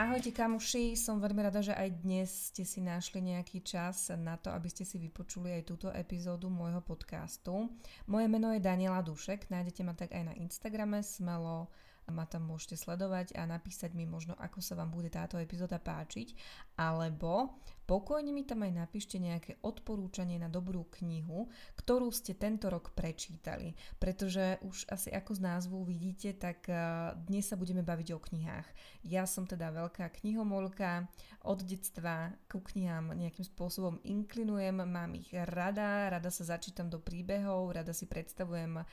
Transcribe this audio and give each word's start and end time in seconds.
Ahojte 0.00 0.32
kamuši, 0.32 0.96
som 0.96 1.20
veľmi 1.20 1.44
rada, 1.44 1.60
že 1.60 1.76
aj 1.76 2.00
dnes 2.00 2.48
ste 2.48 2.64
si 2.64 2.80
našli 2.80 3.20
nejaký 3.20 3.60
čas 3.60 4.08
na 4.16 4.40
to, 4.40 4.48
aby 4.48 4.72
ste 4.72 4.88
si 4.88 4.96
vypočuli 4.96 5.52
aj 5.52 5.68
túto 5.68 5.92
epizódu 5.92 6.48
môjho 6.48 6.80
podcastu. 6.80 7.68
Moje 8.08 8.24
meno 8.24 8.48
je 8.56 8.64
Daniela 8.64 9.04
Dušek, 9.04 9.52
nájdete 9.52 9.84
ma 9.84 9.92
tak 9.92 10.16
aj 10.16 10.32
na 10.32 10.34
Instagrame, 10.40 11.04
smelo 11.04 11.68
ma 12.10 12.26
tam 12.26 12.46
môžete 12.50 12.76
sledovať 12.76 13.38
a 13.38 13.46
napísať 13.46 13.94
mi 13.94 14.04
možno, 14.04 14.34
ako 14.36 14.58
sa 14.58 14.74
vám 14.76 14.90
bude 14.90 15.08
táto 15.08 15.38
epizóda 15.38 15.78
páčiť, 15.78 16.34
alebo 16.76 17.58
pokojne 17.90 18.30
mi 18.30 18.46
tam 18.46 18.62
aj 18.62 18.86
napíšte 18.86 19.18
nejaké 19.18 19.58
odporúčanie 19.66 20.38
na 20.38 20.46
dobrú 20.46 20.86
knihu, 21.02 21.50
ktorú 21.74 22.14
ste 22.14 22.38
tento 22.38 22.70
rok 22.70 22.94
prečítali. 22.94 23.74
Pretože 23.98 24.62
už 24.62 24.86
asi 24.94 25.10
ako 25.10 25.34
z 25.34 25.40
názvu 25.42 25.78
vidíte, 25.82 26.38
tak 26.38 26.70
eh, 26.70 26.78
dnes 27.26 27.50
sa 27.50 27.58
budeme 27.58 27.82
baviť 27.82 28.14
o 28.14 28.22
knihách. 28.22 28.68
Ja 29.10 29.26
som 29.26 29.42
teda 29.42 29.74
veľká 29.74 30.06
knihomolka, 30.22 31.10
od 31.40 31.64
detstva 31.64 32.36
ku 32.52 32.60
knihám 32.60 33.16
nejakým 33.16 33.48
spôsobom 33.48 33.96
inklinujem, 34.04 34.76
mám 34.84 35.16
ich 35.16 35.32
rada, 35.32 36.12
rada 36.12 36.28
sa 36.28 36.44
začítam 36.44 36.92
do 36.92 37.00
príbehov, 37.00 37.72
rada 37.74 37.90
si 37.90 38.06
predstavujem 38.06 38.78
eh, 38.78 38.84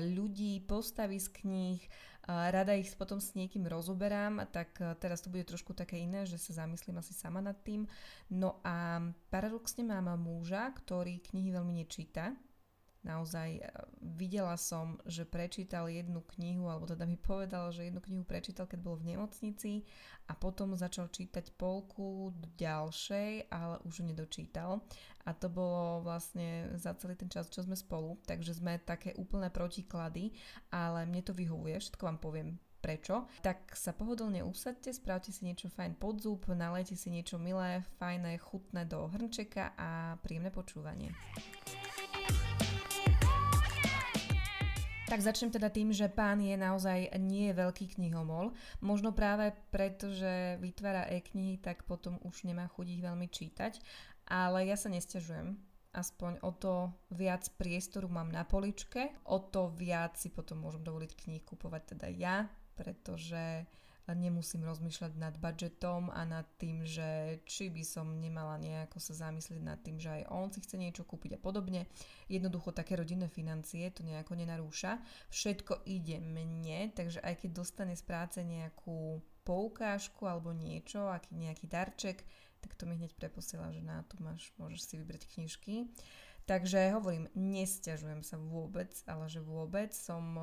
ľudí, 0.00 0.64
postavy 0.64 1.20
z 1.20 1.28
kníh, 1.28 1.80
rada 2.26 2.74
ich 2.74 2.90
potom 2.98 3.22
s 3.22 3.38
niekým 3.38 3.66
rozoberám, 3.66 4.42
tak 4.50 4.74
eh, 4.82 4.94
teraz 4.98 5.22
to 5.22 5.30
bude 5.30 5.46
trošku 5.46 5.72
také 5.74 5.98
iné, 6.02 6.26
že 6.26 6.38
sa 6.38 6.66
zamyslím 6.66 6.98
asi 6.98 7.14
sama 7.14 7.38
nad 7.38 7.56
tým. 7.62 7.86
No 8.30 8.58
a 8.66 9.02
paradoxne 9.30 9.86
mám 9.86 10.18
muža, 10.18 10.74
ktorý 10.74 11.22
knihy 11.22 11.54
veľmi 11.54 11.82
nečíta. 11.82 12.34
Naozaj 13.06 13.50
e, 13.56 13.62
videla 14.02 14.58
som, 14.58 14.98
že 15.06 15.22
prečítal 15.22 15.86
jednu 15.86 16.26
knihu, 16.34 16.66
alebo 16.66 16.90
teda 16.90 17.06
mi 17.06 17.14
povedal, 17.14 17.70
že 17.70 17.86
jednu 17.86 18.02
knihu 18.02 18.26
prečítal, 18.26 18.66
keď 18.66 18.82
bol 18.82 18.98
v 18.98 19.14
nemocnici 19.14 19.86
a 20.26 20.34
potom 20.34 20.74
začal 20.74 21.06
čítať 21.06 21.54
polku 21.54 22.34
ďalšej, 22.58 23.46
ale 23.46 23.78
už 23.86 24.02
nedočítal. 24.02 24.82
A 25.22 25.30
to 25.34 25.46
bolo 25.46 26.02
vlastne 26.02 26.74
za 26.74 26.94
celý 26.98 27.14
ten 27.14 27.30
čas, 27.30 27.46
čo 27.46 27.62
sme 27.62 27.78
spolu, 27.78 28.18
takže 28.26 28.58
sme 28.58 28.82
také 28.82 29.14
úplné 29.14 29.50
protiklady, 29.54 30.34
ale 30.74 31.06
mne 31.06 31.22
to 31.22 31.30
vyhovuje, 31.30 31.78
všetko 31.78 32.02
vám 32.10 32.18
poviem 32.18 32.48
prečo, 32.86 33.26
tak 33.42 33.74
sa 33.74 33.90
pohodlne 33.90 34.46
usadte, 34.46 34.94
spravte 34.94 35.34
si 35.34 35.42
niečo 35.42 35.66
fajn 35.66 35.98
pod 35.98 36.22
zub, 36.22 36.46
nalejte 36.46 36.94
si 36.94 37.10
niečo 37.10 37.34
milé, 37.34 37.82
fajné, 37.98 38.38
chutné 38.38 38.86
do 38.86 39.10
hrnčeka 39.10 39.74
a 39.74 40.14
príjemné 40.22 40.54
počúvanie. 40.54 41.10
Tak 45.06 45.22
začnem 45.22 45.54
teda 45.54 45.70
tým, 45.70 45.94
že 45.94 46.10
pán 46.10 46.42
je 46.42 46.58
naozaj 46.58 47.14
nie 47.22 47.54
veľký 47.54 47.94
knihomol. 47.94 48.50
Možno 48.82 49.14
práve 49.14 49.54
preto, 49.70 50.10
že 50.10 50.58
vytvára 50.58 51.06
e-knihy, 51.06 51.62
tak 51.62 51.86
potom 51.86 52.18
už 52.26 52.42
nemá 52.42 52.66
chuť 52.66 52.86
ich 52.90 53.02
veľmi 53.06 53.30
čítať. 53.30 53.78
Ale 54.26 54.66
ja 54.66 54.74
sa 54.74 54.90
nestiažujem. 54.90 55.54
Aspoň 55.94 56.42
o 56.42 56.50
to 56.50 56.90
viac 57.14 57.46
priestoru 57.54 58.10
mám 58.10 58.34
na 58.34 58.42
poličke, 58.42 59.14
o 59.30 59.40
to 59.40 59.72
viac 59.78 60.18
si 60.18 60.28
potom 60.28 60.60
môžem 60.60 60.84
dovoliť 60.84 61.12
kníh 61.14 61.40
kupovať 61.40 61.96
teda 61.96 62.08
ja, 62.12 62.36
pretože 62.76 63.64
nemusím 64.14 64.62
rozmýšľať 64.62 65.18
nad 65.18 65.34
budžetom 65.40 66.14
a 66.14 66.22
nad 66.22 66.46
tým, 66.60 66.86
že 66.86 67.42
či 67.42 67.72
by 67.72 67.82
som 67.82 68.06
nemala 68.22 68.60
nejako 68.60 69.02
sa 69.02 69.26
zamyslieť 69.26 69.62
nad 69.64 69.80
tým, 69.82 69.98
že 69.98 70.22
aj 70.22 70.22
on 70.30 70.52
si 70.54 70.62
chce 70.62 70.78
niečo 70.78 71.02
kúpiť 71.02 71.34
a 71.34 71.42
podobne. 71.42 71.90
Jednoducho 72.30 72.70
také 72.70 72.94
rodinné 72.94 73.26
financie 73.26 73.90
to 73.90 74.06
nejako 74.06 74.38
nenarúša. 74.38 75.02
Všetko 75.32 75.82
ide 75.90 76.22
mne, 76.22 76.94
takže 76.94 77.18
aj 77.24 77.34
keď 77.42 77.50
dostane 77.50 77.98
z 77.98 78.04
práce 78.06 78.38
nejakú 78.44 79.18
poukážku 79.42 80.26
alebo 80.26 80.54
niečo, 80.54 81.10
aký 81.10 81.34
nejaký 81.34 81.66
darček, 81.66 82.22
tak 82.62 82.74
to 82.74 82.86
mi 82.86 82.98
hneď 82.98 83.14
preposiela, 83.14 83.70
že 83.70 83.82
na 83.82 84.02
tu 84.06 84.18
máš, 84.18 84.50
môžeš 84.58 84.80
si 84.82 84.94
vybrať 84.98 85.22
knižky. 85.34 85.90
Takže 86.46 86.94
hovorím, 86.94 87.26
nestiažujem 87.34 88.22
sa 88.22 88.38
vôbec, 88.38 88.90
ale 89.10 89.26
že 89.26 89.42
vôbec 89.42 89.90
som 89.90 90.38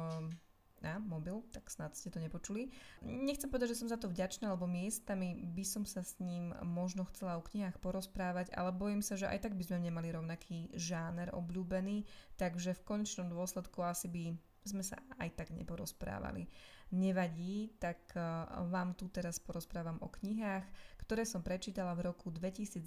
na 0.84 1.00
mobil, 1.00 1.42
tak 1.56 1.72
snad 1.72 1.96
ste 1.96 2.12
to 2.12 2.20
nepočuli. 2.20 2.70
Nechcem 3.02 3.48
povedať, 3.48 3.74
že 3.74 3.80
som 3.82 3.90
za 3.90 3.96
to 3.96 4.12
vďačná, 4.12 4.52
lebo 4.52 4.68
miestami 4.68 5.40
by 5.48 5.64
som 5.64 5.88
sa 5.88 6.04
s 6.04 6.20
ním 6.20 6.52
možno 6.62 7.08
chcela 7.10 7.40
o 7.40 7.46
knihách 7.48 7.80
porozprávať, 7.80 8.52
ale 8.54 8.76
bojím 8.76 9.00
sa, 9.00 9.16
že 9.16 9.32
aj 9.32 9.48
tak 9.48 9.56
by 9.56 9.64
sme 9.64 9.88
nemali 9.88 10.12
rovnaký 10.12 10.70
žáner 10.76 11.32
obľúbený, 11.32 12.04
takže 12.36 12.76
v 12.76 12.86
konečnom 12.86 13.32
dôsledku 13.32 13.80
asi 13.82 14.12
by 14.12 14.24
sme 14.64 14.84
sa 14.84 15.00
aj 15.20 15.40
tak 15.40 15.52
neporozprávali. 15.52 16.48
Nevadí, 16.94 17.74
tak 17.82 18.14
eh, 18.16 18.22
vám 18.70 18.94
tu 18.94 19.10
teraz 19.10 19.40
porozprávam 19.40 19.98
o 20.04 20.12
knihách, 20.12 20.68
ktoré 21.04 21.26
som 21.26 21.44
prečítala 21.44 21.96
v 21.98 22.12
roku 22.12 22.32
2022 22.32 22.86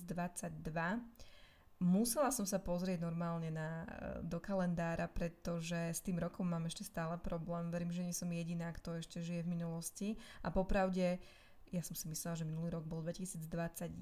Musela 1.77 2.33
som 2.33 2.49
sa 2.49 2.57
pozrieť 2.57 3.05
normálne 3.05 3.53
na, 3.53 3.85
e, 3.85 3.87
do 4.25 4.41
kalendára, 4.41 5.13
pretože 5.13 5.93
s 5.93 6.01
tým 6.01 6.17
rokom 6.17 6.49
mám 6.49 6.65
ešte 6.65 6.89
stále 6.89 7.21
problém. 7.21 7.69
Verím, 7.69 7.93
že 7.93 8.01
nie 8.01 8.17
som 8.17 8.33
jediná, 8.33 8.73
kto 8.73 8.97
ešte 8.97 9.21
žije 9.21 9.45
v 9.45 9.53
minulosti. 9.61 10.09
A 10.41 10.49
popravde, 10.49 11.21
ja 11.69 11.83
som 11.85 11.93
si 11.93 12.09
myslela, 12.09 12.41
že 12.41 12.49
minulý 12.49 12.81
rok 12.81 12.89
bol 12.89 13.05
2021 13.05 13.93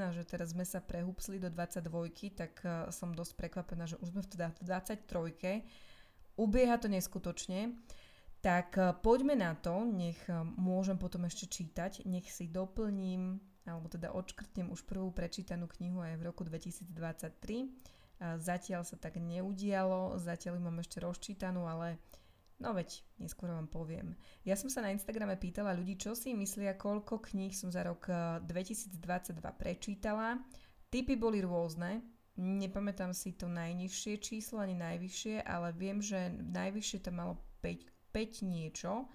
a 0.00 0.08
že 0.08 0.24
teraz 0.24 0.56
sme 0.56 0.64
sa 0.64 0.80
prehúpsli 0.80 1.36
do 1.36 1.52
22, 1.52 2.32
tak 2.32 2.64
e, 2.64 2.88
som 2.96 3.12
dosť 3.12 3.36
prekvapená, 3.36 3.84
že 3.84 4.00
už 4.00 4.08
sme 4.08 4.24
teda 4.24 4.48
v 4.56 4.58
23. 4.64 6.40
Ubieha 6.40 6.80
to 6.80 6.88
neskutočne. 6.88 7.76
Tak 8.40 8.80
e, 8.80 8.96
poďme 9.04 9.36
na 9.36 9.52
to, 9.52 9.84
nech 9.84 10.16
môžem 10.56 10.96
potom 10.96 11.28
ešte 11.28 11.44
čítať, 11.44 12.08
nech 12.08 12.24
si 12.32 12.48
doplním 12.48 13.36
alebo 13.68 13.92
teda 13.92 14.10
odškrtnem 14.16 14.72
už 14.72 14.88
prvú 14.88 15.12
prečítanú 15.12 15.68
knihu 15.76 16.00
aj 16.00 16.16
v 16.16 16.26
roku 16.26 16.42
2023. 16.42 16.88
Zatiaľ 18.18 18.82
sa 18.82 18.96
tak 18.98 19.20
neudialo, 19.22 20.18
zatiaľ 20.18 20.58
ju 20.58 20.62
mám 20.64 20.82
ešte 20.82 20.98
rozčítanú, 20.98 21.70
ale 21.70 22.02
no 22.58 22.74
veď, 22.74 23.06
neskôr 23.22 23.46
vám 23.46 23.70
poviem. 23.70 24.18
Ja 24.42 24.58
som 24.58 24.66
sa 24.66 24.82
na 24.82 24.90
Instagrame 24.90 25.38
pýtala 25.38 25.70
ľudí, 25.78 25.94
čo 25.94 26.18
si 26.18 26.34
myslia, 26.34 26.74
koľko 26.74 27.22
kníh 27.22 27.54
som 27.54 27.70
za 27.70 27.86
rok 27.86 28.10
2022 28.42 28.98
prečítala. 29.54 30.42
Typy 30.90 31.14
boli 31.14 31.38
rôzne, 31.38 32.02
nepamätám 32.34 33.14
si 33.14 33.38
to 33.38 33.46
najnižšie 33.46 34.18
číslo 34.18 34.58
ani 34.58 34.74
najvyššie, 34.74 35.46
ale 35.46 35.70
viem, 35.78 36.02
že 36.02 36.34
najvyššie 36.34 36.98
to 37.06 37.10
malo 37.14 37.38
5, 37.62 37.86
5 38.10 38.42
niečo, 38.50 39.06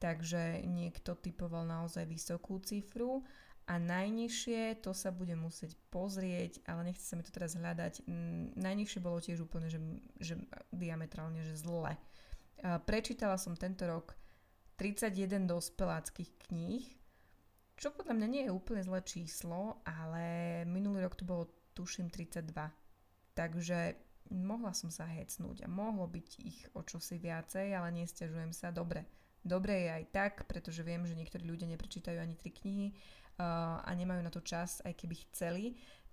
takže 0.00 0.64
niekto 0.64 1.12
typoval 1.20 1.68
naozaj 1.68 2.08
vysokú 2.08 2.56
cifru 2.64 3.20
a 3.66 3.82
najnižšie, 3.82 4.78
to 4.78 4.94
sa 4.94 5.10
budem 5.10 5.42
musieť 5.42 5.74
pozrieť, 5.90 6.62
ale 6.70 6.94
nechce 6.94 7.02
sa 7.02 7.18
mi 7.18 7.26
to 7.26 7.34
teraz 7.34 7.58
hľadať. 7.58 8.06
Najnižšie 8.54 9.02
bolo 9.02 9.18
tiež 9.18 9.42
úplne, 9.42 9.66
že, 9.66 9.82
že 10.22 10.38
diametrálne, 10.70 11.42
že 11.42 11.58
zle. 11.58 11.98
Prečítala 12.62 13.34
som 13.34 13.58
tento 13.58 13.82
rok 13.90 14.14
31 14.78 15.50
dospeláckých 15.50 16.30
kníh, 16.46 16.86
čo 17.74 17.90
podľa 17.90 18.14
mňa 18.16 18.28
nie 18.30 18.42
je 18.46 18.54
úplne 18.54 18.86
zlé 18.86 19.02
číslo, 19.02 19.82
ale 19.84 20.62
minulý 20.64 21.02
rok 21.02 21.18
to 21.18 21.26
bolo 21.26 21.50
tuším 21.74 22.06
32. 22.08 22.54
Takže 23.36 23.98
mohla 24.30 24.72
som 24.72 24.94
sa 24.94 25.10
hecnúť 25.10 25.66
a 25.66 25.68
mohlo 25.68 26.06
byť 26.06 26.28
ich 26.40 26.70
o 26.72 26.86
čosi 26.86 27.18
viacej, 27.18 27.74
ale 27.74 27.92
nestiažujem 27.98 28.54
sa. 28.54 28.70
Dobre, 28.70 29.04
dobre 29.44 29.86
je 29.86 29.90
aj 29.90 30.04
tak, 30.14 30.34
pretože 30.48 30.86
viem, 30.86 31.04
že 31.04 31.18
niektorí 31.18 31.44
ľudia 31.44 31.68
neprečítajú 31.68 32.16
ani 32.16 32.38
tri 32.38 32.54
knihy 32.54 32.88
a 33.38 33.90
nemajú 33.92 34.20
na 34.24 34.32
to 34.32 34.40
čas, 34.40 34.80
aj 34.84 34.96
keby 34.96 35.14
chceli, 35.28 35.64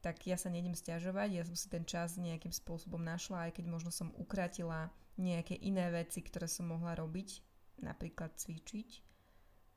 tak 0.04 0.28
ja 0.28 0.36
sa 0.36 0.52
nejdem 0.52 0.76
stiažovať, 0.76 1.30
ja 1.32 1.44
som 1.48 1.56
si 1.56 1.72
ten 1.72 1.88
čas 1.88 2.20
nejakým 2.20 2.52
spôsobom 2.52 3.00
našla, 3.00 3.48
aj 3.48 3.52
keď 3.56 3.66
možno 3.72 3.88
som 3.88 4.12
ukratila 4.20 4.92
nejaké 5.16 5.56
iné 5.56 5.88
veci, 5.96 6.20
ktoré 6.20 6.52
som 6.52 6.68
mohla 6.68 6.92
robiť, 7.00 7.40
napríklad 7.80 8.36
cvičiť. 8.36 9.00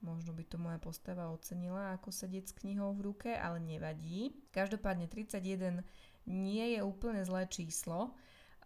Možno 0.02 0.37
by 0.37 0.44
to 0.44 0.58
moja 0.60 0.76
postava 0.82 1.31
ocenila, 1.32 1.94
ako 1.96 2.12
sedieť 2.12 2.44
s 2.52 2.56
knihou 2.58 2.93
v 2.98 3.04
ruke, 3.06 3.31
ale 3.32 3.62
nevadí. 3.62 4.34
Každopádne 4.52 5.08
31 5.08 5.87
nie 6.26 6.76
je 6.76 6.81
úplne 6.82 7.22
zlé 7.25 7.49
číslo. 7.49 8.12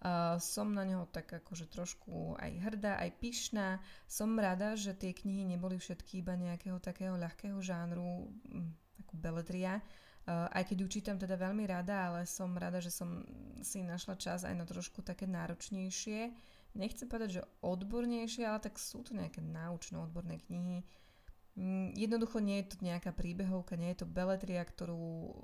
Uh, 0.01 0.41
som 0.41 0.73
na 0.73 0.81
neho 0.81 1.05
tak 1.13 1.29
akože 1.29 1.69
trošku 1.69 2.33
aj 2.41 2.53
hrdá, 2.65 2.97
aj 3.05 3.21
pyšná. 3.21 3.85
Som 4.09 4.41
rada, 4.41 4.73
že 4.73 4.97
tie 4.97 5.13
knihy 5.13 5.45
neboli 5.45 5.77
všetky 5.77 6.25
iba 6.25 6.33
nejakého 6.41 6.81
takého 6.81 7.21
ľahkého 7.21 7.61
žánru, 7.61 8.33
hm, 8.49 8.73
ako 9.05 9.13
beletria. 9.21 9.85
Uh, 10.25 10.49
aj 10.57 10.73
keď 10.73 10.77
ju 10.85 10.89
čítam 10.89 11.17
teda 11.21 11.37
veľmi 11.37 11.69
rada, 11.69 12.09
ale 12.09 12.25
som 12.25 12.57
rada, 12.57 12.81
že 12.81 12.89
som 12.89 13.21
si 13.61 13.85
našla 13.85 14.17
čas 14.17 14.49
aj 14.49 14.57
na 14.57 14.65
trošku 14.65 15.05
také 15.05 15.29
náročnejšie. 15.29 16.33
Nechcem 16.81 17.05
povedať, 17.05 17.43
že 17.43 17.49
odbornejšie, 17.61 18.49
ale 18.49 18.63
tak 18.63 18.81
sú 18.81 19.05
to 19.05 19.13
nejaké 19.13 19.45
náučné 19.45 20.01
odborné 20.01 20.41
knihy. 20.49 20.81
Mm, 21.59 21.93
jednoducho 21.99 22.39
nie 22.39 22.63
je 22.63 22.75
to 22.75 22.77
nejaká 22.83 23.11
príbehovka, 23.11 23.75
nie 23.75 23.91
je 23.93 24.03
to 24.03 24.07
beletria, 24.07 24.63
ktorú 24.63 25.35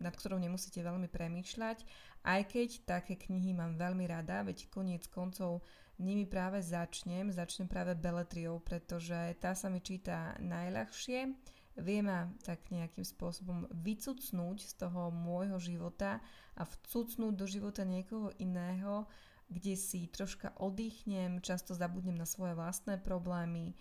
nad 0.00 0.12
ktorou 0.12 0.36
nemusíte 0.36 0.84
veľmi 0.84 1.08
premýšľať, 1.08 1.82
aj 2.26 2.40
keď 2.52 2.68
také 2.84 3.14
knihy 3.16 3.56
mám 3.56 3.80
veľmi 3.80 4.04
rada, 4.04 4.44
veď 4.44 4.68
koniec 4.68 5.08
koncov 5.08 5.64
nimi 5.96 6.28
práve 6.28 6.60
začnem, 6.60 7.32
začnem 7.32 7.68
práve 7.68 7.96
beletriou, 7.96 8.60
pretože 8.60 9.16
tá 9.40 9.56
sa 9.56 9.72
mi 9.72 9.80
číta 9.80 10.36
najľahšie, 10.42 11.32
vie 11.76 12.00
ma 12.00 12.28
tak 12.44 12.68
nejakým 12.72 13.04
spôsobom 13.04 13.68
vycucnúť 13.72 14.64
z 14.64 14.72
toho 14.80 15.12
môjho 15.12 15.60
života 15.60 16.20
a 16.56 16.62
vcucnúť 16.64 17.34
do 17.36 17.46
života 17.48 17.84
niekoho 17.84 18.32
iného, 18.40 19.08
kde 19.46 19.78
si 19.78 20.10
troška 20.10 20.52
oddychnem, 20.58 21.38
často 21.40 21.76
zabudnem 21.76 22.16
na 22.18 22.26
svoje 22.26 22.56
vlastné 22.56 22.98
problémy, 23.00 23.76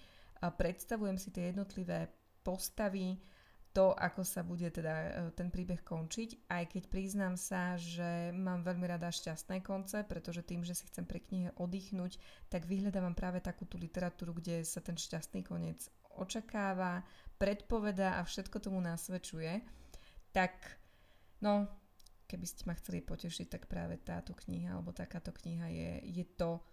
predstavujem 0.53 1.17
si 1.17 1.29
tie 1.31 1.53
jednotlivé 1.53 2.11
postavy, 2.45 3.17
to, 3.75 3.91
ako 3.91 4.23
sa 4.23 4.39
bude 4.39 4.71
teda 4.71 4.93
e, 4.95 5.09
ten 5.35 5.51
príbeh 5.51 5.83
končiť, 5.83 6.47
aj 6.47 6.63
keď 6.71 6.83
priznám 6.87 7.35
sa, 7.35 7.75
že 7.75 8.31
mám 8.31 8.63
veľmi 8.63 8.87
rada 8.87 9.11
šťastné 9.11 9.59
konce, 9.67 10.07
pretože 10.07 10.47
tým, 10.47 10.63
že 10.63 10.71
si 10.71 10.87
chcem 10.87 11.03
pre 11.03 11.19
knihe 11.19 11.51
oddychnúť, 11.59 12.15
tak 12.47 12.63
vyhľadávam 12.71 13.11
práve 13.11 13.43
takú 13.43 13.67
tú 13.67 13.75
literatúru, 13.75 14.39
kde 14.39 14.63
sa 14.63 14.79
ten 14.79 14.95
šťastný 14.95 15.43
koniec 15.43 15.91
očakáva, 16.15 17.03
predpovedá 17.35 18.15
a 18.15 18.23
všetko 18.23 18.63
tomu 18.63 18.79
nasvedčuje. 18.79 19.59
Tak, 20.31 20.55
no, 21.43 21.67
keby 22.31 22.45
ste 22.47 22.63
ma 22.63 22.79
chceli 22.79 23.03
potešiť, 23.03 23.59
tak 23.59 23.67
práve 23.67 23.99
táto 23.99 24.31
kniha 24.31 24.71
alebo 24.79 24.95
takáto 24.95 25.35
kniha 25.35 25.67
je, 25.67 25.91
je 26.15 26.25
to, 26.39 26.63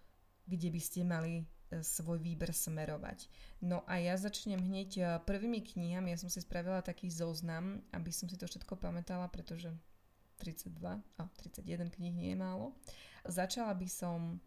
kde 0.46 0.68
by 0.70 0.80
ste 0.80 1.00
mali 1.06 1.46
svoj 1.80 2.20
výber 2.20 2.52
smerovať. 2.52 3.32
No 3.64 3.80
a 3.88 3.96
ja 3.96 4.20
začnem 4.20 4.60
hneď 4.60 4.90
eh, 5.00 5.06
prvými 5.24 5.64
knihami. 5.64 6.12
Ja 6.12 6.20
som 6.20 6.28
si 6.28 6.44
spravila 6.44 6.84
taký 6.84 7.08
zoznam, 7.08 7.80
aby 7.96 8.12
som 8.12 8.28
si 8.28 8.36
to 8.36 8.44
všetko 8.44 8.76
pamätala, 8.76 9.32
pretože 9.32 9.72
32 10.44 10.76
a 11.00 11.22
31 11.40 11.88
kníh 11.88 12.12
nie 12.12 12.28
je 12.34 12.38
málo. 12.38 12.76
Začala 13.24 13.72
by 13.78 13.88
som 13.88 14.42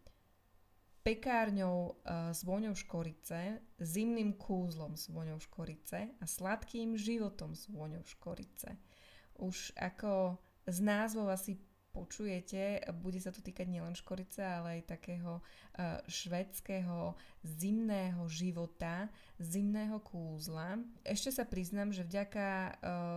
pekárňou 1.00 2.02
s 2.34 2.42
voňou 2.42 2.74
škorice, 2.74 3.62
zimným 3.78 4.34
kúzlom 4.34 4.98
s 4.98 5.06
voňou 5.06 5.38
škorice 5.38 6.10
a 6.18 6.24
sladkým 6.26 6.98
životom 6.98 7.54
s 7.54 7.70
voňou 7.70 8.02
škorice. 8.02 8.74
Už 9.38 9.70
ako 9.78 10.36
z 10.66 10.78
názvov 10.82 11.30
asi 11.30 11.62
počujete, 11.96 12.84
bude 13.00 13.16
sa 13.16 13.32
to 13.32 13.40
týkať 13.40 13.64
nielen 13.64 13.96
škorice, 13.96 14.44
ale 14.44 14.80
aj 14.84 14.92
takého 15.00 15.40
uh, 15.40 15.96
švedského 16.04 17.16
zimného 17.40 18.20
života, 18.28 19.08
zimného 19.40 19.96
kúzla. 20.04 20.76
Ešte 21.00 21.32
sa 21.32 21.48
priznám, 21.48 21.96
že 21.96 22.04
vďaka 22.04 22.46
uh, 22.46 22.72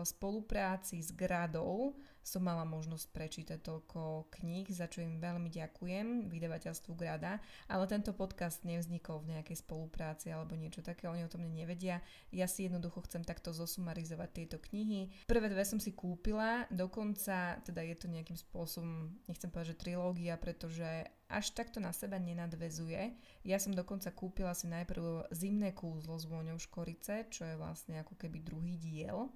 spolupráci 0.08 1.04
s 1.04 1.12
Gradou 1.12 2.00
som 2.24 2.44
mala 2.44 2.68
možnosť 2.68 3.06
prečítať 3.10 3.60
toľko 3.63 4.30
kníh, 4.39 4.68
za 4.69 4.86
čo 4.86 5.01
im 5.01 5.18
veľmi 5.18 5.50
ďakujem, 5.50 6.30
vydavateľstvu 6.30 6.92
Grada, 6.94 7.39
ale 7.66 7.83
tento 7.89 8.13
podcast 8.13 8.62
nevznikol 8.68 9.24
v 9.24 9.38
nejakej 9.38 9.63
spolupráci 9.63 10.30
alebo 10.30 10.54
niečo 10.54 10.86
také, 10.86 11.10
oni 11.10 11.25
o 11.25 11.31
tom 11.31 11.48
nevedia. 11.50 12.04
Ja 12.30 12.45
si 12.45 12.68
jednoducho 12.68 13.06
chcem 13.07 13.25
takto 13.25 13.56
zosumarizovať 13.56 14.30
tieto 14.31 14.57
knihy. 14.60 15.25
Prvé 15.25 15.48
dve 15.50 15.63
som 15.66 15.81
si 15.81 15.95
kúpila, 15.95 16.69
dokonca 16.69 17.57
teda 17.66 17.81
je 17.81 17.95
to 17.98 18.07
nejakým 18.12 18.38
spôsobom, 18.38 19.13
nechcem 19.25 19.50
povedať, 19.50 19.74
že 19.74 19.81
trilógia, 19.81 20.36
pretože 20.38 21.07
až 21.30 21.54
takto 21.54 21.77
na 21.77 21.94
seba 21.94 22.18
nenadvezuje. 22.18 23.13
Ja 23.45 23.62
som 23.62 23.77
dokonca 23.77 24.10
kúpila 24.10 24.57
si 24.57 24.65
najprv 24.65 25.30
Zimné 25.30 25.77
kúzlo 25.77 26.18
s 26.18 26.25
vôňou 26.25 26.57
škorice, 26.57 27.30
čo 27.30 27.45
je 27.45 27.56
vlastne 27.56 28.01
ako 28.01 28.18
keby 28.18 28.42
druhý 28.42 28.75
diel 28.81 29.30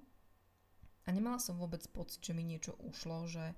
a 1.04 1.08
nemala 1.12 1.36
som 1.36 1.60
vôbec 1.60 1.84
pocit, 1.92 2.24
že 2.24 2.32
mi 2.32 2.44
niečo 2.44 2.74
ušlo, 2.80 3.28
že, 3.28 3.52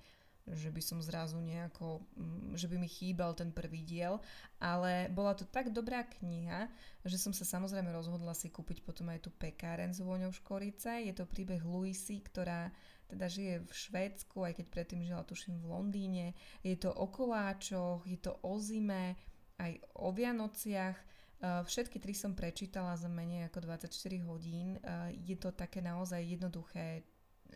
že 0.46 0.70
by 0.70 0.82
som 0.82 0.98
zrazu 1.02 1.38
nejako, 1.38 2.02
mm, 2.18 2.58
že 2.58 2.66
by 2.66 2.76
mi 2.78 2.90
chýbal 2.90 3.34
ten 3.38 3.54
prvý 3.54 3.86
diel, 3.86 4.18
ale 4.58 5.06
bola 5.14 5.34
to 5.34 5.46
tak 5.46 5.70
dobrá 5.70 6.02
kniha, 6.06 6.70
že 7.06 7.18
som 7.18 7.30
sa 7.30 7.46
samozrejme 7.46 7.90
rozhodla 7.90 8.34
si 8.34 8.50
kúpiť 8.50 8.82
potom 8.82 9.10
aj 9.10 9.26
tú 9.26 9.30
pekáren 9.34 9.94
s 9.94 10.02
vôňou 10.02 10.34
škorice. 10.34 11.06
Je 11.06 11.14
to 11.14 11.26
príbeh 11.26 11.62
Luisy, 11.62 12.22
ktorá 12.22 12.70
teda 13.06 13.26
žije 13.30 13.54
v 13.62 13.72
Švédsku, 13.72 14.36
aj 14.42 14.58
keď 14.58 14.66
predtým 14.70 15.00
žila 15.06 15.22
tuším 15.22 15.62
v 15.62 15.70
Londýne. 15.70 16.26
Je 16.66 16.74
to 16.74 16.90
o 16.90 17.06
koláčoch, 17.06 18.02
je 18.02 18.18
to 18.18 18.34
o 18.42 18.58
zime, 18.58 19.14
aj 19.62 19.78
o 19.94 20.10
Vianociach. 20.10 20.98
Všetky 21.38 22.00
tri 22.00 22.16
som 22.16 22.34
prečítala 22.34 22.96
za 22.98 23.06
menej 23.06 23.46
ako 23.46 23.68
24 23.70 23.92
hodín. 24.26 24.80
Je 25.22 25.36
to 25.38 25.54
také 25.54 25.84
naozaj 25.84 26.18
jednoduché 26.18 27.06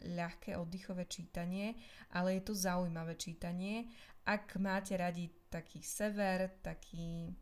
ľahké 0.04 0.56
oddychové 0.56 1.04
čítanie, 1.06 1.74
ale 2.14 2.38
je 2.38 2.42
to 2.46 2.54
zaujímavé 2.54 3.16
čítanie. 3.16 3.88
Ak 4.24 4.56
máte 4.56 4.96
radi 4.96 5.28
taký 5.48 5.82
sever, 5.82 6.60
taký, 6.62 7.32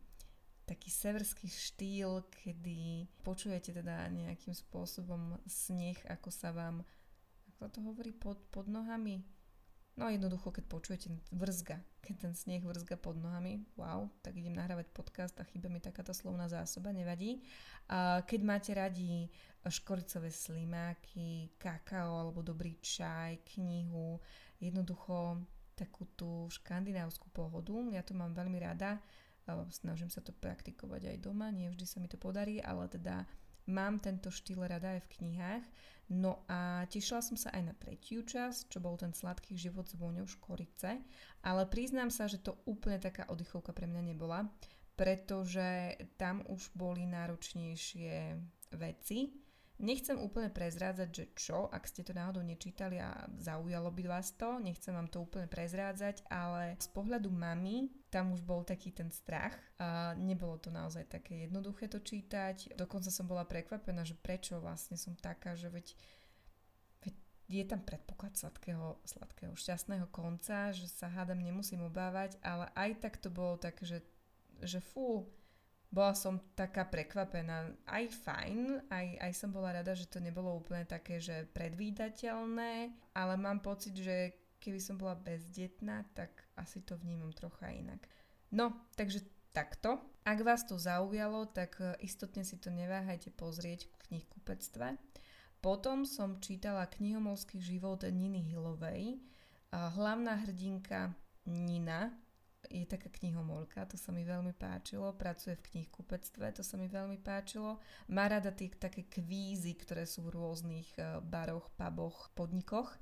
taký 0.65 0.89
severský 0.89 1.47
štýl, 1.47 2.27
kedy 2.31 3.07
počujete 3.21 3.75
teda 3.75 4.07
nejakým 4.09 4.55
spôsobom 4.55 5.37
sneh, 5.45 5.99
ako 6.07 6.29
sa 6.31 6.55
vám, 6.55 6.81
ako 7.55 7.63
to 7.69 7.79
hovorí, 7.83 8.11
pod, 8.15 8.39
pod 8.49 8.65
nohami, 8.67 9.21
No 9.99 10.07
jednoducho, 10.07 10.55
keď 10.55 10.63
počujete 10.71 11.11
vrzga, 11.35 11.83
keď 11.99 12.15
ten 12.23 12.31
sneh 12.31 12.63
vrzga 12.63 12.95
pod 12.95 13.19
nohami, 13.19 13.67
wow, 13.75 14.07
tak 14.23 14.39
idem 14.39 14.55
nahrávať 14.55 14.87
podcast 14.95 15.35
a 15.35 15.43
chýba 15.43 15.67
mi 15.67 15.83
takáto 15.83 16.15
slovná 16.15 16.47
zásoba, 16.47 16.95
nevadí. 16.95 17.43
Keď 18.23 18.39
máte 18.47 18.71
radi 18.71 19.27
škoricové 19.67 20.31
slimáky, 20.31 21.51
kakao 21.59 22.23
alebo 22.23 22.39
dobrý 22.39 22.79
čaj, 22.79 23.43
knihu, 23.55 24.23
jednoducho 24.63 25.43
takú 25.75 26.07
tú 26.15 26.47
škandinávskú 26.47 27.27
pohodu, 27.31 27.75
ja 27.91 28.03
to 28.03 28.15
mám 28.15 28.31
veľmi 28.31 28.59
rada, 28.63 28.99
snažím 29.71 30.07
sa 30.07 30.23
to 30.23 30.31
praktikovať 30.31 31.15
aj 31.15 31.17
doma, 31.23 31.51
nie 31.51 31.71
vždy 31.71 31.85
sa 31.87 31.97
mi 31.99 32.07
to 32.07 32.15
podarí, 32.15 32.59
ale 32.63 32.87
teda 32.87 33.23
mám 33.67 33.99
tento 33.99 34.31
štýl 34.31 34.65
rada 34.65 34.97
aj 34.97 35.01
v 35.07 35.11
knihách. 35.17 35.65
No 36.09 36.41
a 36.49 36.89
tešila 36.89 37.21
som 37.21 37.37
sa 37.37 37.53
aj 37.53 37.63
na 37.69 37.73
tretiu 37.77 38.25
časť, 38.25 38.73
čo 38.73 38.81
bol 38.81 38.97
ten 38.97 39.13
sladký 39.13 39.53
život 39.53 39.85
s 39.85 39.93
vôňou 39.93 40.25
škorice, 40.25 40.97
ale 41.45 41.63
priznám 41.69 42.09
sa, 42.09 42.25
že 42.25 42.41
to 42.41 42.57
úplne 42.65 42.97
taká 42.97 43.29
oddychovka 43.29 43.69
pre 43.77 43.85
mňa 43.85 44.01
nebola, 44.09 44.49
pretože 44.97 45.95
tam 46.17 46.41
už 46.49 46.73
boli 46.73 47.05
náročnejšie 47.05 48.41
veci, 48.73 49.31
Nechcem 49.79 50.19
úplne 50.19 50.51
prezrádzať, 50.51 51.09
že 51.09 51.25
čo, 51.39 51.71
ak 51.71 51.87
ste 51.87 52.03
to 52.03 52.11
náhodou 52.11 52.43
nečítali 52.43 52.99
a 52.99 53.15
zaujalo 53.39 53.87
by 53.95 54.11
vás 54.11 54.35
to, 54.35 54.59
nechcem 54.59 54.91
vám 54.91 55.07
to 55.07 55.23
úplne 55.23 55.47
prezrádzať, 55.47 56.27
ale 56.27 56.75
z 56.75 56.87
pohľadu 56.91 57.31
mamy 57.31 57.87
tam 58.11 58.35
už 58.35 58.43
bol 58.43 58.67
taký 58.67 58.91
ten 58.91 59.07
strach 59.07 59.55
a 59.79 60.19
nebolo 60.19 60.59
to 60.59 60.67
naozaj 60.67 61.07
také 61.07 61.47
jednoduché 61.47 61.87
to 61.87 62.03
čítať. 62.03 62.75
Dokonca 62.75 63.07
som 63.07 63.23
bola 63.23 63.47
prekvapená, 63.47 64.03
že 64.03 64.19
prečo 64.19 64.59
vlastne 64.59 64.99
som 64.99 65.15
taká, 65.15 65.55
že 65.55 65.71
veď 65.71 65.95
je 67.49 67.65
tam 67.65 67.81
predpoklad 67.81 68.37
sladkého, 68.37 69.01
sladkého, 69.01 69.57
šťastného 69.57 70.05
konca, 70.13 70.69
že 70.69 70.85
sa 70.85 71.09
hádam 71.09 71.41
nemusím 71.41 71.81
obávať, 71.81 72.37
ale 72.45 72.69
aj 72.77 73.01
tak 73.01 73.17
to 73.17 73.33
bolo 73.33 73.57
tak, 73.57 73.81
že, 73.81 74.05
že 74.61 74.77
fú, 74.77 75.25
bola 75.89 76.13
som 76.13 76.37
taká 76.53 76.85
prekvapená. 76.85 77.73
Aj 77.89 78.05
fajn, 78.05 78.89
aj, 78.93 79.07
aj 79.25 79.31
som 79.33 79.49
bola 79.49 79.81
rada, 79.81 79.97
že 79.97 80.05
to 80.05 80.21
nebolo 80.21 80.53
úplne 80.53 80.85
také, 80.85 81.17
že 81.17 81.49
predvídateľné, 81.53 82.93
ale 83.17 83.33
mám 83.41 83.59
pocit, 83.65 83.97
že 83.97 84.37
keby 84.61 84.77
som 84.77 85.01
bola 85.01 85.17
bezdetná, 85.17 86.05
tak 86.13 86.45
asi 86.53 86.85
to 86.85 86.93
vnímam 87.01 87.33
trocha 87.33 87.73
inak. 87.73 88.05
No, 88.53 88.89
takže 88.93 89.25
takto. 89.49 89.97
Ak 90.21 90.45
vás 90.45 90.61
to 90.69 90.77
zaujalo, 90.77 91.49
tak 91.49 91.81
e, 91.81 91.97
istotne 92.05 92.45
si 92.45 92.61
to 92.61 92.69
neváhajte 92.69 93.33
pozrieť 93.33 93.89
v 93.89 93.93
knihkupectve. 94.09 94.93
Potom 95.59 96.05
som 96.05 96.39
čítala 96.39 96.87
knihomolský 96.87 97.59
život 97.59 98.05
Niny 98.07 98.45
Hillovej. 98.47 99.19
Hlavná 99.69 100.39
hrdinka 100.47 101.13
Nina 101.45 102.15
je 102.69 102.85
taká 102.85 103.09
knihomolka, 103.09 103.89
to 103.89 103.97
sa 103.97 104.13
mi 104.13 104.21
veľmi 104.21 104.53
páčilo, 104.53 105.09
pracuje 105.17 105.57
v 105.57 105.65
knihkupectve, 105.73 106.53
to 106.53 106.61
sa 106.61 106.77
mi 106.77 106.85
veľmi 106.85 107.17
páčilo. 107.17 107.81
Má 108.13 108.29
rada 108.29 108.53
tie 108.53 108.69
také 108.69 109.09
kvízy, 109.09 109.73
ktoré 109.73 110.05
sú 110.05 110.29
v 110.29 110.37
rôznych 110.37 110.93
e, 111.01 111.17
baroch, 111.25 111.73
puboch, 111.73 112.29
podnikoch. 112.37 112.93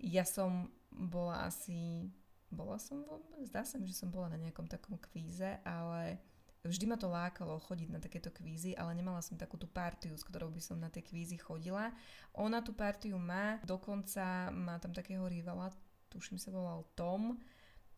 Ja 0.00 0.24
som 0.24 0.72
bola 0.88 1.44
asi, 1.44 2.08
bola 2.48 2.80
som, 2.80 3.04
zdá 3.44 3.68
sa 3.68 3.76
mi, 3.76 3.84
že 3.84 4.00
som 4.00 4.08
bola 4.08 4.32
na 4.32 4.40
nejakom 4.40 4.64
takom 4.64 4.96
kvíze, 4.96 5.60
ale 5.60 6.16
vždy 6.64 6.88
ma 6.88 6.96
to 6.96 7.12
lákalo 7.12 7.60
chodiť 7.60 7.88
na 7.92 8.00
takéto 8.00 8.32
kvízy, 8.32 8.72
ale 8.72 8.96
nemala 8.96 9.20
som 9.20 9.36
takú 9.36 9.60
tú 9.60 9.68
partiu, 9.68 10.16
s 10.16 10.24
ktorou 10.24 10.48
by 10.48 10.62
som 10.64 10.80
na 10.80 10.88
tie 10.88 11.04
kvízy 11.04 11.36
chodila. 11.36 11.92
Ona 12.32 12.64
tú 12.64 12.72
partiu 12.72 13.20
má, 13.20 13.60
dokonca 13.68 14.48
má 14.56 14.80
tam 14.80 14.96
takého 14.96 15.28
rivala, 15.28 15.68
tuším 16.08 16.40
sa 16.40 16.48
volal 16.48 16.88
Tom, 16.96 17.36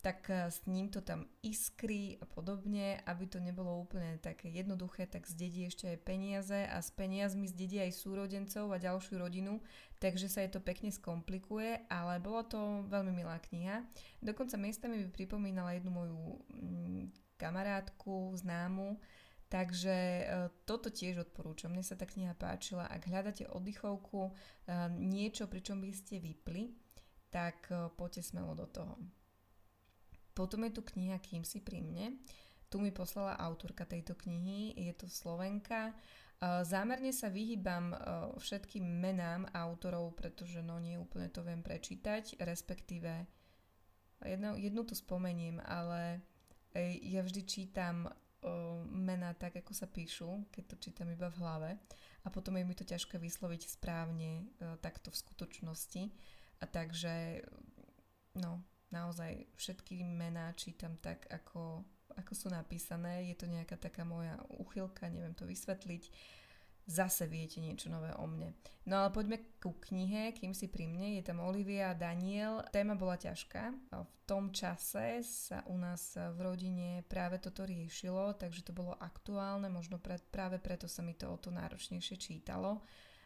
tak 0.05 0.29
e, 0.29 0.53
s 0.53 0.61
ním 0.69 0.93
to 0.93 1.01
tam 1.01 1.25
iskrí 1.41 2.21
a 2.21 2.29
podobne, 2.29 3.01
aby 3.09 3.25
to 3.25 3.41
nebolo 3.41 3.81
úplne 3.81 4.21
také 4.21 4.53
jednoduché, 4.53 5.09
tak 5.09 5.25
zdedí 5.25 5.65
ešte 5.65 5.89
aj 5.89 6.05
peniaze 6.05 6.61
a 6.61 6.77
s 6.77 6.93
peniazmi 6.93 7.49
zdedí 7.49 7.81
aj 7.81 7.97
súrodencov 7.97 8.69
a 8.69 8.77
ďalšiu 8.77 9.17
rodinu, 9.17 9.65
takže 9.97 10.29
sa 10.29 10.45
je 10.45 10.53
to 10.53 10.61
pekne 10.61 10.93
skomplikuje, 10.93 11.89
ale 11.89 12.21
bolo 12.21 12.45
to 12.45 12.85
veľmi 12.85 13.17
milá 13.17 13.41
kniha. 13.49 13.81
Dokonca 14.21 14.61
miestami 14.61 15.01
by 15.01 15.09
pripomínala 15.09 15.73
jednu 15.73 15.89
moju 15.89 16.21
mm, 16.53 17.03
kamarátku, 17.41 18.37
známu, 18.37 19.01
Takže 19.45 19.93
e, 19.93 20.23
toto 20.65 20.89
tiež 20.89 21.21
odporúčam. 21.21 21.69
Mne 21.69 21.85
sa 21.85 21.93
tá 21.93 22.09
kniha 22.09 22.33
páčila. 22.33 22.89
Ak 22.89 23.05
hľadáte 23.05 23.45
oddychovku, 23.45 24.33
e, 24.33 24.89
niečo, 24.89 25.45
pričom 25.45 25.85
by 25.85 25.93
ste 25.93 26.17
vypli, 26.17 26.73
tak 27.29 27.69
poďte 27.93 28.25
smelo 28.25 28.57
do 28.57 28.65
toho. 28.65 28.97
Potom 30.35 30.67
je 30.67 30.75
tu 30.75 30.81
kniha 30.83 31.15
Kým 31.23 31.47
si 31.47 31.63
pri 31.63 31.79
mne. 31.79 32.19
Tu 32.67 32.75
mi 32.77 32.91
poslala 32.91 33.39
autorka 33.39 33.87
tejto 33.87 34.19
knihy, 34.19 34.75
je 34.75 34.93
to 34.99 35.07
Slovenka. 35.07 35.95
Zámerne 36.43 37.15
sa 37.15 37.31
vyhýbam 37.31 37.95
všetkým 38.35 38.83
menám 38.83 39.47
autorov, 39.55 40.19
pretože 40.19 40.59
no 40.59 40.75
nie 40.83 40.99
úplne 40.99 41.31
to 41.31 41.39
viem 41.39 41.63
prečítať, 41.63 42.35
respektíve 42.43 43.23
jednu, 44.19 44.59
jednu 44.59 44.83
tu 44.83 44.91
spomeniem, 44.91 45.63
ale 45.63 46.19
ja 47.07 47.23
vždy 47.23 47.41
čítam 47.47 48.11
mená 48.91 49.31
tak, 49.39 49.55
ako 49.63 49.71
sa 49.71 49.87
píšu, 49.87 50.51
keď 50.51 50.63
to 50.69 50.75
čítam 50.77 51.07
iba 51.09 51.31
v 51.31 51.39
hlave 51.39 51.69
a 52.21 52.27
potom 52.27 52.59
je 52.59 52.67
mi 52.67 52.75
to 52.75 52.83
ťažké 52.83 53.15
vysloviť 53.15 53.71
správne 53.71 54.51
takto 54.83 55.15
v 55.15 55.21
skutočnosti. 55.23 56.03
A 56.59 56.65
takže, 56.67 57.41
no, 58.35 58.59
naozaj 58.95 59.51
všetky 59.59 60.07
mená 60.07 60.55
čítam 60.55 60.95
tak, 61.03 61.27
ako, 61.27 61.83
ako 62.15 62.31
sú 62.31 62.47
napísané. 62.47 63.27
Je 63.27 63.35
to 63.35 63.51
nejaká 63.51 63.75
taká 63.75 64.07
moja 64.07 64.39
uchylka, 64.55 65.11
neviem 65.11 65.35
to 65.35 65.43
vysvetliť 65.43 66.07
zase 66.85 67.25
viete 67.25 67.57
niečo 67.57 67.89
nové 67.89 68.13
o 68.13 68.25
mne. 68.29 68.53
No 68.85 69.01
ale 69.01 69.09
poďme 69.09 69.41
ku 69.57 69.73
knihe, 69.89 70.37
kým 70.37 70.53
si 70.53 70.69
pri 70.69 70.85
mne, 70.85 71.17
je 71.17 71.25
tam 71.25 71.41
Olivia 71.41 71.91
a 71.91 71.97
Daniel. 71.97 72.61
Téma 72.69 72.93
bola 72.93 73.17
ťažká. 73.17 73.73
V 73.89 74.11
tom 74.29 74.53
čase 74.53 75.25
sa 75.25 75.65
u 75.65 75.75
nás 75.81 76.13
v 76.13 76.39
rodine 76.45 77.01
práve 77.09 77.41
toto 77.41 77.65
riešilo, 77.65 78.37
takže 78.37 78.69
to 78.69 78.73
bolo 78.73 78.93
aktuálne, 79.01 79.65
možno 79.69 79.97
práve 80.29 80.61
preto 80.61 80.85
sa 80.85 81.01
mi 81.01 81.17
to 81.17 81.29
o 81.29 81.37
to 81.41 81.49
náročnejšie 81.49 82.17
čítalo 82.21 82.85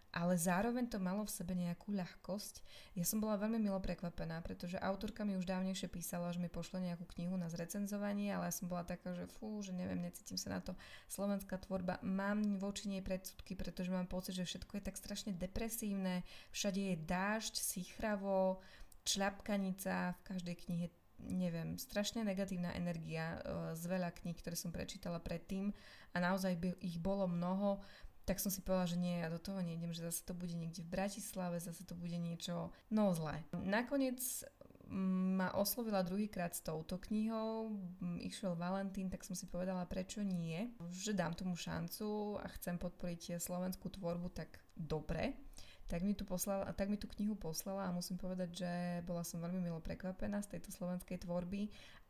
ale 0.09 0.41
zároveň 0.41 0.89
to 0.89 0.97
malo 0.97 1.21
v 1.21 1.31
sebe 1.33 1.53
nejakú 1.53 1.93
ľahkosť. 1.93 2.65
Ja 2.97 3.05
som 3.05 3.21
bola 3.21 3.37
veľmi 3.37 3.61
milo 3.61 3.77
prekvapená, 3.77 4.41
pretože 4.41 4.81
autorka 4.81 5.21
mi 5.21 5.37
už 5.37 5.45
dávnejšie 5.45 5.85
písala, 5.85 6.33
že 6.33 6.41
mi 6.41 6.49
pošle 6.49 6.81
nejakú 6.81 7.05
knihu 7.13 7.37
na 7.37 7.45
zrecenzovanie, 7.45 8.33
ale 8.33 8.49
ja 8.49 8.53
som 8.53 8.65
bola 8.65 8.81
taká, 8.81 9.13
že 9.13 9.29
fú, 9.29 9.61
že 9.61 9.69
neviem, 9.69 10.01
necítim 10.01 10.37
sa 10.37 10.57
na 10.57 10.59
to. 10.65 10.73
Slovenská 11.05 11.61
tvorba, 11.61 12.01
mám 12.01 12.57
voči 12.57 12.89
nej 12.89 13.05
predsudky, 13.05 13.53
pretože 13.53 13.93
mám 13.93 14.09
pocit, 14.09 14.33
že 14.33 14.49
všetko 14.49 14.81
je 14.81 14.83
tak 14.89 14.97
strašne 14.97 15.31
depresívne, 15.37 16.25
všade 16.49 16.81
je 16.81 16.95
dážď, 17.05 17.53
sichravo, 17.61 18.65
šľapkanica, 19.05 20.17
v 20.17 20.21
každej 20.25 20.55
knihe 20.65 20.87
neviem, 21.27 21.75
strašne 21.75 22.23
negatívna 22.23 22.71
energia 22.79 23.35
e, 23.35 23.37
z 23.75 23.83
veľa 23.91 24.15
kníh, 24.15 24.37
ktoré 24.39 24.55
som 24.55 24.71
prečítala 24.71 25.19
predtým 25.19 25.75
a 26.15 26.17
naozaj 26.23 26.55
by 26.55 26.69
ich 26.79 26.95
bolo 26.95 27.27
mnoho 27.27 27.83
tak 28.29 28.37
som 28.37 28.53
si 28.53 28.61
povedala, 28.61 28.85
že 28.85 29.01
nie, 29.01 29.25
ja 29.25 29.33
do 29.33 29.41
toho 29.41 29.57
nejdem, 29.57 29.89
že 29.89 30.05
zase 30.05 30.21
to 30.21 30.37
bude 30.37 30.53
niekde 30.53 30.85
v 30.85 30.93
Bratislave, 30.93 31.57
zase 31.57 31.81
to 31.81 31.97
bude 31.97 32.13
niečo, 32.13 32.69
no 32.93 33.09
zlé. 33.17 33.41
Nakoniec 33.57 34.21
mm, 34.85 35.41
ma 35.41 35.49
oslovila 35.57 36.05
druhýkrát 36.05 36.53
s 36.53 36.61
touto 36.61 37.01
knihou, 37.01 37.73
mm, 37.73 38.21
išiel 38.29 38.53
Valentín, 38.53 39.09
tak 39.09 39.25
som 39.25 39.33
si 39.33 39.49
povedala, 39.49 39.89
prečo 39.89 40.21
nie, 40.21 40.69
že 40.93 41.17
dám 41.17 41.33
tomu 41.33 41.57
šancu 41.57 42.37
a 42.37 42.45
chcem 42.61 42.77
podporiť 42.77 43.41
slovenskú 43.41 43.89
tvorbu, 43.89 44.29
tak 44.29 44.61
dobre. 44.77 45.33
Tak 45.89 46.05
mi, 46.05 46.13
tu 46.13 46.21
poslala, 46.21 46.69
tak 46.77 46.85
mi 46.93 47.01
tú 47.01 47.09
knihu 47.17 47.33
poslala 47.33 47.89
a 47.89 47.95
musím 47.97 48.21
povedať, 48.21 48.61
že 48.61 48.71
bola 49.09 49.25
som 49.25 49.41
veľmi 49.41 49.57
milo 49.57 49.81
prekvapená 49.81 50.37
z 50.45 50.53
tejto 50.53 50.69
slovenskej 50.69 51.25
tvorby 51.25 51.65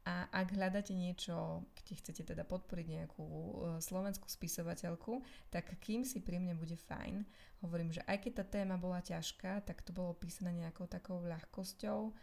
a 0.07 0.31
ak 0.31 0.55
hľadáte 0.55 0.95
niečo, 0.95 1.67
kde 1.75 1.93
chcete 1.99 2.23
teda 2.33 2.47
podporiť 2.47 2.87
nejakú 2.87 3.25
uh, 3.25 3.51
slovenskú 3.83 4.31
spisovateľku, 4.31 5.21
tak 5.51 5.75
kým 5.83 6.07
si 6.07 6.23
pri 6.23 6.39
mne 6.39 6.55
bude 6.55 6.79
fajn. 6.79 7.27
Hovorím, 7.61 7.91
že 7.91 8.01
aj 8.07 8.17
keď 8.23 8.31
tá 8.41 8.45
téma 8.59 8.79
bola 8.79 9.03
ťažká, 9.03 9.67
tak 9.67 9.83
to 9.83 9.91
bolo 9.91 10.15
písané 10.15 10.55
nejakou 10.55 10.87
takou 10.87 11.19
ľahkosťou. 11.19 12.15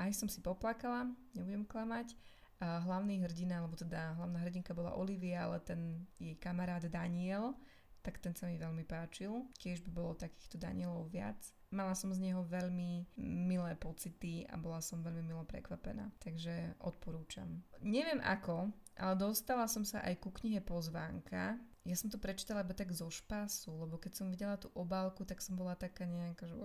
Aj 0.00 0.10
som 0.16 0.26
si 0.30 0.40
poplakala, 0.40 1.10
nebudem 1.36 1.68
klamať. 1.68 2.16
A 2.58 2.82
hlavný 2.82 3.22
hrdina, 3.22 3.62
alebo 3.62 3.78
teda 3.78 4.18
hlavná 4.18 4.42
hrdinka 4.42 4.74
bola 4.74 4.98
Olivia, 4.98 5.46
ale 5.46 5.62
ten 5.62 6.08
jej 6.18 6.34
kamarát 6.42 6.82
Daniel, 6.90 7.54
tak 8.02 8.18
ten 8.18 8.34
sa 8.34 8.50
mi 8.50 8.58
veľmi 8.58 8.82
páčil. 8.82 9.46
Tiež 9.62 9.86
by 9.86 9.90
bolo 9.94 10.18
takýchto 10.18 10.58
Danielov 10.58 11.06
viac. 11.06 11.38
Mala 11.68 11.92
som 11.92 12.08
z 12.16 12.24
neho 12.24 12.40
veľmi 12.48 13.12
milé 13.20 13.76
pocity 13.76 14.48
a 14.48 14.56
bola 14.56 14.80
som 14.80 15.04
veľmi 15.04 15.20
milo 15.20 15.44
prekvapená, 15.44 16.08
takže 16.16 16.72
odporúčam. 16.80 17.60
Neviem 17.84 18.24
ako, 18.24 18.72
ale 18.96 19.14
dostala 19.20 19.68
som 19.68 19.84
sa 19.84 20.00
aj 20.00 20.16
ku 20.16 20.32
knihe 20.32 20.64
Pozvánka. 20.64 21.60
Ja 21.84 21.96
som 21.96 22.12
to 22.12 22.20
prečítala 22.20 22.64
iba 22.64 22.76
tak 22.76 22.92
zo 22.92 23.08
špásu, 23.08 23.72
lebo 23.84 23.96
keď 23.96 24.12
som 24.12 24.28
videla 24.28 24.60
tú 24.60 24.68
obálku, 24.76 25.24
tak 25.24 25.40
som 25.40 25.56
bola 25.56 25.72
taká 25.72 26.04
nejaká, 26.04 26.44
že 26.44 26.56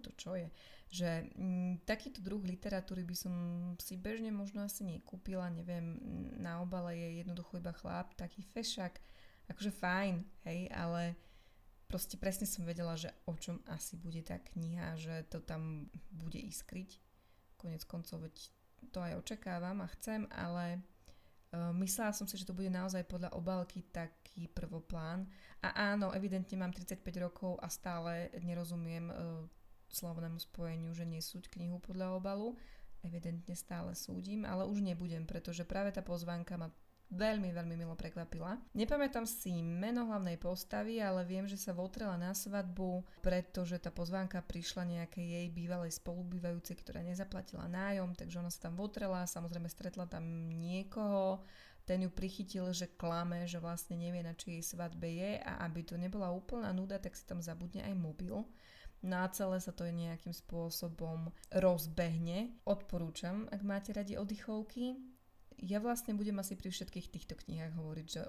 to 0.00 0.10
čo 0.16 0.32
je. 0.36 0.48
Že 0.88 1.08
m, 1.36 1.76
takýto 1.84 2.24
druh 2.24 2.40
literatúry 2.40 3.04
by 3.04 3.16
som 3.16 3.34
si 3.76 3.96
bežne 4.00 4.32
možno 4.32 4.64
asi 4.64 4.84
nekúpila, 4.84 5.52
neviem, 5.52 6.00
na 6.36 6.60
obale 6.64 6.96
je 6.96 7.24
jednoducho 7.24 7.60
iba 7.60 7.76
chlap, 7.76 8.16
taký 8.16 8.40
fešak, 8.40 9.00
akože 9.52 9.72
fajn, 9.72 10.14
hej, 10.48 10.68
ale 10.72 11.16
proste 11.90 12.14
presne 12.14 12.46
som 12.46 12.62
vedela, 12.62 12.94
že 12.94 13.10
o 13.26 13.34
čom 13.34 13.58
asi 13.66 13.98
bude 13.98 14.22
tá 14.22 14.38
kniha, 14.38 14.94
že 14.94 15.26
to 15.26 15.42
tam 15.42 15.90
bude 16.14 16.38
iskriť. 16.38 17.02
Konec 17.58 17.82
koncov, 17.84 18.30
veď 18.30 18.34
to 18.94 19.02
aj 19.02 19.18
očakávam 19.18 19.82
a 19.82 19.92
chcem, 19.98 20.24
ale 20.30 20.80
uh, 21.52 21.74
myslela 21.82 22.14
som 22.14 22.30
si, 22.30 22.38
že 22.38 22.46
to 22.46 22.56
bude 22.56 22.70
naozaj 22.70 23.02
podľa 23.04 23.34
obálky 23.34 23.82
taký 23.90 24.46
prvoplán. 24.48 25.26
A 25.60 25.92
áno, 25.92 26.14
evidentne 26.14 26.56
mám 26.56 26.72
35 26.72 27.02
rokov 27.20 27.58
a 27.60 27.68
stále 27.68 28.30
nerozumiem 28.38 29.10
uh, 29.10 29.44
slovnému 29.90 30.38
spojeniu, 30.38 30.94
že 30.94 31.02
nesúď 31.02 31.50
knihu 31.50 31.82
podľa 31.82 32.16
obalu. 32.16 32.54
Evidentne 33.02 33.52
stále 33.58 33.98
súdim, 33.98 34.46
ale 34.46 34.64
už 34.64 34.80
nebudem, 34.80 35.26
pretože 35.26 35.66
práve 35.66 35.90
tá 35.90 36.00
pozvánka 36.00 36.54
ma 36.54 36.70
veľmi, 37.10 37.50
veľmi 37.50 37.74
milo 37.74 37.98
prekvapila. 37.98 38.56
Nepamätám 38.72 39.26
si 39.26 39.60
meno 39.60 40.06
hlavnej 40.06 40.38
postavy, 40.38 41.02
ale 41.02 41.26
viem, 41.26 41.44
že 41.44 41.58
sa 41.58 41.74
votrela 41.74 42.14
na 42.14 42.30
svadbu, 42.30 43.02
pretože 43.20 43.76
tá 43.82 43.90
pozvánka 43.90 44.38
prišla 44.40 44.86
nejakej 44.86 45.26
jej 45.26 45.46
bývalej 45.50 45.92
spolubývajúcej, 45.98 46.78
ktorá 46.78 47.02
nezaplatila 47.02 47.66
nájom, 47.66 48.14
takže 48.14 48.38
ona 48.38 48.50
sa 48.50 48.70
tam 48.70 48.78
votrela, 48.78 49.26
samozrejme 49.26 49.66
stretla 49.66 50.06
tam 50.06 50.24
niekoho, 50.48 51.42
ten 51.84 52.06
ju 52.06 52.10
prichytil, 52.14 52.70
že 52.70 52.94
klame, 52.94 53.50
že 53.50 53.58
vlastne 53.58 53.98
nevie, 53.98 54.22
na 54.22 54.38
čej 54.38 54.62
svadbe 54.62 55.10
je 55.10 55.42
a 55.42 55.66
aby 55.66 55.82
to 55.82 55.98
nebola 55.98 56.30
úplná 56.30 56.70
nuda, 56.70 57.02
tak 57.02 57.18
si 57.18 57.26
tam 57.26 57.42
zabudne 57.42 57.82
aj 57.82 57.94
mobil. 57.98 58.46
No 59.00 59.24
a 59.24 59.32
celé 59.32 59.56
sa 59.64 59.72
to 59.72 59.88
nejakým 59.88 60.36
spôsobom 60.36 61.32
rozbehne. 61.48 62.52
Odporúčam, 62.68 63.48
ak 63.48 63.64
máte 63.64 63.96
radi 63.96 64.20
oddychovky 64.20 65.09
ja 65.60 65.78
vlastne 65.78 66.16
budem 66.16 66.40
asi 66.40 66.56
pri 66.56 66.72
všetkých 66.72 67.12
týchto 67.12 67.34
knihách 67.36 67.76
hovoriť, 67.76 68.06
že, 68.08 68.22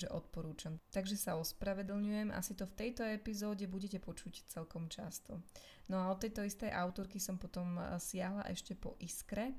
že 0.00 0.08
odporúčam. 0.08 0.80
Takže 0.88 1.20
sa 1.20 1.36
ospravedlňujem, 1.36 2.32
asi 2.32 2.56
to 2.56 2.64
v 2.64 2.76
tejto 2.76 3.04
epizóde 3.04 3.68
budete 3.68 4.00
počuť 4.00 4.48
celkom 4.48 4.88
často. 4.88 5.44
No 5.92 6.00
a 6.00 6.12
od 6.12 6.20
tejto 6.20 6.44
istej 6.44 6.72
autorky 6.72 7.20
som 7.20 7.36
potom 7.36 7.76
eh, 7.76 8.00
siahla 8.00 8.48
ešte 8.48 8.72
po 8.72 8.96
Iskre. 9.00 9.52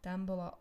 Tam 0.00 0.24
bola 0.24 0.52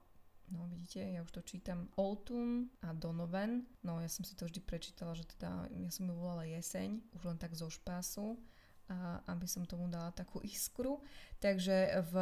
No 0.52 0.68
vidíte, 0.68 1.00
ja 1.00 1.24
už 1.24 1.32
to 1.32 1.42
čítam 1.48 1.88
Autumn 1.96 2.68
a 2.84 2.92
Donovan. 2.92 3.64
No 3.88 4.04
ja 4.04 4.12
som 4.12 4.28
si 4.28 4.36
to 4.36 4.44
vždy 4.44 4.60
prečítala, 4.60 5.16
že 5.16 5.24
teda 5.24 5.72
ja 5.72 5.88
som 5.88 6.12
ju 6.12 6.12
volala 6.12 6.44
jeseň, 6.44 7.00
už 7.16 7.24
len 7.24 7.40
tak 7.40 7.56
zo 7.56 7.72
špásu, 7.72 8.36
a 8.92 9.24
aby 9.32 9.48
som 9.48 9.64
tomu 9.64 9.88
dala 9.88 10.12
takú 10.12 10.44
iskru. 10.44 11.00
Takže 11.40 12.04
v 12.12 12.16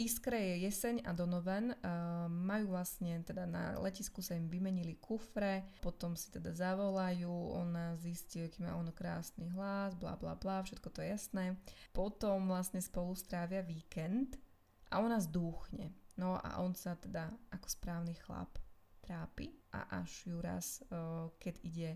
Iskre 0.00 0.40
je 0.40 0.64
jeseň 0.64 1.04
a 1.04 1.12
Donovan. 1.12 1.76
Uh, 1.76 2.24
majú 2.32 2.72
vlastne, 2.72 3.20
teda 3.20 3.44
na 3.44 3.76
letisku 3.84 4.24
sa 4.24 4.32
im 4.32 4.48
vymenili 4.48 4.96
kufre, 4.96 5.68
potom 5.84 6.16
si 6.16 6.32
teda 6.32 6.56
zavolajú, 6.56 7.28
ona 7.28 8.00
zistí, 8.00 8.40
aký 8.40 8.64
má 8.64 8.72
ono 8.80 8.96
krásny 8.96 9.52
hlas, 9.52 9.92
bla 10.00 10.16
bla 10.16 10.32
bla, 10.40 10.64
všetko 10.64 10.88
to 10.88 11.04
je 11.04 11.12
jasné. 11.12 11.44
Potom 11.92 12.48
vlastne 12.48 12.80
spolu 12.80 13.12
strávia 13.12 13.60
víkend 13.60 14.40
a 14.88 15.04
ona 15.04 15.20
zdúchne. 15.20 15.92
No 16.16 16.40
a 16.40 16.64
on 16.64 16.72
sa 16.72 16.96
teda 16.96 17.28
ako 17.52 17.68
správny 17.68 18.16
chlap 18.24 18.56
trápi 19.04 19.52
a 19.76 20.00
až 20.00 20.32
ju 20.32 20.40
raz, 20.40 20.80
uh, 20.88 21.28
keď 21.36 21.54
ide 21.60 21.90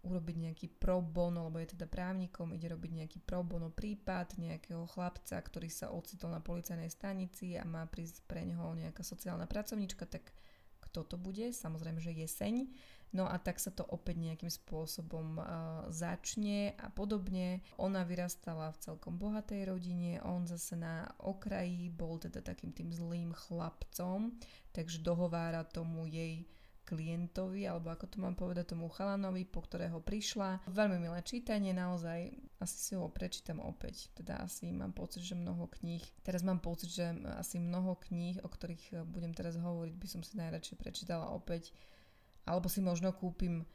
urobiť 0.00 0.36
nejaký 0.48 0.66
pro 0.80 1.04
bono, 1.04 1.48
lebo 1.48 1.60
je 1.60 1.76
teda 1.76 1.84
právnikom, 1.84 2.56
ide 2.56 2.72
robiť 2.72 3.04
nejaký 3.04 3.18
pro 3.20 3.44
bono 3.44 3.68
prípad 3.68 4.40
nejakého 4.40 4.88
chlapca, 4.88 5.36
ktorý 5.36 5.68
sa 5.68 5.92
ocitol 5.92 6.32
na 6.32 6.40
policajnej 6.40 6.88
stanici 6.88 7.60
a 7.60 7.68
má 7.68 7.84
prísť 7.84 8.24
pre 8.24 8.48
neho 8.48 8.72
nejaká 8.72 9.04
sociálna 9.04 9.44
pracovníčka, 9.44 10.08
tak 10.08 10.32
kto 10.90 11.04
to 11.04 11.16
bude? 11.20 11.52
Samozrejme, 11.52 12.00
že 12.00 12.16
jeseň. 12.16 12.66
No 13.10 13.26
a 13.26 13.42
tak 13.42 13.58
sa 13.58 13.74
to 13.74 13.82
opäť 13.90 14.22
nejakým 14.22 14.50
spôsobom 14.50 15.38
uh, 15.38 15.46
začne 15.90 16.78
a 16.78 16.94
podobne. 16.94 17.58
Ona 17.82 18.06
vyrastala 18.06 18.70
v 18.70 18.80
celkom 18.86 19.18
bohatej 19.18 19.66
rodine, 19.66 20.22
on 20.22 20.46
zase 20.46 20.78
na 20.78 21.10
okraji 21.18 21.90
bol 21.90 22.22
teda 22.22 22.38
takým 22.38 22.70
tým 22.70 22.94
zlým 22.94 23.34
chlapcom, 23.34 24.30
takže 24.70 25.02
dohovára 25.02 25.66
tomu 25.66 26.06
jej 26.06 26.46
klientovi, 26.84 27.64
alebo 27.68 27.90
ako 27.94 28.06
to 28.10 28.16
mám 28.18 28.34
povedať, 28.34 28.74
tomu 28.74 28.90
chalanovi, 28.90 29.46
po 29.46 29.62
ktorého 29.62 30.02
prišla. 30.02 30.64
Veľmi 30.66 30.98
milé 30.98 31.20
čítanie, 31.22 31.70
naozaj 31.70 32.34
asi 32.58 32.76
si 32.76 32.92
ho 32.98 33.06
prečítam 33.08 33.62
opäť. 33.62 34.10
Teda 34.12 34.42
asi 34.42 34.68
mám 34.74 34.92
pocit, 34.92 35.22
že 35.22 35.38
mnoho 35.38 35.70
kníh, 35.80 36.02
teraz 36.26 36.42
mám 36.42 36.58
pocit, 36.58 36.90
že 36.90 37.14
asi 37.38 37.62
mnoho 37.62 37.96
kníh, 37.96 38.42
o 38.42 38.48
ktorých 38.50 39.06
budem 39.06 39.32
teraz 39.32 39.56
hovoriť, 39.56 39.94
by 39.96 40.08
som 40.10 40.20
si 40.20 40.36
najradšej 40.36 40.76
prečítala 40.76 41.30
opäť. 41.32 41.72
Alebo 42.48 42.66
si 42.66 42.80
možno 42.80 43.12
kúpim 43.12 43.68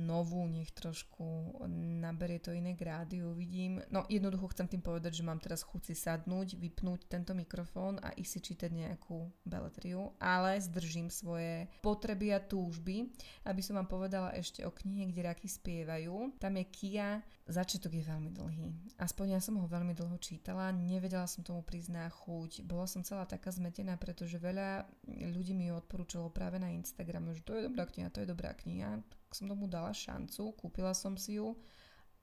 novú, 0.00 0.48
nech 0.48 0.72
trošku 0.72 1.60
naberie 2.00 2.40
to 2.40 2.50
iné 2.50 2.72
grády, 2.72 3.20
uvidím. 3.20 3.84
No 3.92 4.08
jednoducho 4.08 4.50
chcem 4.56 4.66
tým 4.66 4.82
povedať, 4.82 5.20
že 5.20 5.26
mám 5.26 5.38
teraz 5.38 5.60
chuť 5.60 5.92
si 5.92 5.94
sadnúť, 5.94 6.56
vypnúť 6.56 7.06
tento 7.06 7.36
mikrofón 7.36 8.00
a 8.00 8.16
ísť 8.16 8.30
si 8.32 8.40
čítať 8.40 8.70
nejakú 8.72 9.28
beletriu, 9.44 10.16
ale 10.16 10.56
zdržím 10.58 11.12
svoje 11.12 11.68
potreby 11.84 12.32
a 12.34 12.40
túžby, 12.40 13.12
aby 13.44 13.60
som 13.60 13.76
vám 13.76 13.86
povedala 13.86 14.32
ešte 14.32 14.64
o 14.64 14.72
knihe, 14.72 15.12
kde 15.12 15.28
raky 15.28 15.46
spievajú. 15.46 16.40
Tam 16.40 16.56
je 16.56 16.64
Kia, 16.70 17.20
začiatok 17.50 17.92
je 17.98 18.04
veľmi 18.06 18.30
dlhý. 18.32 18.68
Aspoň 18.96 19.36
ja 19.36 19.40
som 19.42 19.58
ho 19.58 19.66
veľmi 19.66 19.92
dlho 19.92 20.16
čítala, 20.22 20.70
nevedela 20.72 21.26
som 21.26 21.42
tomu 21.42 21.60
priznať 21.66 22.08
chuť, 22.14 22.50
bola 22.64 22.86
som 22.86 23.02
celá 23.02 23.26
taká 23.26 23.50
zmetená, 23.50 23.98
pretože 23.98 24.38
veľa 24.38 24.86
ľudí 25.34 25.52
mi 25.52 25.68
ju 25.68 25.74
odporúčalo 25.76 26.30
práve 26.30 26.62
na 26.62 26.70
Instagrame, 26.72 27.34
že 27.34 27.42
to 27.42 27.58
je 27.58 27.66
dobrá 27.66 27.84
kniha, 27.84 28.08
to 28.14 28.22
je 28.22 28.28
dobrá 28.30 28.54
kniha 28.54 29.02
som 29.34 29.46
tomu 29.46 29.70
dala 29.70 29.94
šancu, 29.94 30.54
kúpila 30.58 30.94
som 30.94 31.14
si 31.14 31.38
ju 31.38 31.54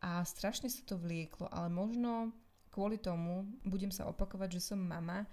a 0.04 0.22
strašne 0.22 0.70
sa 0.70 0.84
to 0.86 1.00
vlieklo, 1.00 1.50
ale 1.50 1.72
možno 1.72 2.36
kvôli 2.70 3.02
tomu 3.02 3.50
budem 3.66 3.90
sa 3.90 4.06
opakovať, 4.06 4.62
že 4.62 4.74
som 4.74 4.80
mama 4.80 5.26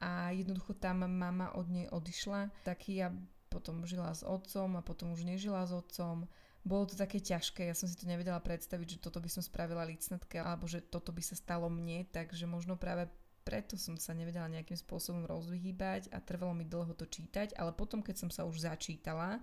a 0.00 0.32
jednoducho 0.32 0.76
tam 0.76 1.04
mama 1.04 1.52
od 1.56 1.68
nej 1.68 1.86
odišla, 1.92 2.52
taký 2.64 3.04
ja 3.04 3.08
potom 3.52 3.84
žila 3.88 4.12
s 4.12 4.24
otcom 4.24 4.76
a 4.76 4.84
potom 4.84 5.12
už 5.12 5.24
nežila 5.24 5.64
s 5.64 5.72
otcom. 5.72 6.28
Bolo 6.66 6.84
to 6.88 6.98
také 6.98 7.22
ťažké, 7.22 7.70
ja 7.70 7.76
som 7.78 7.86
si 7.86 7.94
to 7.94 8.10
nevedela 8.10 8.42
predstaviť, 8.42 8.98
že 8.98 9.02
toto 9.02 9.22
by 9.22 9.30
som 9.30 9.44
spravila 9.44 9.86
licnatke 9.86 10.42
alebo 10.42 10.66
že 10.66 10.82
toto 10.82 11.14
by 11.14 11.22
sa 11.22 11.38
stalo 11.38 11.70
mne, 11.70 12.04
takže 12.10 12.44
možno 12.44 12.74
práve 12.74 13.06
preto 13.46 13.78
som 13.78 13.94
sa 13.94 14.10
nevedela 14.10 14.50
nejakým 14.50 14.74
spôsobom 14.74 15.22
rozvyhýbať 15.22 16.10
a 16.10 16.18
trvalo 16.18 16.50
mi 16.50 16.66
dlho 16.66 16.90
to 16.98 17.06
čítať, 17.06 17.54
ale 17.54 17.70
potom, 17.70 18.02
keď 18.02 18.26
som 18.26 18.30
sa 18.34 18.42
už 18.42 18.66
začítala, 18.66 19.38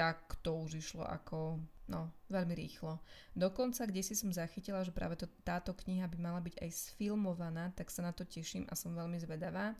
tak 0.00 0.40
to 0.40 0.56
už 0.56 0.80
išlo 0.80 1.04
ako, 1.04 1.60
no, 1.92 2.08
veľmi 2.32 2.56
rýchlo. 2.56 3.04
Dokonca, 3.36 3.84
kde 3.84 4.00
si 4.00 4.16
som 4.16 4.32
zachytila, 4.32 4.80
že 4.80 4.96
práve 4.96 5.20
to, 5.20 5.28
táto 5.44 5.76
kniha 5.76 6.08
by 6.08 6.16
mala 6.16 6.40
byť 6.40 6.56
aj 6.56 6.70
sfilmovaná, 6.72 7.76
tak 7.76 7.92
sa 7.92 8.00
na 8.00 8.16
to 8.16 8.24
teším 8.24 8.64
a 8.72 8.74
som 8.80 8.96
veľmi 8.96 9.20
zvedavá. 9.20 9.76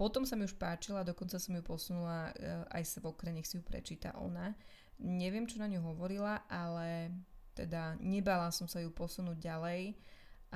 Potom 0.00 0.24
sa 0.24 0.32
mi 0.32 0.48
už 0.48 0.56
páčila, 0.56 1.04
dokonca 1.04 1.36
som 1.36 1.52
ju 1.52 1.60
posunula 1.60 2.32
e, 2.32 2.64
aj 2.72 2.88
svokre, 2.88 3.36
nech 3.36 3.44
si 3.44 3.60
ju 3.60 3.62
prečíta 3.62 4.16
ona. 4.16 4.56
Neviem, 4.96 5.44
čo 5.44 5.60
na 5.60 5.68
ňu 5.68 5.84
hovorila, 5.92 6.48
ale 6.48 7.12
teda 7.52 8.00
nebala 8.00 8.48
som 8.48 8.64
sa 8.64 8.80
ju 8.80 8.88
posunúť 8.88 9.36
ďalej, 9.36 9.92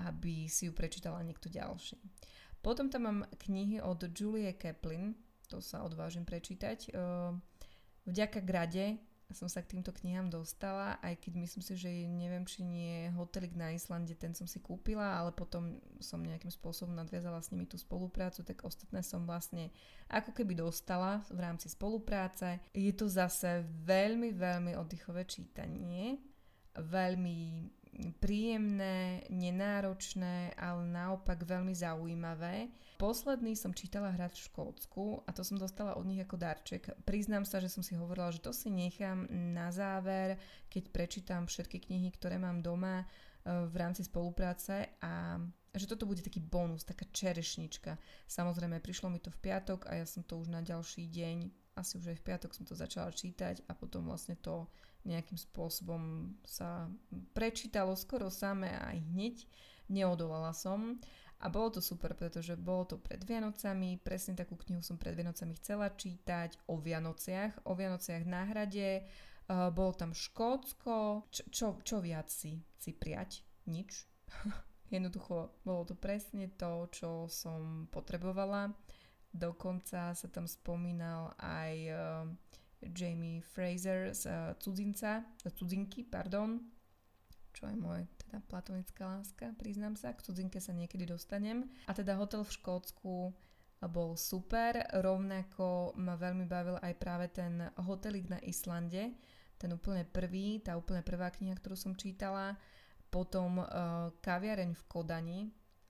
aby 0.00 0.48
si 0.48 0.64
ju 0.64 0.72
prečítala 0.72 1.20
niekto 1.20 1.52
ďalší. 1.52 2.00
Potom 2.64 2.88
tam 2.88 3.04
mám 3.04 3.20
knihy 3.36 3.84
od 3.84 4.00
Julie 4.16 4.56
Kaplan, 4.56 5.12
to 5.52 5.60
sa 5.60 5.84
odvážim 5.84 6.24
prečítať. 6.24 6.96
Uh, 6.96 7.36
Vďaka 8.04 8.40
Grade 8.44 9.00
som 9.32 9.48
sa 9.48 9.64
k 9.64 9.76
týmto 9.76 9.90
knihám 9.90 10.28
dostala, 10.28 11.00
aj 11.00 11.16
keď 11.24 11.32
myslím 11.42 11.62
si, 11.64 11.72
že 11.74 11.90
neviem, 12.06 12.44
či 12.44 12.60
nie 12.60 13.08
hotelik 13.16 13.56
na 13.56 13.72
Islande, 13.72 14.12
ten 14.12 14.36
som 14.36 14.44
si 14.44 14.60
kúpila, 14.60 15.16
ale 15.16 15.32
potom 15.32 15.80
som 15.98 16.20
nejakým 16.20 16.52
spôsobom 16.52 16.92
nadviazala 16.92 17.40
s 17.40 17.48
nimi 17.48 17.64
tú 17.64 17.80
spoluprácu, 17.80 18.44
tak 18.44 18.60
ostatné 18.62 19.00
som 19.00 19.24
vlastne 19.24 19.72
ako 20.12 20.36
keby 20.36 20.54
dostala 20.54 21.24
v 21.32 21.40
rámci 21.40 21.72
spolupráce. 21.72 22.60
Je 22.76 22.92
to 22.92 23.08
zase 23.08 23.64
veľmi, 23.88 24.36
veľmi 24.36 24.72
oddychové 24.76 25.24
čítanie, 25.24 26.20
veľmi 26.76 27.70
príjemné, 28.18 29.22
nenáročné, 29.30 30.54
ale 30.58 30.82
naopak 30.86 31.46
veľmi 31.46 31.74
zaujímavé. 31.74 32.68
Posledný 32.98 33.58
som 33.58 33.74
čítala 33.74 34.14
hrať 34.14 34.38
v 34.38 34.44
Škótsku 34.50 35.04
a 35.26 35.30
to 35.34 35.42
som 35.42 35.58
dostala 35.58 35.98
od 35.98 36.06
nich 36.06 36.22
ako 36.22 36.38
darček. 36.38 36.94
Priznám 37.02 37.42
sa, 37.42 37.58
že 37.58 37.70
som 37.70 37.82
si 37.82 37.98
hovorila, 37.98 38.30
že 38.34 38.42
to 38.42 38.54
si 38.54 38.70
nechám 38.70 39.26
na 39.30 39.70
záver, 39.74 40.38
keď 40.70 40.84
prečítam 40.90 41.46
všetky 41.46 41.90
knihy, 41.90 42.10
ktoré 42.14 42.38
mám 42.38 42.62
doma 42.62 43.02
e, 43.02 43.06
v 43.66 43.74
rámci 43.74 44.06
spolupráce 44.06 44.94
a 45.02 45.42
že 45.74 45.90
toto 45.90 46.06
bude 46.06 46.22
taký 46.22 46.38
bonus, 46.38 46.86
taká 46.86 47.02
čerešnička. 47.10 47.98
Samozrejme, 48.30 48.78
prišlo 48.78 49.10
mi 49.10 49.18
to 49.18 49.34
v 49.34 49.42
piatok 49.50 49.90
a 49.90 49.98
ja 49.98 50.06
som 50.06 50.22
to 50.22 50.38
už 50.38 50.46
na 50.46 50.62
ďalší 50.62 51.10
deň, 51.10 51.36
asi 51.74 51.98
už 51.98 52.14
aj 52.14 52.18
v 52.22 52.26
piatok 52.30 52.54
som 52.54 52.62
to 52.62 52.78
začala 52.78 53.10
čítať 53.10 53.66
a 53.66 53.74
potom 53.74 54.06
vlastne 54.06 54.38
to 54.38 54.70
nejakým 55.04 55.36
spôsobom 55.36 56.34
sa 56.44 56.88
prečítalo 57.36 57.92
skoro 57.96 58.32
samé 58.32 58.72
aj 58.80 58.96
hneď. 59.12 59.36
Neodolala 59.84 60.56
som 60.56 60.96
a 61.44 61.52
bolo 61.52 61.76
to 61.76 61.80
super, 61.84 62.16
pretože 62.16 62.56
bolo 62.56 62.88
to 62.88 62.96
pred 62.96 63.20
Vianocami, 63.20 64.00
presne 64.00 64.32
takú 64.32 64.56
knihu 64.64 64.80
som 64.80 64.96
pred 64.96 65.12
Vianocami 65.12 65.52
chcela 65.60 65.92
čítať 65.92 66.56
o 66.72 66.80
Vianociach, 66.80 67.68
o 67.68 67.76
Vianociach 67.76 68.24
na 68.24 68.48
hrade, 68.48 69.04
uh, 69.04 69.68
bolo 69.68 69.92
tam 69.92 70.16
Škótsko, 70.16 71.28
čo, 71.28 71.42
čo, 71.52 71.66
čo 71.84 72.00
viac 72.00 72.32
si, 72.32 72.64
si 72.80 72.96
prijať? 72.96 73.44
Nič. 73.68 74.08
Jednoducho 74.94 75.52
bolo 75.68 75.84
to 75.84 75.92
presne 75.92 76.48
to, 76.56 76.88
čo 76.88 77.28
som 77.28 77.92
potrebovala. 77.92 78.72
Dokonca 79.28 80.16
sa 80.16 80.28
tam 80.32 80.48
spomínal 80.48 81.36
aj 81.36 81.72
uh, 81.92 82.24
Jamie 82.92 83.40
Fraser 83.40 84.12
z 84.12 84.28
uh, 84.28 84.52
cudzinca, 84.58 85.24
z 85.40 85.52
cudzinky, 85.54 86.04
pardon, 86.04 86.60
čo 87.54 87.70
je 87.70 87.76
moje 87.78 88.04
teda 88.18 88.42
platonická 88.50 89.06
láska, 89.06 89.54
priznám 89.54 89.94
sa, 89.94 90.10
k 90.10 90.26
cudzinke 90.26 90.58
sa 90.58 90.74
niekedy 90.74 91.06
dostanem. 91.06 91.70
A 91.86 91.94
teda 91.94 92.18
hotel 92.18 92.42
v 92.42 92.50
Škótsku 92.50 93.30
bol 93.84 94.16
super, 94.16 94.80
rovnako 94.96 95.94
ma 96.00 96.16
veľmi 96.16 96.48
bavil 96.48 96.80
aj 96.80 96.94
práve 96.96 97.28
ten 97.30 97.68
hotelik 97.84 98.32
na 98.32 98.40
Islande, 98.42 99.12
ten 99.60 99.70
úplne 99.70 100.02
prvý, 100.08 100.60
tá 100.64 100.74
úplne 100.74 101.04
prvá 101.04 101.30
kniha, 101.30 101.54
ktorú 101.56 101.76
som 101.76 101.94
čítala, 101.94 102.56
potom 103.12 103.62
uh, 103.62 104.10
kaviareň 104.18 104.74
v 104.74 104.82
Kodani, 104.90 105.40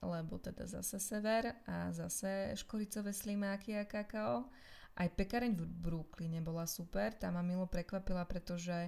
lebo 0.05 0.37
teda 0.37 0.69
zase 0.69 1.01
sever 1.01 1.49
a 1.65 1.89
zase 1.89 2.53
škoricové 2.53 3.09
slimáky 3.09 3.73
a 3.73 3.89
kakao. 3.89 4.53
Aj 4.95 5.11
pekareň 5.11 5.51
v 5.51 5.63
Brooklyne 5.67 6.39
bola 6.39 6.63
super, 6.63 7.11
tá 7.11 7.27
ma 7.27 7.43
milo 7.43 7.67
prekvapila, 7.67 8.23
pretože 8.23 8.87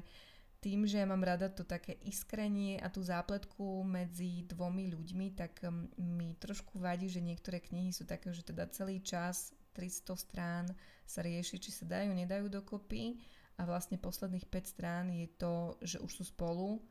tým, 0.57 0.89
že 0.89 0.97
ja 0.97 1.05
mám 1.05 1.21
rada 1.21 1.51
to 1.51 1.61
také 1.61 1.99
iskrenie 2.01 2.81
a 2.81 2.89
tú 2.89 3.03
zápletku 3.03 3.85
medzi 3.85 4.47
dvomi 4.49 4.89
ľuďmi, 4.89 5.27
tak 5.37 5.61
um, 5.67 5.85
mi 5.99 6.33
trošku 6.39 6.81
vadí, 6.81 7.05
že 7.11 7.21
niektoré 7.21 7.61
knihy 7.61 7.93
sú 7.93 8.09
také, 8.09 8.33
že 8.33 8.41
teda 8.41 8.65
celý 8.73 9.03
čas 9.03 9.53
300 9.77 10.17
strán 10.17 10.65
sa 11.05 11.21
rieši, 11.21 11.61
či 11.61 11.69
sa 11.69 11.85
dajú, 11.85 12.09
nedajú 12.09 12.49
dokopy. 12.49 13.21
A 13.57 13.65
vlastne 13.65 14.01
posledných 14.01 14.49
5 14.49 14.73
strán 14.73 15.05
je 15.13 15.29
to, 15.37 15.77
že 15.81 15.97
už 16.01 16.11
sú 16.21 16.23
spolu 16.25 16.81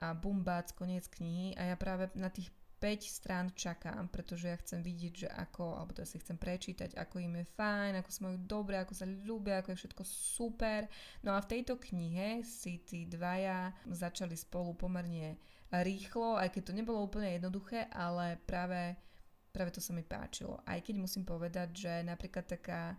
a 0.00 0.16
bum, 0.16 0.40
bác, 0.40 0.72
koniec 0.72 1.08
knihy. 1.08 1.56
A 1.56 1.72
ja 1.72 1.76
práve 1.76 2.08
na 2.16 2.32
tých 2.32 2.48
5 2.82 3.06
strán 3.06 3.46
čakám, 3.54 4.10
pretože 4.10 4.50
ja 4.50 4.58
chcem 4.58 4.82
vidieť, 4.82 5.14
že 5.14 5.28
ako, 5.30 5.78
alebo 5.78 5.94
to 5.94 6.02
si 6.02 6.18
chcem 6.18 6.34
prečítať, 6.34 6.98
ako 6.98 7.22
im 7.22 7.38
je 7.38 7.46
fajn, 7.54 8.02
ako 8.02 8.10
sa 8.10 8.20
majú 8.26 8.36
dobre, 8.42 8.74
ako 8.74 8.90
sa 8.90 9.06
ľúbia, 9.06 9.62
ako 9.62 9.70
je 9.70 9.80
všetko 9.86 10.02
super. 10.02 10.90
No 11.22 11.38
a 11.38 11.38
v 11.38 11.50
tejto 11.54 11.78
knihe 11.78 12.42
si 12.42 12.82
tí 12.82 13.06
dvaja 13.06 13.70
začali 13.86 14.34
spolu 14.34 14.74
pomerne 14.74 15.38
rýchlo, 15.70 16.34
aj 16.34 16.50
keď 16.50 16.62
to 16.68 16.76
nebolo 16.76 17.06
úplne 17.06 17.38
jednoduché, 17.38 17.86
ale 17.94 18.42
práve, 18.42 18.98
práve 19.54 19.70
to 19.70 19.78
sa 19.78 19.94
mi 19.94 20.02
páčilo. 20.02 20.58
Aj 20.66 20.82
keď 20.82 20.98
musím 20.98 21.22
povedať, 21.22 21.86
že 21.86 21.92
napríklad 22.02 22.50
taká 22.50 22.98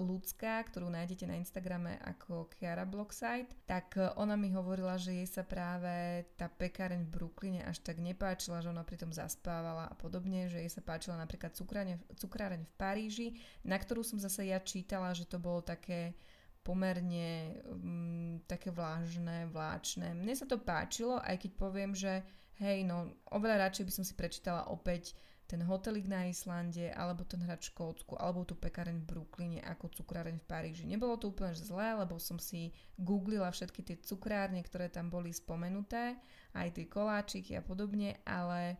ľudská, 0.00 0.64
ktorú 0.66 0.88
nájdete 0.88 1.28
na 1.28 1.36
Instagrame 1.36 2.00
ako 2.02 2.48
Kiara 2.48 2.88
Blockside, 2.88 3.52
tak 3.68 3.94
e, 4.00 4.08
ona 4.16 4.34
mi 4.34 4.50
hovorila, 4.50 4.96
že 4.96 5.12
jej 5.12 5.28
sa 5.28 5.44
práve 5.44 6.24
tá 6.34 6.48
pekáreň 6.48 7.04
v 7.06 7.12
Brooklyne 7.12 7.62
až 7.68 7.84
tak 7.84 8.00
nepáčila, 8.00 8.64
že 8.64 8.72
ona 8.72 8.82
pritom 8.82 9.12
zaspávala 9.12 9.86
a 9.86 9.94
podobne, 9.94 10.48
že 10.48 10.64
jej 10.64 10.72
sa 10.72 10.80
páčila 10.80 11.20
napríklad 11.20 11.52
cukráreň, 11.54 12.00
cukráreň 12.16 12.66
v 12.66 12.72
Paríži, 12.80 13.28
na 13.62 13.76
ktorú 13.76 14.00
som 14.00 14.16
zase 14.16 14.48
ja 14.48 14.58
čítala, 14.58 15.12
že 15.12 15.28
to 15.28 15.36
bolo 15.36 15.60
také 15.60 16.16
pomerne 16.60 17.56
um, 17.72 18.36
také 18.44 18.68
vlážne, 18.68 19.48
vláčne. 19.48 20.12
Mne 20.12 20.34
sa 20.36 20.44
to 20.44 20.60
páčilo, 20.60 21.16
aj 21.20 21.40
keď 21.40 21.50
poviem, 21.56 21.92
že 21.96 22.20
hej, 22.60 22.84
no 22.84 23.16
oveľa 23.32 23.68
radšej 23.68 23.84
by 23.88 23.92
som 23.92 24.04
si 24.04 24.12
prečítala 24.12 24.68
opäť 24.68 25.16
ten 25.50 25.66
hotelik 25.66 26.06
na 26.06 26.30
Islande, 26.30 26.94
alebo 26.94 27.26
ten 27.26 27.42
hrad 27.42 27.58
v 27.58 27.74
Škótsku, 27.74 28.14
alebo 28.14 28.46
tú 28.46 28.54
pekareň 28.54 29.02
v 29.02 29.08
Brooklyne 29.10 29.58
ako 29.66 29.90
cukráreň 29.90 30.38
v 30.38 30.46
Paríži. 30.46 30.86
Nebolo 30.86 31.18
to 31.18 31.34
úplne 31.34 31.58
zlé, 31.58 31.98
lebo 31.98 32.22
som 32.22 32.38
si 32.38 32.70
googlila 32.94 33.50
všetky 33.50 33.82
tie 33.82 33.98
cukrárne, 33.98 34.62
ktoré 34.62 34.86
tam 34.86 35.10
boli 35.10 35.34
spomenuté, 35.34 36.14
aj 36.54 36.78
tie 36.78 36.86
koláčiky 36.86 37.58
a 37.58 37.66
podobne, 37.66 38.22
ale 38.22 38.78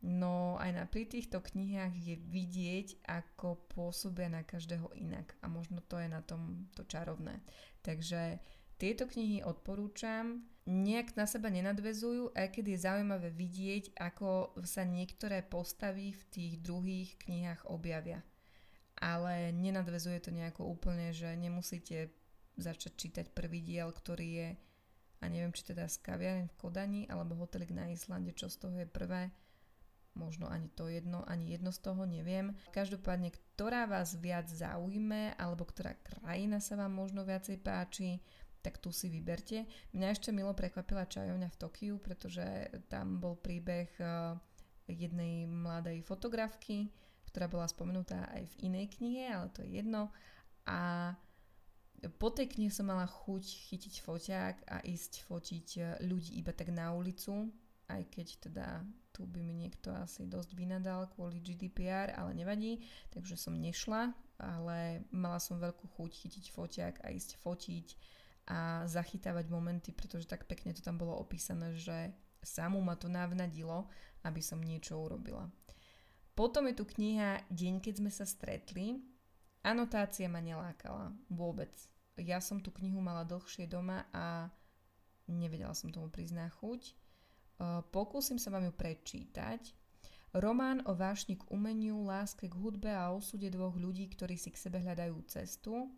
no 0.00 0.56
aj 0.56 0.80
na 0.80 0.88
pri 0.88 1.04
týchto 1.04 1.44
knihách 1.44 1.92
je 2.00 2.16
vidieť, 2.16 3.04
ako 3.04 3.68
pôsobia 3.68 4.32
na 4.32 4.40
každého 4.48 4.88
inak. 4.96 5.36
A 5.44 5.52
možno 5.52 5.84
to 5.84 6.00
je 6.00 6.08
na 6.08 6.24
tom 6.24 6.72
to 6.72 6.88
čarovné. 6.88 7.44
Takže 7.84 8.40
tieto 8.78 9.10
knihy 9.10 9.42
odporúčam, 9.42 10.46
nejak 10.68 11.18
na 11.18 11.26
seba 11.26 11.50
nenadvezujú, 11.50 12.32
aj 12.32 12.48
keď 12.54 12.64
je 12.70 12.84
zaujímavé 12.84 13.28
vidieť, 13.34 13.98
ako 13.98 14.54
sa 14.62 14.86
niektoré 14.86 15.42
postavy 15.42 16.14
v 16.14 16.22
tých 16.30 16.52
druhých 16.62 17.18
knihách 17.26 17.66
objavia. 17.66 18.22
Ale 18.98 19.54
nenadvezuje 19.54 20.18
to 20.22 20.30
nejako 20.34 20.66
úplne, 20.66 21.14
že 21.14 21.30
nemusíte 21.38 22.14
začať 22.58 22.92
čítať 22.98 23.26
prvý 23.30 23.62
diel, 23.62 23.90
ktorý 23.94 24.28
je 24.28 24.48
a 25.18 25.24
neviem, 25.26 25.50
či 25.50 25.66
teda 25.66 25.90
Skaviareň 25.90 26.46
v 26.46 26.58
Kodani 26.58 27.02
alebo 27.10 27.34
Hotelik 27.34 27.74
na 27.74 27.90
Islande, 27.90 28.30
čo 28.34 28.46
z 28.46 28.56
toho 28.62 28.76
je 28.78 28.86
prvé, 28.86 29.34
možno 30.14 30.46
ani 30.46 30.70
to 30.70 30.86
jedno, 30.86 31.26
ani 31.26 31.54
jedno 31.54 31.74
z 31.74 31.80
toho, 31.82 32.06
neviem. 32.06 32.54
Každopádne, 32.70 33.34
ktorá 33.34 33.90
vás 33.90 34.14
viac 34.18 34.46
zaujme, 34.46 35.34
alebo 35.34 35.66
ktorá 35.66 35.98
krajina 36.02 36.62
sa 36.62 36.78
vám 36.78 36.94
možno 36.94 37.26
viacej 37.26 37.58
páči, 37.62 38.22
tak 38.62 38.78
tu 38.82 38.90
si 38.90 39.06
vyberte. 39.08 39.64
Mňa 39.94 40.06
ešte 40.12 40.34
milo 40.34 40.52
prekvapila 40.52 41.06
čajovňa 41.06 41.48
v 41.50 41.60
Tokiu, 41.60 41.94
pretože 42.02 42.44
tam 42.90 43.22
bol 43.22 43.38
príbeh 43.38 43.90
eh, 43.98 44.34
jednej 44.88 45.46
mladej 45.46 46.02
fotografky, 46.02 46.90
ktorá 47.28 47.46
bola 47.46 47.68
spomenutá 47.68 48.28
aj 48.34 48.48
v 48.56 48.72
inej 48.72 48.98
knihe, 48.98 49.30
ale 49.30 49.52
to 49.52 49.62
je 49.62 49.78
jedno. 49.78 50.10
A 50.66 51.12
po 52.18 52.30
tej 52.30 52.46
knihe 52.54 52.70
som 52.70 52.86
mala 52.86 53.10
chuť 53.10 53.42
chytiť 53.42 53.94
foťák 54.06 54.56
a 54.70 54.76
ísť 54.82 55.26
fotiť 55.26 55.68
eh, 55.78 55.84
ľudí 56.02 56.38
iba 56.38 56.50
tak 56.50 56.74
na 56.74 56.90
ulicu, 56.90 57.50
aj 57.88 58.02
keď 58.12 58.28
teda 58.50 58.68
tu 59.18 59.26
by 59.26 59.42
mi 59.42 59.50
niekto 59.50 59.90
asi 59.90 60.30
dosť 60.30 60.54
vynadal 60.54 61.10
kvôli 61.10 61.42
GDPR, 61.42 62.14
ale 62.14 62.38
nevadí, 62.38 62.78
takže 63.10 63.34
som 63.34 63.58
nešla, 63.58 64.14
ale 64.38 65.02
mala 65.10 65.42
som 65.42 65.58
veľkú 65.58 65.90
chuť 65.98 66.10
chytiť 66.14 66.44
foťák 66.54 66.94
a 67.02 67.10
ísť 67.10 67.42
fotiť 67.42 67.86
a 68.48 68.88
zachytávať 68.88 69.52
momenty, 69.52 69.92
pretože 69.92 70.24
tak 70.24 70.48
pekne 70.48 70.72
to 70.72 70.80
tam 70.80 70.96
bolo 70.96 71.12
opísané, 71.20 71.76
že 71.76 72.16
samú 72.40 72.80
ma 72.80 72.96
to 72.96 73.12
navnadilo, 73.12 73.92
aby 74.24 74.40
som 74.40 74.56
niečo 74.56 74.96
urobila. 74.96 75.52
Potom 76.32 76.64
je 76.70 76.80
tu 76.80 76.88
kniha 76.88 77.44
Deň, 77.52 77.84
keď 77.84 77.94
sme 78.00 78.08
sa 78.08 78.24
stretli. 78.24 79.04
Anotácia 79.60 80.30
ma 80.30 80.40
nelákala 80.40 81.12
vôbec. 81.28 81.74
Ja 82.16 82.40
som 82.40 82.62
tú 82.62 82.72
knihu 82.78 83.02
mala 83.02 83.26
dlhšie 83.28 83.68
doma 83.68 84.06
a 84.14 84.48
nevedela 85.28 85.74
som 85.76 85.92
tomu 85.92 86.08
priznať 86.08 86.48
chuť. 86.56 86.82
Pokúsim 87.90 88.38
sa 88.38 88.54
vám 88.54 88.70
ju 88.70 88.72
prečítať. 88.72 89.74
Román 90.30 90.86
o 90.86 90.94
vášni 90.94 91.36
k 91.36 91.44
umeniu, 91.50 92.06
láske 92.06 92.46
k 92.46 92.54
hudbe 92.54 92.92
a 92.92 93.10
osude 93.10 93.50
dvoch 93.50 93.74
ľudí, 93.74 94.06
ktorí 94.12 94.38
si 94.38 94.54
k 94.54 94.60
sebe 94.62 94.78
hľadajú 94.78 95.18
cestu. 95.26 95.90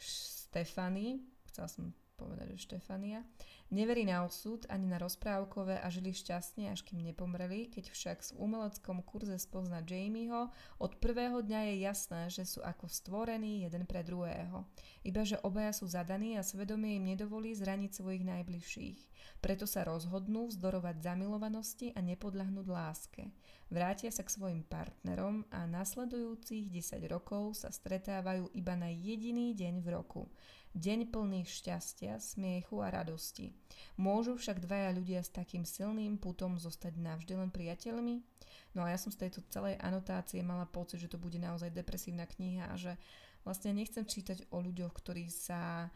Stefany, 0.00 1.20
chcela 1.52 1.68
som 1.68 1.92
povedať, 2.22 2.54
že 2.54 2.64
Štefania, 2.70 3.26
neverí 3.74 4.06
na 4.06 4.22
osud 4.22 4.62
ani 4.70 4.86
na 4.86 5.02
rozprávkové 5.02 5.82
a 5.82 5.90
žili 5.90 6.14
šťastne, 6.14 6.70
až 6.70 6.86
kým 6.86 7.02
nepomreli, 7.02 7.66
keď 7.66 7.90
však 7.90 8.18
v 8.22 8.38
umeleckom 8.38 9.02
kurze 9.02 9.34
spozna 9.42 9.82
Jamieho, 9.82 10.54
od 10.78 10.92
prvého 11.02 11.42
dňa 11.42 11.60
je 11.72 11.74
jasné, 11.82 12.22
že 12.30 12.46
sú 12.46 12.62
ako 12.62 12.86
stvorení 12.86 13.66
jeden 13.66 13.84
pre 13.90 14.06
druhého. 14.06 14.62
Iba 15.02 15.26
že 15.26 15.42
obaja 15.42 15.74
sú 15.74 15.90
zadaní 15.90 16.38
a 16.38 16.46
svedomie 16.46 17.02
im 17.02 17.10
nedovolí 17.10 17.52
zraniť 17.58 17.90
svojich 17.90 18.22
najbližších. 18.22 19.00
Preto 19.42 19.66
sa 19.66 19.82
rozhodnú 19.82 20.46
vzdorovať 20.46 21.02
zamilovanosti 21.02 21.90
a 21.98 22.00
nepodľahnúť 22.02 22.66
láske. 22.70 23.34
Vrátia 23.72 24.12
sa 24.12 24.22
k 24.22 24.30
svojim 24.30 24.62
partnerom 24.62 25.48
a 25.50 25.64
nasledujúcich 25.66 26.70
10 26.70 27.02
rokov 27.08 27.64
sa 27.64 27.72
stretávajú 27.72 28.52
iba 28.54 28.76
na 28.76 28.92
jediný 28.92 29.56
deň 29.56 29.74
v 29.82 29.88
roku– 29.90 30.22
Deň 30.72 31.12
plný 31.12 31.44
šťastia, 31.44 32.16
smiechu 32.16 32.80
a 32.80 32.88
radosti. 32.88 33.52
Môžu 34.00 34.40
však 34.40 34.64
dvaja 34.64 34.96
ľudia 34.96 35.20
s 35.20 35.28
takým 35.28 35.68
silným 35.68 36.16
putom 36.16 36.56
zostať 36.56 36.96
navždy 36.96 37.36
len 37.36 37.52
priateľmi? 37.52 38.24
No 38.72 38.88
a 38.88 38.88
ja 38.88 38.96
som 38.96 39.12
z 39.12 39.20
tejto 39.20 39.44
celej 39.52 39.76
anotácie 39.84 40.40
mala 40.40 40.64
pocit, 40.64 41.04
že 41.04 41.12
to 41.12 41.20
bude 41.20 41.36
naozaj 41.36 41.68
depresívna 41.76 42.24
kniha 42.24 42.72
a 42.72 42.80
že 42.80 42.96
vlastne 43.44 43.76
nechcem 43.76 44.08
čítať 44.08 44.48
o 44.48 44.64
ľuďoch, 44.64 44.96
ktorí 44.96 45.28
sa 45.28 45.92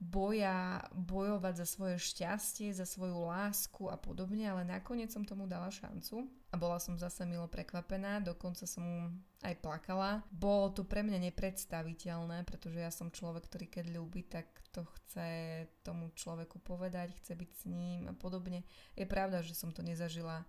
boja 0.00 0.80
bojovať 0.96 1.60
za 1.60 1.66
svoje 1.68 2.00
šťastie, 2.00 2.72
za 2.72 2.88
svoju 2.88 3.20
lásku 3.28 3.84
a 3.92 4.00
podobne, 4.00 4.48
ale 4.48 4.64
nakoniec 4.64 5.12
som 5.12 5.28
tomu 5.28 5.44
dala 5.44 5.68
šancu 5.68 6.24
a 6.48 6.56
bola 6.56 6.80
som 6.80 6.96
zase 6.96 7.28
milo 7.28 7.44
prekvapená, 7.52 8.24
dokonca 8.24 8.64
som 8.64 9.12
aj 9.44 9.60
plakala. 9.60 10.24
Bolo 10.32 10.72
to 10.72 10.88
pre 10.88 11.04
mňa 11.04 11.30
nepredstaviteľné, 11.30 12.48
pretože 12.48 12.80
ja 12.80 12.88
som 12.88 13.12
človek, 13.12 13.44
ktorý 13.44 13.66
keď 13.68 13.84
ľúbi, 13.92 14.24
tak 14.24 14.48
to 14.72 14.88
chce 14.98 15.68
tomu 15.84 16.08
človeku 16.16 16.56
povedať, 16.64 17.12
chce 17.20 17.36
byť 17.36 17.50
s 17.52 17.62
ním 17.68 18.08
a 18.08 18.16
podobne. 18.16 18.64
Je 18.96 19.04
pravda, 19.04 19.44
že 19.44 19.52
som 19.52 19.68
to 19.68 19.84
nezažila 19.84 20.48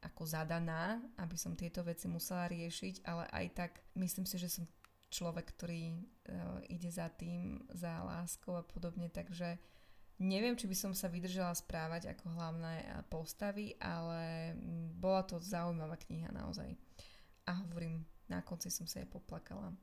ako 0.00 0.24
zadaná, 0.24 0.96
aby 1.20 1.36
som 1.36 1.52
tieto 1.52 1.84
veci 1.84 2.08
musela 2.08 2.48
riešiť, 2.48 3.04
ale 3.04 3.28
aj 3.28 3.46
tak 3.52 3.72
myslím 4.00 4.24
si, 4.24 4.40
že 4.40 4.48
som 4.48 4.64
človek, 5.10 5.50
ktorý 5.52 5.92
uh, 5.92 6.62
ide 6.70 6.88
za 6.88 7.10
tým, 7.10 7.60
za 7.74 8.00
láskou 8.06 8.54
a 8.56 8.64
podobne, 8.64 9.10
takže 9.10 9.58
neviem, 10.20 10.54
či 10.54 10.68
by 10.70 10.76
som 10.76 10.92
sa 10.94 11.10
vydržala 11.10 11.56
správať 11.56 12.14
ako 12.14 12.30
hlavné 12.36 12.86
postavy, 13.10 13.74
ale 13.80 14.54
bola 14.94 15.24
to 15.24 15.40
zaujímavá 15.40 15.98
kniha 16.06 16.30
naozaj. 16.30 16.76
A 17.48 17.56
hovorím, 17.66 18.04
na 18.30 18.44
konci 18.44 18.70
som 18.70 18.86
sa 18.86 19.02
jej 19.02 19.08
poplakala. 19.08 19.74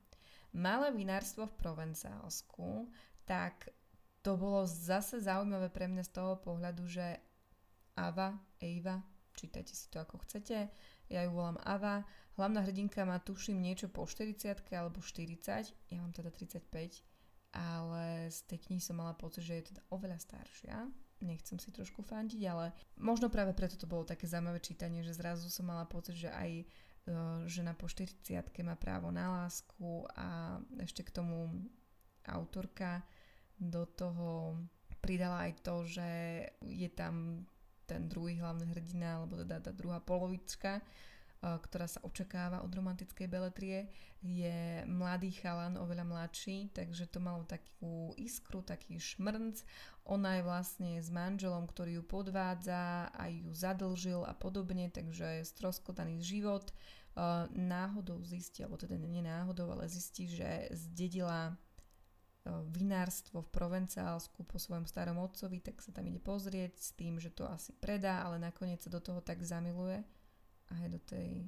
Malé 0.56 0.94
vinárstvo 0.96 1.50
v 1.50 1.58
Provencálsku, 1.60 2.88
tak 3.28 3.68
to 4.24 4.40
bolo 4.40 4.64
zase 4.64 5.20
zaujímavé 5.20 5.68
pre 5.68 5.92
mňa 5.92 6.04
z 6.08 6.12
toho 6.16 6.40
pohľadu, 6.40 6.88
že 6.88 7.20
Ava, 7.98 8.38
Eva, 8.62 9.02
čítajte 9.36 9.74
si 9.74 9.90
to 9.92 10.00
ako 10.00 10.22
chcete, 10.24 10.70
ja 11.12 11.20
ju 11.26 11.32
volám 11.34 11.60
Ava, 11.66 12.06
Hlavná 12.38 12.62
hrdinka 12.62 13.02
má 13.02 13.18
tuším 13.18 13.58
niečo 13.58 13.90
po 13.90 14.06
40 14.06 14.62
alebo 14.78 15.02
40, 15.02 15.74
ja 15.74 15.98
mám 15.98 16.14
teda 16.14 16.30
35, 16.30 16.70
ale 17.58 18.30
z 18.30 18.40
tej 18.46 18.60
knihy 18.70 18.78
som 18.78 19.02
mala 19.02 19.18
pocit, 19.18 19.42
že 19.42 19.58
je 19.58 19.74
teda 19.74 19.82
oveľa 19.90 20.22
staršia. 20.22 20.86
Nechcem 21.26 21.58
si 21.58 21.74
trošku 21.74 22.06
fandiť, 22.06 22.42
ale 22.46 22.78
možno 23.02 23.34
práve 23.34 23.58
preto 23.58 23.74
to 23.74 23.90
bolo 23.90 24.06
také 24.06 24.30
zaujímavé 24.30 24.62
čítanie, 24.62 25.02
že 25.02 25.18
zrazu 25.18 25.50
som 25.50 25.66
mala 25.66 25.90
pocit, 25.90 26.14
že 26.14 26.30
aj 26.30 26.52
e, 26.62 26.66
žena 27.50 27.74
po 27.74 27.90
40 27.90 28.22
má 28.62 28.78
právo 28.78 29.10
na 29.10 29.42
lásku 29.42 30.06
a 30.14 30.62
ešte 30.78 31.02
k 31.02 31.18
tomu 31.18 31.66
autorka 32.30 33.02
do 33.58 33.90
toho 33.90 34.62
pridala 35.02 35.50
aj 35.50 35.54
to, 35.66 35.76
že 35.90 36.10
je 36.62 36.90
tam 36.94 37.42
ten 37.90 38.06
druhý 38.06 38.38
hlavný 38.38 38.70
hrdina, 38.78 39.18
alebo 39.18 39.42
teda 39.42 39.58
tá 39.58 39.72
druhá 39.74 39.98
polovička, 39.98 40.86
ktorá 41.42 41.86
sa 41.86 42.02
očakáva 42.02 42.66
od 42.66 42.74
romantickej 42.74 43.28
beletrie, 43.30 43.88
je 44.26 44.82
mladý 44.90 45.30
chalan, 45.38 45.78
oveľa 45.78 46.06
mladší, 46.10 46.74
takže 46.74 47.06
to 47.08 47.22
malo 47.22 47.46
takú 47.46 48.18
iskru, 48.18 48.66
taký 48.66 48.98
šmrnc. 48.98 49.62
Ona 50.10 50.42
je 50.42 50.44
vlastne 50.44 50.92
s 50.98 51.14
manželom, 51.14 51.70
ktorý 51.70 52.02
ju 52.02 52.04
podvádza, 52.04 53.14
aj 53.14 53.32
ju 53.32 53.52
zadlžil 53.54 54.22
a 54.26 54.34
podobne, 54.34 54.90
takže 54.90 55.46
stroskotaný 55.46 56.26
život. 56.26 56.74
Náhodou 57.54 58.22
zistí, 58.26 58.66
alebo 58.66 58.78
teda 58.78 58.98
nie 58.98 59.22
náhodou, 59.22 59.70
ale 59.74 59.90
zistí, 59.90 60.30
že 60.30 60.70
zdedila 60.74 61.54
vinárstvo 62.72 63.44
v 63.44 63.52
Provencálsku 63.52 64.48
po 64.48 64.56
svojom 64.56 64.88
starom 64.88 65.20
otcovi, 65.20 65.60
tak 65.60 65.84
sa 65.84 65.92
tam 65.92 66.08
ide 66.08 66.24
pozrieť 66.24 66.80
s 66.80 66.96
tým, 66.96 67.20
že 67.20 67.28
to 67.28 67.44
asi 67.44 67.76
predá, 67.76 68.24
ale 68.24 68.40
nakoniec 68.40 68.80
sa 68.80 68.88
do 68.88 69.04
toho 69.04 69.20
tak 69.20 69.44
zamiluje, 69.44 70.00
aj 70.74 70.86
do 70.92 71.00
tej 71.04 71.48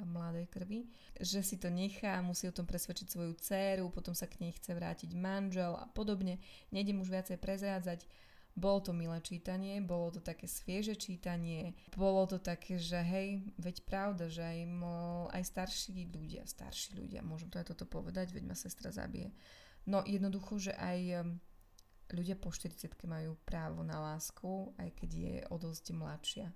mladej 0.00 0.48
krvi, 0.48 0.88
že 1.20 1.44
si 1.44 1.60
to 1.60 1.68
nechá, 1.68 2.24
musí 2.24 2.48
o 2.48 2.56
tom 2.56 2.64
presvedčiť 2.64 3.04
svoju 3.10 3.36
dceru, 3.36 3.92
potom 3.92 4.16
sa 4.16 4.24
k 4.24 4.40
nej 4.40 4.56
chce 4.56 4.72
vrátiť 4.72 5.12
manžel 5.12 5.76
a 5.76 5.84
podobne. 5.92 6.40
Nejdem 6.72 7.04
už 7.04 7.12
viacej 7.12 7.36
prezrádzať. 7.36 8.08
Bolo 8.56 8.80
to 8.80 8.96
milé 8.96 9.20
čítanie, 9.20 9.78
bolo 9.78 10.10
to 10.10 10.20
také 10.24 10.48
svieže 10.48 10.98
čítanie, 10.98 11.76
bolo 11.94 12.26
to 12.26 12.42
také, 12.42 12.80
že 12.82 12.98
hej, 12.98 13.46
veď 13.60 13.76
pravda, 13.86 14.26
že 14.26 14.42
aj, 14.42 14.58
mo, 14.66 15.30
aj 15.30 15.42
starší 15.46 16.10
ľudia, 16.10 16.42
starší 16.48 16.98
ľudia, 16.98 17.22
môžem 17.22 17.46
to 17.46 17.62
aj 17.62 17.70
toto 17.70 17.86
povedať, 17.86 18.34
veď 18.34 18.50
ma 18.50 18.56
sestra 18.58 18.90
zabije, 18.90 19.30
No 19.88 20.04
jednoducho, 20.04 20.60
že 20.60 20.72
aj 20.76 21.24
ľudia 22.12 22.36
po 22.36 22.52
40 22.52 22.90
majú 23.06 23.38
právo 23.46 23.80
na 23.86 23.96
lásku, 24.12 24.74
aj 24.76 24.92
keď 24.98 25.10
je 25.10 25.34
o 25.48 25.56
dosť 25.56 25.84
mladšia. 25.96 26.46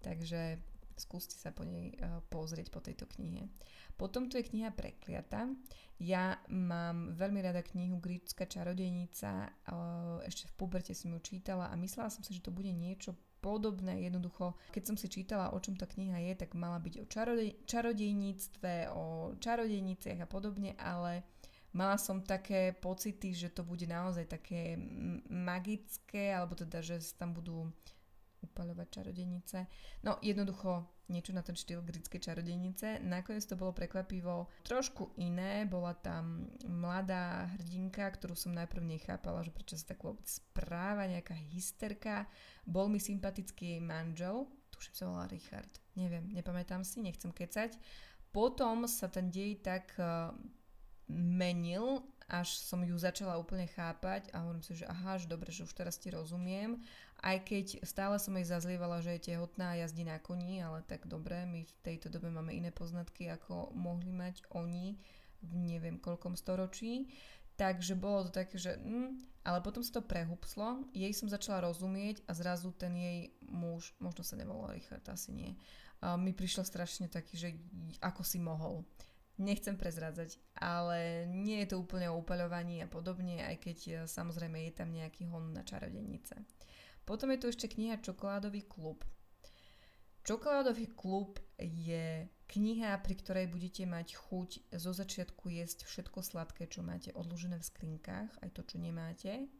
Takže 0.00 0.60
skúste 0.96 1.36
sa 1.38 1.50
po 1.50 1.66
nej 1.66 1.94
uh, 1.98 2.22
pozrieť 2.30 2.70
po 2.70 2.80
tejto 2.82 3.06
knihe. 3.18 3.50
Potom 3.94 4.26
tu 4.26 4.38
je 4.38 4.46
kniha 4.46 4.74
Prekliata. 4.74 5.46
Ja 6.02 6.42
mám 6.50 7.14
veľmi 7.14 7.38
rada 7.38 7.62
knihu 7.62 8.02
Grícka 8.02 8.46
čarodejnica. 8.46 9.54
Uh, 9.70 10.18
ešte 10.26 10.50
v 10.50 10.56
puberte 10.58 10.94
som 10.96 11.14
ju 11.14 11.20
čítala 11.22 11.70
a 11.70 11.74
myslela 11.78 12.10
som 12.10 12.26
si, 12.26 12.34
že 12.34 12.42
to 12.42 12.50
bude 12.50 12.70
niečo 12.74 13.14
podobné. 13.44 14.08
Jednoducho, 14.08 14.56
keď 14.72 14.82
som 14.88 14.96
si 14.96 15.12
čítala, 15.12 15.52
o 15.52 15.60
čom 15.60 15.76
tá 15.76 15.84
kniha 15.84 16.16
je, 16.32 16.32
tak 16.40 16.56
mala 16.56 16.80
byť 16.80 16.94
o 17.02 17.06
čarodej, 17.06 17.50
čarodejníctve, 17.68 18.96
o 18.96 19.36
čarodejniciach 19.36 20.24
a 20.24 20.30
podobne, 20.30 20.72
ale 20.80 21.28
mala 21.76 22.00
som 22.00 22.24
také 22.24 22.72
pocity, 22.72 23.36
že 23.36 23.52
to 23.52 23.60
bude 23.60 23.84
naozaj 23.84 24.24
také 24.30 24.80
magické, 25.28 26.32
alebo 26.32 26.56
teda, 26.56 26.80
že 26.80 27.04
tam 27.20 27.36
budú 27.36 27.68
upaľovať 28.44 28.88
čarodenice. 29.00 29.66
No 30.04 30.20
jednoducho 30.20 30.84
niečo 31.08 31.36
na 31.36 31.44
ten 31.44 31.52
štýl 31.52 31.84
grickej 31.84 32.20
čarodenice. 32.20 33.00
Nakoniec 33.04 33.44
to 33.44 33.60
bolo 33.60 33.76
prekvapivo 33.76 34.48
trošku 34.64 35.12
iné. 35.20 35.68
Bola 35.68 35.92
tam 35.92 36.48
mladá 36.64 37.44
hrdinka, 37.56 38.08
ktorú 38.08 38.32
som 38.32 38.56
najprv 38.56 38.80
nechápala, 38.84 39.44
že 39.44 39.52
prečo 39.52 39.76
sa 39.76 39.92
tak 39.92 40.00
vôbec 40.00 40.24
správa, 40.24 41.04
nejaká 41.04 41.36
hysterka. 41.52 42.24
Bol 42.64 42.88
mi 42.88 42.96
sympatický 42.96 43.76
jej 43.76 43.82
manžel, 43.84 44.48
tuším 44.72 44.94
sa 44.96 45.04
volá 45.12 45.24
Richard. 45.28 45.68
Neviem, 45.92 46.32
nepamätám 46.32 46.80
si, 46.88 47.04
nechcem 47.04 47.32
kecať. 47.32 47.76
Potom 48.32 48.88
sa 48.88 49.06
ten 49.12 49.28
dej 49.28 49.60
tak 49.60 49.94
menil, 51.06 52.00
až 52.24 52.56
som 52.56 52.80
ju 52.80 52.96
začala 52.96 53.36
úplne 53.36 53.68
chápať 53.68 54.32
a 54.32 54.40
hovorím 54.40 54.64
si, 54.64 54.72
že 54.72 54.88
aha, 54.88 55.20
že 55.20 55.28
dobre, 55.28 55.52
že 55.52 55.68
už 55.68 55.76
teraz 55.76 56.00
ti 56.00 56.08
rozumiem. 56.08 56.80
Aj 57.24 57.40
keď 57.40 57.80
stále 57.88 58.20
som 58.20 58.36
jej 58.36 58.44
zazlievala, 58.44 59.00
že 59.00 59.16
je 59.16 59.32
tehotná 59.32 59.72
a 59.72 59.80
jazdí 59.80 60.04
na 60.04 60.20
koni, 60.20 60.60
ale 60.60 60.84
tak 60.84 61.08
dobre, 61.08 61.48
my 61.48 61.64
v 61.64 61.72
tejto 61.80 62.12
dobe 62.12 62.28
máme 62.28 62.52
iné 62.52 62.68
poznatky, 62.68 63.32
ako 63.32 63.72
mohli 63.72 64.12
mať 64.12 64.44
oni 64.52 65.00
v 65.40 65.52
neviem 65.56 65.96
koľkom 65.96 66.36
storočí. 66.36 67.08
Takže 67.56 67.96
bolo 67.96 68.28
to 68.28 68.44
také, 68.44 68.60
že... 68.60 68.76
Mm, 68.76 69.24
ale 69.40 69.64
potom 69.64 69.80
sa 69.80 70.00
to 70.00 70.04
prehupslo, 70.04 70.84
jej 70.92 71.12
som 71.16 71.32
začala 71.32 71.64
rozumieť 71.64 72.20
a 72.28 72.36
zrazu 72.36 72.76
ten 72.76 72.92
jej 72.92 73.18
muž, 73.44 73.96
možno 74.00 74.20
sa 74.24 74.36
nevolal 74.40 74.72
Richard, 74.72 75.04
asi 75.04 75.36
nie, 75.36 75.52
mi 76.00 76.32
prišiel 76.32 76.64
strašne 76.64 77.12
taký, 77.12 77.36
že 77.36 77.48
ako 78.00 78.24
si 78.24 78.40
mohol 78.40 78.84
Nechcem 79.34 79.74
prezrádzať, 79.74 80.38
ale 80.62 81.26
nie 81.26 81.58
je 81.66 81.74
to 81.74 81.82
úplne 81.82 82.06
o 82.06 82.22
upaľovaní 82.22 82.78
a 82.78 82.86
podobne, 82.86 83.42
aj 83.42 83.66
keď 83.66 83.78
samozrejme 84.06 84.62
je 84.70 84.72
tam 84.78 84.94
nejaký 84.94 85.26
hon 85.26 85.50
na 85.50 85.66
čarodenice. 85.66 86.38
Potom 87.04 87.30
je 87.32 87.38
tu 87.40 87.46
ešte 87.52 87.68
kniha 87.68 88.00
Čokoládový 88.00 88.64
klub. 88.64 89.04
Čokoládový 90.24 90.96
klub 90.96 91.36
je 91.60 92.24
kniha, 92.48 92.96
pri 93.04 93.14
ktorej 93.20 93.46
budete 93.52 93.84
mať 93.84 94.16
chuť 94.16 94.72
zo 94.72 94.92
začiatku 94.96 95.52
jesť 95.52 95.84
všetko 95.84 96.24
sladké, 96.24 96.64
čo 96.64 96.80
máte 96.80 97.12
odložené 97.12 97.60
v 97.60 97.68
skrinkách, 97.68 98.32
aj 98.40 98.50
to, 98.56 98.64
čo 98.64 98.80
nemáte. 98.80 99.52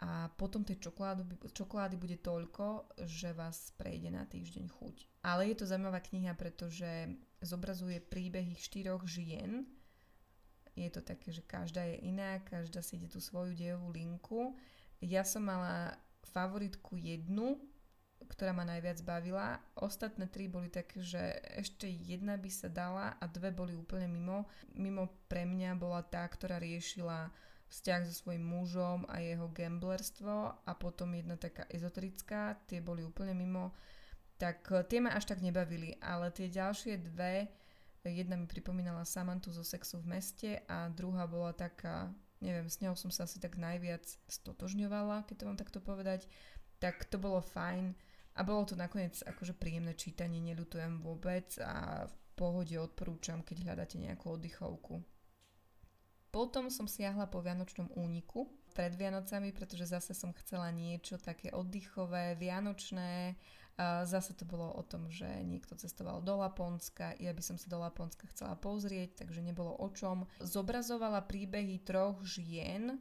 A 0.00 0.32
potom 0.32 0.64
tej 0.64 0.80
čokolády, 0.80 1.96
bude 1.98 2.16
toľko, 2.22 2.96
že 3.04 3.36
vás 3.36 3.74
prejde 3.76 4.08
na 4.08 4.24
týždeň 4.24 4.72
chuť. 4.72 4.96
Ale 5.26 5.52
je 5.52 5.60
to 5.60 5.68
zaujímavá 5.68 6.00
kniha, 6.00 6.32
pretože 6.38 7.20
zobrazuje 7.44 8.00
príbehy 8.00 8.56
štyroch 8.56 9.04
žien. 9.04 9.68
Je 10.72 10.88
to 10.88 11.04
také, 11.04 11.36
že 11.36 11.44
každá 11.44 11.84
je 11.84 12.00
iná, 12.00 12.40
každá 12.40 12.80
si 12.80 12.96
ide 12.96 13.12
tú 13.12 13.20
svoju 13.20 13.52
dejovú 13.52 13.92
linku. 13.92 14.56
Ja 15.04 15.20
som 15.20 15.44
mala 15.44 16.00
favoritku 16.28 17.00
jednu, 17.00 17.56
ktorá 18.28 18.52
ma 18.52 18.68
najviac 18.68 19.00
bavila. 19.02 19.58
Ostatné 19.78 20.28
tri 20.28 20.46
boli 20.46 20.68
také, 20.68 21.00
že 21.00 21.40
ešte 21.56 21.88
jedna 21.88 22.36
by 22.36 22.50
sa 22.52 22.68
dala 22.68 23.16
a 23.16 23.24
dve 23.26 23.50
boli 23.50 23.72
úplne 23.72 24.06
mimo. 24.06 24.44
Mimo 24.76 25.08
pre 25.26 25.48
mňa 25.48 25.74
bola 25.80 26.04
tá, 26.04 26.28
ktorá 26.28 26.60
riešila 26.60 27.32
vzťah 27.70 28.00
so 28.10 28.14
svojím 28.26 28.44
mužom 28.44 29.06
a 29.06 29.22
jeho 29.22 29.46
gamblerstvo 29.50 30.58
a 30.66 30.72
potom 30.74 31.14
jedna 31.14 31.38
taká 31.38 31.64
ezoterická, 31.70 32.58
tie 32.66 32.82
boli 32.82 33.06
úplne 33.06 33.30
mimo 33.30 33.70
tak 34.40 34.64
eh, 34.72 34.80
tie 34.88 35.04
ma 35.04 35.12
až 35.12 35.28
tak 35.28 35.44
nebavili, 35.44 36.00
ale 36.00 36.32
tie 36.32 36.48
ďalšie 36.48 37.04
dve, 37.04 37.52
jedna 38.00 38.40
mi 38.40 38.48
pripomínala 38.48 39.04
Samantu 39.04 39.52
zo 39.52 39.60
sexu 39.60 40.00
v 40.00 40.16
meste 40.16 40.64
a 40.64 40.88
druhá 40.88 41.28
bola 41.28 41.52
taká, 41.52 42.08
neviem, 42.40 42.68
s 42.68 42.80
ňou 42.80 42.96
som 42.96 43.12
sa 43.12 43.28
asi 43.28 43.38
tak 43.38 43.60
najviac 43.60 44.04
stotožňovala, 44.28 45.28
keď 45.28 45.36
to 45.36 45.46
mám 45.48 45.58
takto 45.60 45.78
povedať, 45.80 46.26
tak 46.80 47.04
to 47.06 47.20
bolo 47.20 47.44
fajn 47.44 47.92
a 48.36 48.40
bolo 48.40 48.64
to 48.64 48.74
nakoniec 48.74 49.20
akože 49.20 49.52
príjemné 49.56 49.92
čítanie, 49.92 50.40
neľutujem 50.40 51.04
vôbec 51.04 51.52
a 51.60 52.04
v 52.08 52.14
pohode 52.34 52.72
odporúčam, 52.80 53.44
keď 53.44 53.68
hľadáte 53.68 54.00
nejakú 54.00 54.32
oddychovku. 54.32 55.04
Potom 56.30 56.70
som 56.70 56.86
siahla 56.86 57.26
po 57.26 57.42
Vianočnom 57.42 57.90
úniku 57.98 58.48
pred 58.70 58.94
Vianocami, 58.94 59.50
pretože 59.50 59.90
zase 59.90 60.14
som 60.14 60.30
chcela 60.38 60.70
niečo 60.70 61.18
také 61.18 61.50
oddychové, 61.50 62.38
vianočné, 62.38 63.34
zase 64.04 64.36
to 64.36 64.44
bolo 64.44 64.68
o 64.76 64.82
tom, 64.84 65.08
že 65.08 65.26
niekto 65.46 65.76
cestoval 65.76 66.20
do 66.20 66.36
Laponska, 66.36 67.16
ja 67.16 67.32
by 67.32 67.42
som 67.42 67.56
sa 67.56 67.68
do 67.72 67.80
Laponska 67.80 68.28
chcela 68.28 68.54
pozrieť, 68.56 69.24
takže 69.24 69.40
nebolo 69.40 69.72
o 69.76 69.88
čom. 69.92 70.28
Zobrazovala 70.40 71.24
príbehy 71.24 71.80
troch 71.82 72.20
žien, 72.22 73.00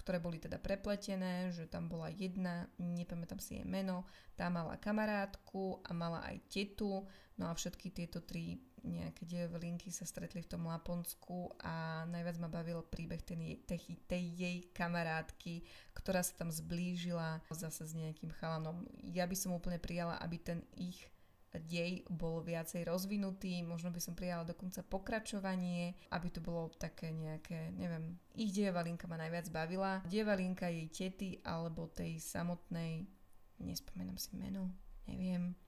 ktoré 0.00 0.16
boli 0.16 0.40
teda 0.40 0.56
prepletené, 0.56 1.52
že 1.52 1.68
tam 1.68 1.92
bola 1.92 2.08
jedna, 2.08 2.70
nepamätám 2.80 3.36
si 3.36 3.60
jej 3.60 3.66
meno, 3.68 4.08
tá 4.32 4.48
mala 4.48 4.80
kamarátku 4.80 5.84
a 5.84 5.92
mala 5.92 6.24
aj 6.24 6.40
tetu, 6.48 7.04
no 7.36 7.44
a 7.50 7.52
všetky 7.52 7.92
tieto 7.92 8.24
tri 8.24 8.56
nejaké 8.84 9.28
dejové 9.28 9.70
linky 9.70 9.92
sa 9.92 10.08
stretli 10.08 10.40
v 10.40 10.50
tom 10.50 10.68
Laponsku 10.68 11.52
a 11.60 12.04
najviac 12.08 12.36
ma 12.40 12.48
bavil 12.48 12.80
príbeh 12.84 13.20
ten 13.20 13.40
tej, 13.68 14.00
tej 14.08 14.24
jej 14.36 14.56
kamarátky, 14.72 15.64
ktorá 15.92 16.24
sa 16.24 16.36
tam 16.36 16.48
zblížila 16.48 17.44
zase 17.52 17.84
s 17.84 17.92
nejakým 17.92 18.32
chalanom. 18.40 18.88
Ja 19.04 19.28
by 19.28 19.36
som 19.36 19.56
úplne 19.56 19.76
prijala, 19.76 20.16
aby 20.20 20.36
ten 20.40 20.64
ich 20.76 21.10
dej 21.58 22.06
bol 22.06 22.46
viacej 22.46 22.86
rozvinutý, 22.86 23.58
možno 23.66 23.90
by 23.90 23.98
som 23.98 24.14
prijala 24.14 24.46
dokonca 24.46 24.86
pokračovanie, 24.86 25.98
aby 26.14 26.28
to 26.30 26.38
bolo 26.38 26.70
také 26.78 27.10
nejaké, 27.10 27.74
neviem, 27.74 28.14
ich 28.38 28.54
dejová 28.54 28.86
linka 28.86 29.10
ma 29.10 29.18
najviac 29.18 29.50
bavila. 29.50 29.98
Dejová 30.06 30.38
linka 30.38 30.70
jej 30.70 30.86
tety 30.86 31.42
alebo 31.42 31.90
tej 31.90 32.22
samotnej, 32.22 33.10
nespomínam 33.58 34.14
si 34.14 34.30
meno, 34.38 34.70
neviem, 35.10 35.58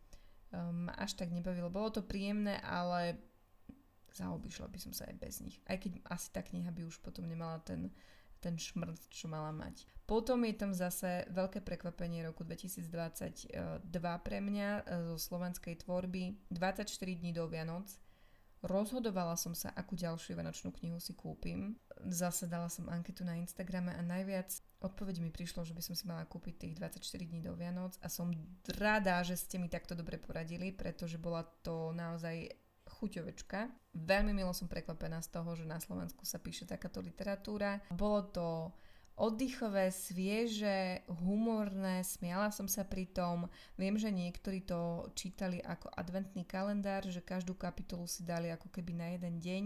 um, 0.52 0.88
až 0.94 1.16
tak 1.16 1.32
nebavilo. 1.32 1.72
Bolo 1.72 1.90
to 1.90 2.02
príjemné, 2.04 2.60
ale 2.62 3.16
zaobišla 4.12 4.68
by 4.68 4.78
som 4.78 4.92
sa 4.92 5.08
aj 5.08 5.16
bez 5.16 5.40
nich. 5.40 5.56
Aj 5.64 5.80
keď 5.80 6.00
asi 6.12 6.28
tá 6.30 6.44
kniha 6.44 6.68
by 6.68 6.84
už 6.84 7.00
potom 7.00 7.24
nemala 7.24 7.58
ten, 7.64 7.88
ten 8.44 8.54
šmrt, 8.60 9.08
čo 9.08 9.28
mala 9.28 9.50
mať. 9.50 9.88
Potom 10.04 10.44
je 10.44 10.52
tam 10.52 10.76
zase 10.76 11.24
veľké 11.32 11.64
prekvapenie 11.64 12.26
roku 12.26 12.44
2022 12.44 13.48
pre 14.20 14.38
mňa 14.42 14.68
e, 14.68 14.82
zo 15.14 15.16
slovenskej 15.16 15.80
tvorby. 15.86 16.36
24 16.52 16.90
dní 16.92 17.32
do 17.32 17.48
Vianoc. 17.48 17.88
Rozhodovala 18.62 19.34
som 19.34 19.58
sa, 19.58 19.74
akú 19.74 19.98
ďalšiu 19.98 20.38
vianočnú 20.38 20.70
knihu 20.78 21.02
si 21.02 21.18
kúpim. 21.18 21.74
Zase 22.06 22.46
dala 22.46 22.70
som 22.70 22.86
anketu 22.86 23.26
na 23.26 23.34
Instagrame 23.34 23.90
a 23.90 24.02
najviac 24.06 24.54
odpoveď 24.78 25.18
mi 25.18 25.34
prišlo, 25.34 25.66
že 25.66 25.74
by 25.74 25.82
som 25.82 25.94
si 25.98 26.06
mala 26.06 26.22
kúpiť 26.30 26.54
tých 26.62 26.74
24 26.78 27.26
dní 27.26 27.42
do 27.42 27.58
Vianoc 27.58 27.98
a 27.98 28.06
som 28.06 28.30
rada, 28.78 29.18
že 29.26 29.34
ste 29.34 29.58
mi 29.58 29.66
takto 29.66 29.98
dobre 29.98 30.14
poradili, 30.14 30.70
pretože 30.70 31.18
bola 31.18 31.42
to 31.66 31.90
naozaj 31.90 32.54
chuťovečka. 32.86 33.66
Veľmi 33.98 34.30
milo 34.30 34.54
som 34.54 34.70
prekvapená 34.70 35.18
z 35.26 35.34
toho, 35.34 35.58
že 35.58 35.66
na 35.66 35.82
Slovensku 35.82 36.22
sa 36.22 36.38
píše 36.38 36.62
takáto 36.62 37.02
literatúra. 37.02 37.82
Bolo 37.90 38.30
to 38.30 38.46
oddychové, 39.16 39.92
svieže, 39.92 41.04
humorné, 41.20 42.00
smiala 42.00 42.48
som 42.48 42.64
sa 42.64 42.82
pri 42.82 43.04
tom. 43.12 43.46
Viem, 43.76 44.00
že 44.00 44.08
niektorí 44.08 44.64
to 44.64 45.12
čítali 45.12 45.60
ako 45.60 45.92
adventný 45.92 46.48
kalendár, 46.48 47.04
že 47.04 47.20
každú 47.20 47.52
kapitolu 47.52 48.08
si 48.08 48.24
dali 48.24 48.48
ako 48.48 48.72
keby 48.72 48.92
na 48.96 49.06
jeden 49.12 49.36
deň. 49.36 49.64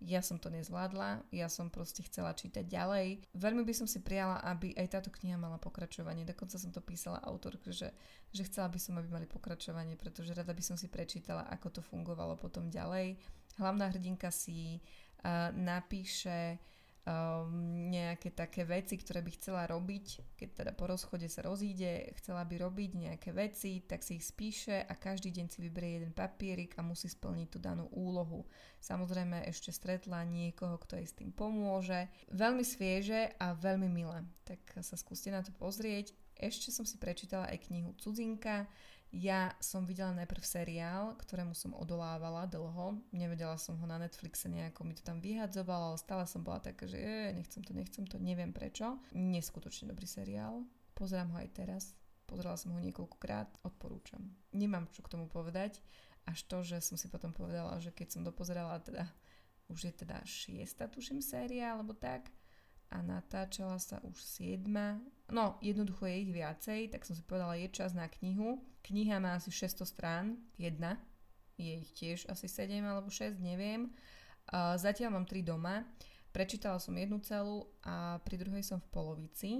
Ja 0.00 0.20
som 0.20 0.36
to 0.36 0.52
nezvládla, 0.52 1.24
ja 1.32 1.48
som 1.48 1.72
proste 1.72 2.04
chcela 2.04 2.36
čítať 2.36 2.64
ďalej. 2.68 3.24
Veľmi 3.32 3.64
by 3.64 3.74
som 3.76 3.88
si 3.88 4.00
prijala, 4.00 4.40
aby 4.44 4.72
aj 4.76 5.00
táto 5.00 5.08
kniha 5.12 5.36
mala 5.40 5.56
pokračovanie. 5.56 6.24
Dokonca 6.24 6.56
som 6.56 6.72
to 6.72 6.84
písala 6.84 7.20
autorke, 7.24 7.72
že, 7.72 7.92
že 8.32 8.44
chcela 8.48 8.68
by 8.68 8.80
som, 8.80 8.96
aby 9.00 9.08
mali 9.08 9.26
pokračovanie, 9.28 9.96
pretože 9.96 10.36
rada 10.36 10.52
by 10.52 10.64
som 10.64 10.76
si 10.76 10.88
prečítala, 10.88 11.48
ako 11.48 11.80
to 11.80 11.80
fungovalo 11.84 12.36
potom 12.36 12.68
ďalej. 12.68 13.16
Hlavná 13.56 13.88
hrdinka 13.88 14.28
si 14.28 14.80
uh, 15.24 15.48
napíše 15.56 16.60
um, 17.06 17.88
nejaké 17.88 18.34
také 18.34 18.66
veci, 18.66 18.98
ktoré 18.98 19.22
by 19.22 19.30
chcela 19.38 19.62
robiť, 19.70 20.36
keď 20.36 20.48
teda 20.52 20.72
po 20.74 20.90
rozchode 20.90 21.30
sa 21.30 21.46
rozíde, 21.46 22.10
chcela 22.18 22.42
by 22.42 22.58
robiť 22.58 22.90
nejaké 22.98 23.30
veci, 23.30 23.80
tak 23.86 24.02
si 24.02 24.18
ich 24.18 24.26
spíše 24.26 24.82
a 24.82 24.92
každý 24.98 25.30
deň 25.30 25.46
si 25.46 25.58
vyberie 25.62 26.02
jeden 26.02 26.12
papierik 26.12 26.74
a 26.76 26.82
musí 26.82 27.06
splniť 27.06 27.48
tú 27.48 27.58
danú 27.62 27.86
úlohu. 27.94 28.44
Samozrejme 28.82 29.46
ešte 29.46 29.70
stretla 29.70 30.26
niekoho, 30.26 30.76
kto 30.82 30.98
jej 30.98 31.06
s 31.06 31.16
tým 31.16 31.30
pomôže. 31.30 32.10
Veľmi 32.34 32.66
svieže 32.66 33.32
a 33.38 33.54
veľmi 33.54 33.86
milé. 33.86 34.26
Tak 34.42 34.82
sa 34.82 34.98
skúste 34.98 35.30
na 35.30 35.40
to 35.46 35.54
pozrieť. 35.54 36.10
Ešte 36.36 36.68
som 36.68 36.84
si 36.84 37.00
prečítala 37.00 37.48
aj 37.48 37.72
knihu 37.72 37.96
Cudzinka, 37.96 38.68
ja 39.16 39.56
som 39.64 39.88
videla 39.88 40.12
najprv 40.12 40.44
seriál, 40.44 41.16
ktorému 41.16 41.56
som 41.56 41.72
odolávala 41.72 42.44
dlho. 42.44 43.00
Nevedela 43.16 43.56
som 43.56 43.80
ho 43.80 43.86
na 43.88 43.96
Netflixe 43.96 44.52
nejako, 44.52 44.84
mi 44.84 44.92
to 44.92 45.00
tam 45.00 45.24
vyhadzovala, 45.24 45.96
ale 45.96 45.98
stále 45.98 46.24
som 46.28 46.44
bola 46.44 46.60
taká, 46.60 46.84
že 46.84 47.00
je, 47.00 47.32
nechcem 47.32 47.64
to, 47.64 47.72
nechcem 47.72 48.04
to, 48.04 48.20
neviem 48.20 48.52
prečo. 48.52 49.00
Neskutočne 49.16 49.88
dobrý 49.88 50.04
seriál. 50.04 50.68
Pozerám 50.92 51.32
ho 51.32 51.40
aj 51.40 51.50
teraz. 51.56 51.96
Pozerala 52.28 52.60
som 52.60 52.76
ho 52.76 52.80
niekoľkokrát, 52.82 53.64
odporúčam. 53.64 54.20
Nemám 54.52 54.90
čo 54.92 55.00
k 55.00 55.16
tomu 55.16 55.32
povedať, 55.32 55.80
až 56.28 56.42
to, 56.44 56.60
že 56.60 56.82
som 56.84 56.98
si 57.00 57.08
potom 57.08 57.32
povedala, 57.32 57.78
že 57.80 57.94
keď 57.94 58.18
som 58.18 58.26
dopozerala 58.26 58.82
teda, 58.82 59.08
už 59.72 59.88
je 59.88 59.92
teda 59.94 60.20
šiesta, 60.26 60.90
tuším, 60.90 61.22
séria, 61.22 61.72
alebo 61.72 61.94
tak, 61.94 62.28
a 62.90 63.02
natáčala 63.02 63.78
sa 63.82 63.98
už 64.06 64.16
siedma. 64.18 65.02
No, 65.26 65.58
jednoducho 65.58 66.06
je 66.06 66.16
ich 66.22 66.32
viacej, 66.32 66.80
tak 66.94 67.02
som 67.02 67.18
si 67.18 67.22
povedala, 67.26 67.58
je 67.58 67.66
čas 67.70 67.90
na 67.92 68.06
knihu. 68.06 68.62
Kniha 68.86 69.18
má 69.18 69.34
asi 69.34 69.50
600 69.50 69.82
strán, 69.82 70.38
jedna. 70.54 71.02
Je 71.58 71.82
ich 71.82 71.90
tiež 71.96 72.30
asi 72.30 72.46
7 72.46 72.78
alebo 72.86 73.10
6, 73.10 73.42
neviem. 73.42 73.90
Zatiaľ 74.54 75.18
mám 75.18 75.26
3 75.26 75.42
doma. 75.42 75.82
Prečítala 76.30 76.78
som 76.78 76.94
jednu 76.94 77.18
celú 77.24 77.66
a 77.82 78.20
pri 78.22 78.36
druhej 78.38 78.62
som 78.62 78.78
v 78.78 78.92
polovici. 78.92 79.50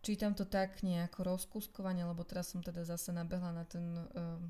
Čítam 0.00 0.32
to 0.32 0.48
tak 0.48 0.80
nejako 0.80 1.36
rozkuskovane, 1.36 2.00
lebo 2.06 2.24
teraz 2.24 2.50
som 2.50 2.64
teda 2.64 2.82
zase 2.86 3.12
nabehla 3.12 3.52
na 3.52 3.64
ten 3.66 3.84
uh, 3.92 4.40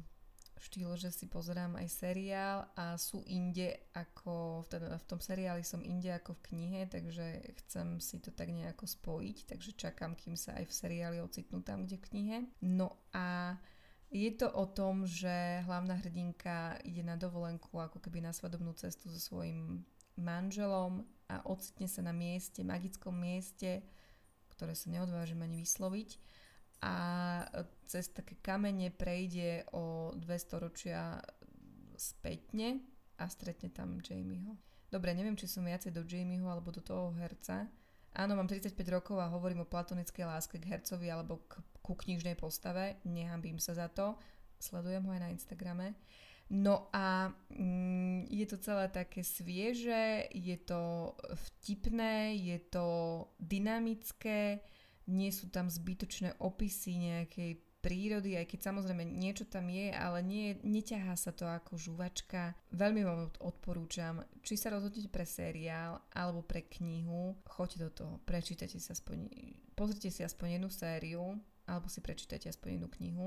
štýl, 0.57 0.97
že 0.97 1.13
si 1.13 1.29
pozerám 1.29 1.77
aj 1.77 1.89
seriál 1.93 2.59
a 2.75 2.97
sú 2.97 3.21
inde 3.29 3.77
ako, 3.93 4.65
teda 4.73 4.97
v 4.97 5.07
tom 5.09 5.21
seriáli 5.21 5.61
som 5.61 5.85
inde 5.85 6.09
ako 6.09 6.33
v 6.41 6.45
knihe, 6.53 6.81
takže 6.89 7.45
chcem 7.65 8.01
si 8.01 8.17
to 8.19 8.33
tak 8.33 8.49
nejako 8.49 8.89
spojiť, 8.89 9.53
takže 9.53 9.77
čakám, 9.77 10.17
kým 10.17 10.35
sa 10.35 10.57
aj 10.57 10.65
v 10.69 10.77
seriáli 10.77 11.19
ocitnú 11.21 11.61
tam, 11.61 11.85
kde 11.85 12.01
v 12.01 12.07
knihe. 12.09 12.39
No 12.65 12.97
a 13.13 13.57
je 14.09 14.31
to 14.33 14.49
o 14.49 14.65
tom, 14.65 15.05
že 15.05 15.61
hlavná 15.69 15.99
hrdinka 16.01 16.81
ide 16.87 17.05
na 17.05 17.21
dovolenku 17.21 17.77
ako 17.77 18.01
keby 18.01 18.25
na 18.25 18.33
svadobnú 18.33 18.73
cestu 18.73 19.13
so 19.13 19.21
svojím 19.21 19.85
manželom 20.17 21.05
a 21.29 21.45
ocitne 21.45 21.91
sa 21.91 22.01
na 22.01 22.17
mieste, 22.17 22.65
magickom 22.65 23.13
mieste, 23.13 23.85
ktoré 24.57 24.73
sa 24.73 24.89
neodvážim 24.89 25.43
ani 25.45 25.61
vysloviť 25.61 26.17
a 26.87 26.95
cez 27.91 28.15
také 28.15 28.39
kamene 28.39 28.95
prejde 28.95 29.67
o 29.75 30.15
dve 30.15 30.39
storočia 30.39 31.19
spätne 31.99 32.79
a 33.19 33.27
stretne 33.27 33.75
tam 33.75 33.99
Jamieho. 33.99 34.55
Dobre, 34.87 35.11
neviem, 35.19 35.35
či 35.35 35.51
som 35.51 35.67
viacej 35.67 35.91
do 35.91 36.07
Jamieho 36.07 36.47
alebo 36.47 36.71
do 36.71 36.79
toho 36.79 37.11
herca. 37.19 37.67
Áno, 38.15 38.39
mám 38.39 38.47
35 38.47 38.79
rokov 38.89 39.19
a 39.19 39.29
hovorím 39.29 39.67
o 39.67 39.69
platonickej 39.69 40.25
láske 40.25 40.57
k 40.63 40.71
hercovi 40.73 41.11
alebo 41.11 41.43
k, 41.51 41.59
ku 41.83 41.99
knižnej 41.99 42.39
postave. 42.39 43.03
Nehambím 43.03 43.59
sa 43.59 43.75
za 43.75 43.91
to. 43.91 44.15
Sledujem 44.63 45.05
ho 45.05 45.11
aj 45.13 45.21
na 45.27 45.33
Instagrame. 45.35 45.99
No 46.47 46.87
a 46.95 47.35
mm, 47.51 48.31
je 48.31 48.47
to 48.47 48.63
celé 48.63 48.87
také 48.95 49.27
svieže, 49.27 50.31
je 50.31 50.57
to 50.63 51.13
vtipné, 51.35 52.39
je 52.39 52.63
to 52.71 52.87
dynamické, 53.43 54.63
nie 55.07 55.31
sú 55.31 55.49
tam 55.51 55.71
zbytočné 55.71 56.39
opisy 56.43 56.99
nejakej 56.99 57.67
prírody, 57.87 58.35
aj 58.35 58.51
keď 58.51 58.61
samozrejme 58.67 59.07
niečo 59.07 59.47
tam 59.47 59.71
je, 59.71 59.95
ale 59.95 60.19
nie, 60.27 60.59
neťahá 60.67 61.15
sa 61.15 61.31
to 61.31 61.47
ako 61.47 61.79
žuvačka. 61.79 62.59
Veľmi 62.75 63.07
vám 63.07 63.31
odporúčam, 63.39 64.27
či 64.43 64.59
sa 64.59 64.75
rozhodnete 64.75 65.07
pre 65.07 65.23
seriál 65.23 66.03
alebo 66.11 66.43
pre 66.43 66.67
knihu, 66.67 67.39
choďte 67.47 67.79
do 67.79 67.91
toho, 67.95 68.15
prečítajte 68.27 68.83
si 68.83 68.91
aspoň, 68.91 69.31
pozrite 69.79 70.11
si 70.11 70.27
aspoň 70.27 70.59
jednu 70.59 70.67
sériu, 70.67 71.39
alebo 71.67 71.87
si 71.87 72.03
prečítajte 72.03 72.51
aspoň 72.51 72.79
jednu 72.79 72.89
knihu. 72.99 73.27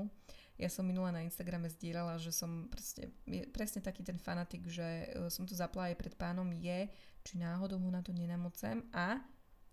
Ja 0.60 0.68
som 0.68 0.84
minula 0.84 1.08
na 1.08 1.24
Instagrame 1.24 1.72
zdieľala, 1.72 2.20
že 2.20 2.28
som 2.28 2.68
proste, 2.68 3.08
presne 3.52 3.80
taký 3.80 4.04
ten 4.04 4.20
fanatik, 4.20 4.68
že 4.68 5.08
e, 5.08 5.32
som 5.32 5.48
to 5.48 5.56
zapla 5.56 5.88
aj 5.88 5.96
pred 5.96 6.12
pánom 6.20 6.48
je, 6.52 6.84
či 7.24 7.40
náhodou 7.40 7.80
ho 7.80 7.88
na 7.88 8.04
to 8.04 8.12
nenamocem 8.12 8.84
a 8.92 9.24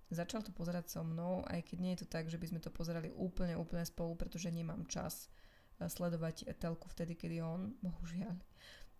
začal 0.09 0.43
to 0.43 0.55
pozerať 0.55 0.91
so 0.91 1.01
mnou, 1.03 1.43
aj 1.47 1.63
keď 1.67 1.77
nie 1.79 1.91
je 1.95 2.03
to 2.03 2.07
tak, 2.07 2.31
že 2.31 2.39
by 2.39 2.47
sme 2.47 2.59
to 2.63 2.71
pozerali 2.71 3.11
úplne, 3.11 3.59
úplne 3.59 3.83
spolu, 3.83 4.15
pretože 4.15 4.53
nemám 4.53 4.87
čas 4.87 5.27
eh, 5.79 5.87
sledovať 5.87 6.55
telku 6.59 6.87
vtedy, 6.91 7.15
kedy 7.15 7.43
on, 7.43 7.75
bohužiaľ. 7.83 8.35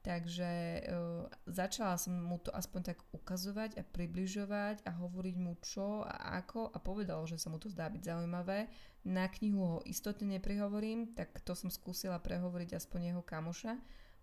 Takže 0.08 0.88
uh, 0.88 1.28
začala 1.52 2.00
som 2.00 2.16
mu 2.16 2.40
to 2.40 2.48
aspoň 2.56 2.96
tak 2.96 3.04
ukazovať 3.12 3.76
a 3.76 3.84
približovať 3.84 4.88
a 4.88 4.96
hovoriť 4.96 5.36
mu 5.36 5.60
čo 5.60 6.08
a 6.08 6.40
ako 6.40 6.72
a 6.72 6.80
povedal, 6.80 7.28
že 7.28 7.36
sa 7.36 7.52
mu 7.52 7.60
to 7.60 7.68
zdá 7.68 7.92
byť 7.92 8.16
zaujímavé. 8.16 8.72
Na 9.04 9.28
knihu 9.28 9.60
ho 9.60 9.80
istotne 9.84 10.40
neprihovorím, 10.40 11.12
tak 11.12 11.36
to 11.44 11.52
som 11.60 11.68
skúsila 11.68 12.24
prehovoriť 12.24 12.80
aspoň 12.80 13.12
jeho 13.12 13.24
kamoša, 13.26 13.76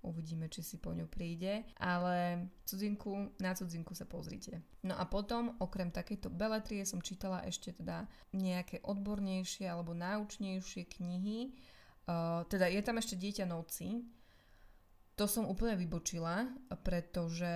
uvidíme, 0.04 0.52
či 0.52 0.60
si 0.60 0.76
po 0.76 0.92
ňu 0.92 1.08
príde, 1.08 1.64
ale 1.80 2.46
cudzinku, 2.68 3.34
na 3.40 3.56
cudzinku 3.56 3.96
sa 3.96 4.04
pozrite. 4.04 4.60
No 4.84 4.94
a 4.94 5.08
potom, 5.08 5.56
okrem 5.58 5.88
takejto 5.88 6.28
beletrie, 6.28 6.84
som 6.84 7.00
čítala 7.00 7.40
ešte 7.48 7.72
teda 7.72 8.04
nejaké 8.36 8.84
odbornejšie 8.84 9.64
alebo 9.64 9.96
náučnejšie 9.96 10.84
knihy. 11.00 11.56
Uh, 12.04 12.44
teda 12.52 12.68
je 12.68 12.84
tam 12.84 13.00
ešte 13.00 13.16
Dieťa 13.16 13.48
noci, 13.48 14.04
to 15.14 15.30
som 15.30 15.46
úplne 15.46 15.78
vybočila, 15.78 16.50
pretože 16.82 17.48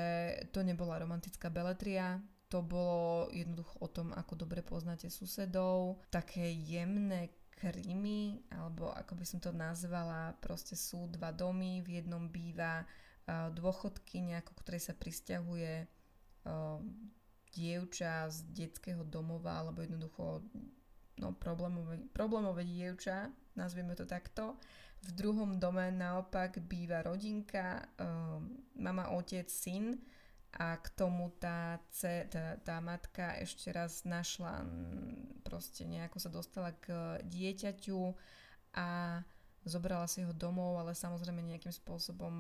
to 0.54 0.62
nebola 0.62 0.96
romantická 1.02 1.50
beletria, 1.50 2.22
to 2.48 2.64
bolo 2.64 3.28
jednoducho 3.34 3.76
o 3.82 3.88
tom, 3.92 4.14
ako 4.16 4.46
dobre 4.46 4.64
poznáte 4.64 5.12
susedov, 5.12 6.00
také 6.08 6.48
jemné 6.48 7.28
krimi, 7.58 8.38
alebo 8.54 8.94
ako 8.94 9.18
by 9.18 9.24
som 9.26 9.42
to 9.42 9.50
nazvala, 9.50 10.38
proste 10.38 10.78
sú 10.78 11.10
dva 11.10 11.34
domy, 11.34 11.82
v 11.82 11.98
jednom 11.98 12.30
býva 12.30 12.86
uh, 12.86 13.50
dôchodkynia, 13.50 14.46
ako 14.46 14.54
ktorej 14.62 14.86
sa 14.86 14.94
pristahuje 14.94 15.82
uh, 16.46 16.78
dievča 17.50 18.30
z 18.30 18.46
detského 18.54 19.02
domova, 19.02 19.58
alebo 19.58 19.82
jednoducho 19.82 20.46
no, 21.18 21.34
problémové, 21.34 21.98
problémové 22.14 22.62
dievča, 22.62 23.26
nazvieme 23.58 23.98
to 23.98 24.06
takto. 24.06 24.54
V 25.02 25.10
druhom 25.18 25.58
dome 25.58 25.90
naopak 25.90 26.62
býva 26.62 27.02
rodinka, 27.02 27.82
uh, 27.98 28.38
mama, 28.78 29.10
otec, 29.18 29.50
syn 29.50 29.98
a 30.56 30.80
k 30.80 30.86
tomu 30.96 31.28
tá, 31.36 31.76
tá, 32.00 32.56
tá 32.64 32.76
matka 32.80 33.36
ešte 33.44 33.68
raz 33.68 34.08
našla, 34.08 34.64
proste 35.44 35.84
nejako 35.84 36.18
sa 36.18 36.30
dostala 36.32 36.72
k 36.72 37.20
dieťaťu 37.28 38.16
a 38.72 39.20
zobrala 39.68 40.08
si 40.08 40.24
ho 40.24 40.32
domov, 40.32 40.80
ale 40.80 40.96
samozrejme 40.96 41.44
nejakým 41.44 41.74
spôsobom 41.74 42.32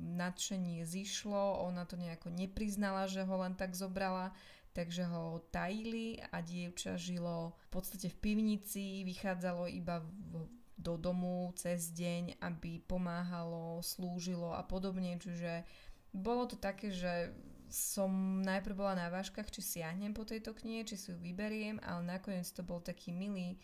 nadšenie 0.00 0.88
zišlo, 0.88 1.60
ona 1.68 1.84
to 1.84 2.00
nejako 2.00 2.32
nepriznala, 2.32 3.04
že 3.04 3.20
ho 3.28 3.36
len 3.44 3.52
tak 3.52 3.76
zobrala, 3.76 4.32
takže 4.72 5.04
ho 5.04 5.44
tajili 5.52 6.22
a 6.32 6.40
dievča 6.40 6.96
žilo 6.96 7.52
v 7.52 7.68
podstate 7.68 8.08
v 8.08 8.16
pivnici, 8.24 9.04
vychádzalo 9.04 9.68
iba 9.68 10.00
v, 10.00 10.48
do 10.78 10.94
domu 10.94 11.50
cez 11.58 11.90
deň, 11.90 12.38
aby 12.40 12.80
pomáhalo, 12.86 13.82
slúžilo 13.82 14.54
a 14.54 14.62
podobne, 14.62 15.18
čiže 15.18 15.66
bolo 16.12 16.48
to 16.48 16.56
také, 16.56 16.90
že 16.90 17.32
som 17.68 18.40
najprv 18.40 18.74
bola 18.74 18.94
na 18.96 19.06
váškach, 19.12 19.52
či 19.52 19.60
siahnem 19.60 20.16
po 20.16 20.24
tejto 20.24 20.56
knihe, 20.56 20.88
či 20.88 20.96
si 20.96 21.12
ju 21.12 21.16
vyberiem, 21.20 21.76
ale 21.84 22.16
nakoniec 22.16 22.48
to 22.48 22.64
bol 22.64 22.80
taký 22.80 23.12
milý, 23.12 23.60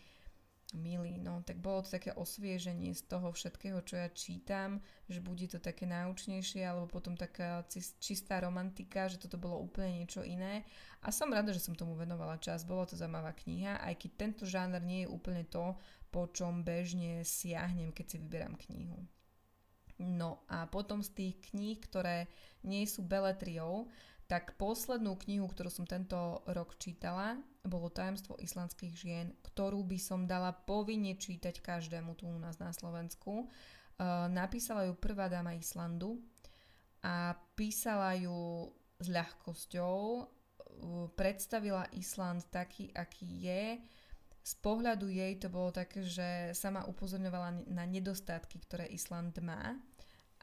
milý, 0.77 1.17
no 1.17 1.41
tak 1.41 1.57
bolo 1.57 1.81
to 1.81 1.97
také 1.97 2.13
osvieženie 2.13 2.93
z 2.93 3.05
toho 3.05 3.33
všetkého, 3.33 3.81
čo 3.81 3.97
ja 3.97 4.09
čítam, 4.13 4.81
že 5.09 5.21
bude 5.21 5.45
to 5.49 5.57
také 5.57 5.89
náučnejšie, 5.89 6.65
alebo 6.65 6.89
potom 6.89 7.17
taká 7.17 7.65
čistá 8.01 8.41
romantika, 8.41 9.09
že 9.09 9.21
toto 9.21 9.41
bolo 9.41 9.61
úplne 9.61 10.01
niečo 10.01 10.21
iné. 10.21 10.65
A 11.05 11.13
som 11.13 11.29
rada, 11.29 11.53
že 11.53 11.61
som 11.61 11.77
tomu 11.77 11.93
venovala 11.97 12.41
čas, 12.41 12.65
bolo 12.65 12.85
to 12.85 12.97
zaujímavá 12.97 13.33
kniha, 13.33 13.81
aj 13.81 13.93
keď 14.05 14.11
tento 14.17 14.43
žáner 14.45 14.81
nie 14.81 15.05
je 15.05 15.11
úplne 15.11 15.45
to, 15.45 15.77
po 16.09 16.29
čom 16.29 16.61
bežne 16.65 17.25
siahnem, 17.25 17.93
keď 17.93 18.05
si 18.05 18.17
vyberám 18.21 18.55
knihu. 18.69 19.05
No 20.01 20.43
a 20.51 20.67
potom 20.67 20.99
z 20.99 21.09
tých 21.15 21.35
kníh, 21.51 21.79
ktoré 21.79 22.27
nie 22.67 22.83
sú 22.83 23.05
beletriou, 23.05 23.87
tak 24.25 24.57
poslednú 24.57 25.15
knihu, 25.21 25.45
ktorú 25.45 25.69
som 25.69 25.85
tento 25.85 26.41
rok 26.49 26.75
čítala, 26.81 27.37
bolo 27.61 27.93
Tajemstvo 27.93 28.41
islandských 28.41 28.93
žien, 28.97 29.27
ktorú 29.45 29.85
by 29.85 29.99
som 30.01 30.25
dala 30.25 30.49
povinne 30.49 31.13
čítať 31.13 31.61
každému 31.61 32.17
tu 32.17 32.25
u 32.25 32.37
nás 32.41 32.57
na 32.57 32.73
Slovensku. 32.73 33.45
Uh, 33.95 34.27
napísala 34.27 34.89
ju 34.89 34.97
prvá 34.97 35.29
dáma 35.29 35.53
Islandu 35.55 36.19
a 37.05 37.37
písala 37.53 38.17
ju 38.17 38.73
s 38.97 39.07
ľahkosťou, 39.07 40.25
predstavila 41.15 41.87
Island 41.95 42.49
taký, 42.51 42.91
aký 42.91 43.47
je. 43.47 43.63
Z 44.45 44.61
pohľadu 44.61 45.09
jej 45.09 45.41
to 45.41 45.49
bolo 45.49 45.73
také, 45.73 46.05
že 46.05 46.53
sama 46.53 46.85
upozorňovala 46.85 47.65
na 47.65 47.81
nedostatky, 47.89 48.61
ktoré 48.61 48.85
Island 48.93 49.33
má. 49.41 49.73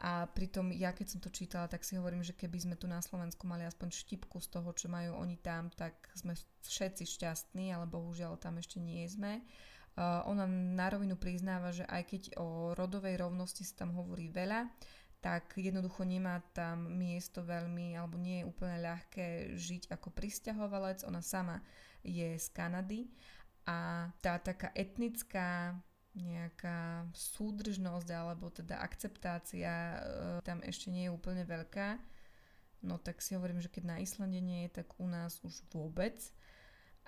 A 0.02 0.26
pritom 0.26 0.74
ja 0.74 0.90
keď 0.90 1.06
som 1.06 1.20
to 1.22 1.30
čítala, 1.30 1.70
tak 1.70 1.86
si 1.86 1.94
hovorím, 1.94 2.26
že 2.26 2.34
keby 2.34 2.58
sme 2.58 2.74
tu 2.74 2.90
na 2.90 2.98
Slovensku 2.98 3.46
mali 3.46 3.62
aspoň 3.62 3.94
štipku 3.94 4.42
z 4.42 4.50
toho, 4.50 4.74
čo 4.74 4.90
majú 4.90 5.14
oni 5.14 5.38
tam, 5.38 5.70
tak 5.70 5.94
sme 6.18 6.34
všetci 6.66 7.06
šťastní, 7.06 7.70
ale 7.70 7.86
bohužiaľ 7.86 8.42
tam 8.42 8.58
ešte 8.58 8.82
nie 8.82 9.06
sme. 9.06 9.38
Uh, 9.94 10.26
ona 10.26 10.50
na 10.50 10.90
rovinu 10.90 11.14
priznáva, 11.14 11.70
že 11.70 11.86
aj 11.86 12.02
keď 12.10 12.22
o 12.42 12.74
rodovej 12.74 13.22
rovnosti 13.22 13.62
sa 13.62 13.86
tam 13.86 13.94
hovorí 13.94 14.26
veľa, 14.26 14.66
tak 15.22 15.54
jednoducho 15.54 16.02
nemá 16.02 16.42
tam 16.50 16.90
miesto 16.98 17.46
veľmi, 17.46 17.94
alebo 17.94 18.18
nie 18.18 18.42
je 18.42 18.48
úplne 18.50 18.82
ľahké 18.82 19.54
žiť 19.54 19.94
ako 19.94 20.10
pristahovalec. 20.10 21.06
Ona 21.06 21.22
sama 21.22 21.62
je 22.02 22.34
z 22.34 22.46
Kanady 22.50 23.06
a 23.66 24.10
tá 24.18 24.38
taká 24.42 24.74
etnická 24.74 25.78
nejaká 26.12 27.08
súdržnosť 27.16 28.08
alebo 28.12 28.52
teda 28.52 28.84
akceptácia 28.84 29.72
e, 29.72 29.98
tam 30.44 30.60
ešte 30.60 30.92
nie 30.92 31.08
je 31.08 31.14
úplne 31.14 31.46
veľká. 31.48 31.96
No 32.84 33.00
tak 33.00 33.24
si 33.24 33.32
hovorím, 33.32 33.62
že 33.62 33.72
keď 33.72 33.96
na 33.96 33.96
Islande 34.02 34.42
nie 34.42 34.68
je, 34.68 34.82
tak 34.82 34.92
u 35.00 35.06
nás 35.08 35.40
už 35.40 35.64
vôbec. 35.72 36.18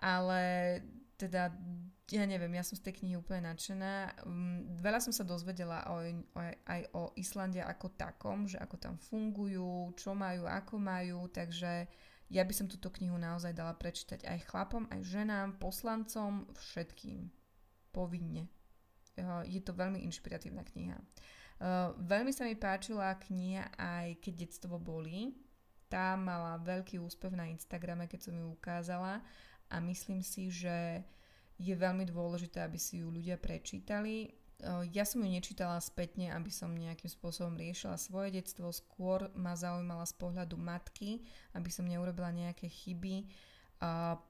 Ale 0.00 0.80
teda, 1.20 1.52
ja 2.10 2.24
neviem, 2.26 2.50
ja 2.56 2.64
som 2.66 2.74
z 2.78 2.90
tej 2.90 3.02
knihy 3.02 3.20
úplne 3.20 3.50
nadšená. 3.50 4.24
Mm, 4.24 4.80
veľa 4.80 5.00
som 5.02 5.12
sa 5.14 5.22
dozvedela 5.26 5.84
o, 5.90 6.00
o, 6.00 6.40
aj 6.66 6.80
o 6.94 7.12
Islande 7.18 7.60
ako 7.60 7.92
takom, 7.94 8.48
že 8.48 8.58
ako 8.58 8.76
tam 8.80 8.94
fungujú, 8.98 9.94
čo 9.94 10.16
majú, 10.16 10.48
ako 10.48 10.74
majú, 10.80 11.28
takže 11.30 11.86
ja 12.32 12.42
by 12.42 12.54
som 12.56 12.66
túto 12.66 12.88
knihu 12.88 13.16
naozaj 13.20 13.52
dala 13.52 13.76
prečítať 13.76 14.24
aj 14.24 14.48
chlapom, 14.48 14.88
aj 14.88 15.00
ženám, 15.04 15.60
poslancom, 15.60 16.48
všetkým. 16.56 17.28
Povinne. 17.94 18.50
Je 19.46 19.62
to 19.62 19.70
veľmi 19.70 20.02
inšpiratívna 20.02 20.66
kniha. 20.66 20.98
Veľmi 21.94 22.34
sa 22.34 22.42
mi 22.42 22.58
páčila 22.58 23.14
kniha 23.14 23.78
aj 23.78 24.18
Keď 24.18 24.34
detstvo 24.34 24.82
boli. 24.82 25.38
Tá 25.86 26.18
mala 26.18 26.58
veľký 26.58 26.98
úspech 26.98 27.38
na 27.38 27.46
Instagrame, 27.46 28.10
keď 28.10 28.26
som 28.26 28.34
ju 28.34 28.50
ukázala 28.50 29.22
a 29.70 29.78
myslím 29.78 30.26
si, 30.26 30.50
že 30.50 31.06
je 31.54 31.70
veľmi 31.70 32.02
dôležité, 32.10 32.66
aby 32.66 32.74
si 32.82 32.98
ju 32.98 33.14
ľudia 33.14 33.38
prečítali. 33.38 34.34
Ja 34.92 35.04
som 35.04 35.20
ju 35.20 35.28
nečítala 35.28 35.76
spätne, 35.82 36.30
aby 36.32 36.48
som 36.48 36.72
nejakým 36.72 37.10
spôsobom 37.10 37.58
riešila 37.58 37.98
svoje 37.98 38.38
detstvo, 38.38 38.70
skôr 38.70 39.28
ma 39.34 39.58
zaujímala 39.58 40.06
z 40.08 40.14
pohľadu 40.16 40.56
matky, 40.56 41.20
aby 41.52 41.68
som 41.68 41.84
neurobila 41.84 42.30
nejaké 42.32 42.70
chyby 42.70 43.28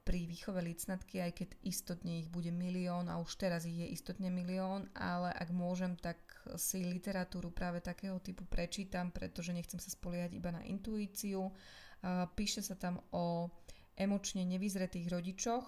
pri 0.02 0.20
výchove 0.26 0.58
licnatky, 0.58 1.22
aj 1.22 1.32
keď 1.38 1.48
istotne 1.62 2.18
ich 2.18 2.32
bude 2.32 2.50
milión 2.50 3.06
a 3.06 3.22
už 3.22 3.38
teraz 3.38 3.62
ich 3.68 3.78
je 3.78 3.86
istotne 3.94 4.26
milión, 4.26 4.90
ale 4.98 5.30
ak 5.30 5.54
môžem, 5.54 5.94
tak 5.94 6.18
si 6.58 6.82
literatúru 6.82 7.54
práve 7.54 7.78
takého 7.78 8.18
typu 8.18 8.42
prečítam, 8.50 9.14
pretože 9.14 9.54
nechcem 9.54 9.78
sa 9.78 9.94
spoliehať 9.94 10.34
iba 10.34 10.50
na 10.50 10.66
intuíciu. 10.66 11.54
Píše 12.34 12.66
sa 12.66 12.74
tam 12.74 12.98
o 13.14 13.46
emočne 13.94 14.42
nevyzretých 14.42 15.06
rodičoch, 15.06 15.62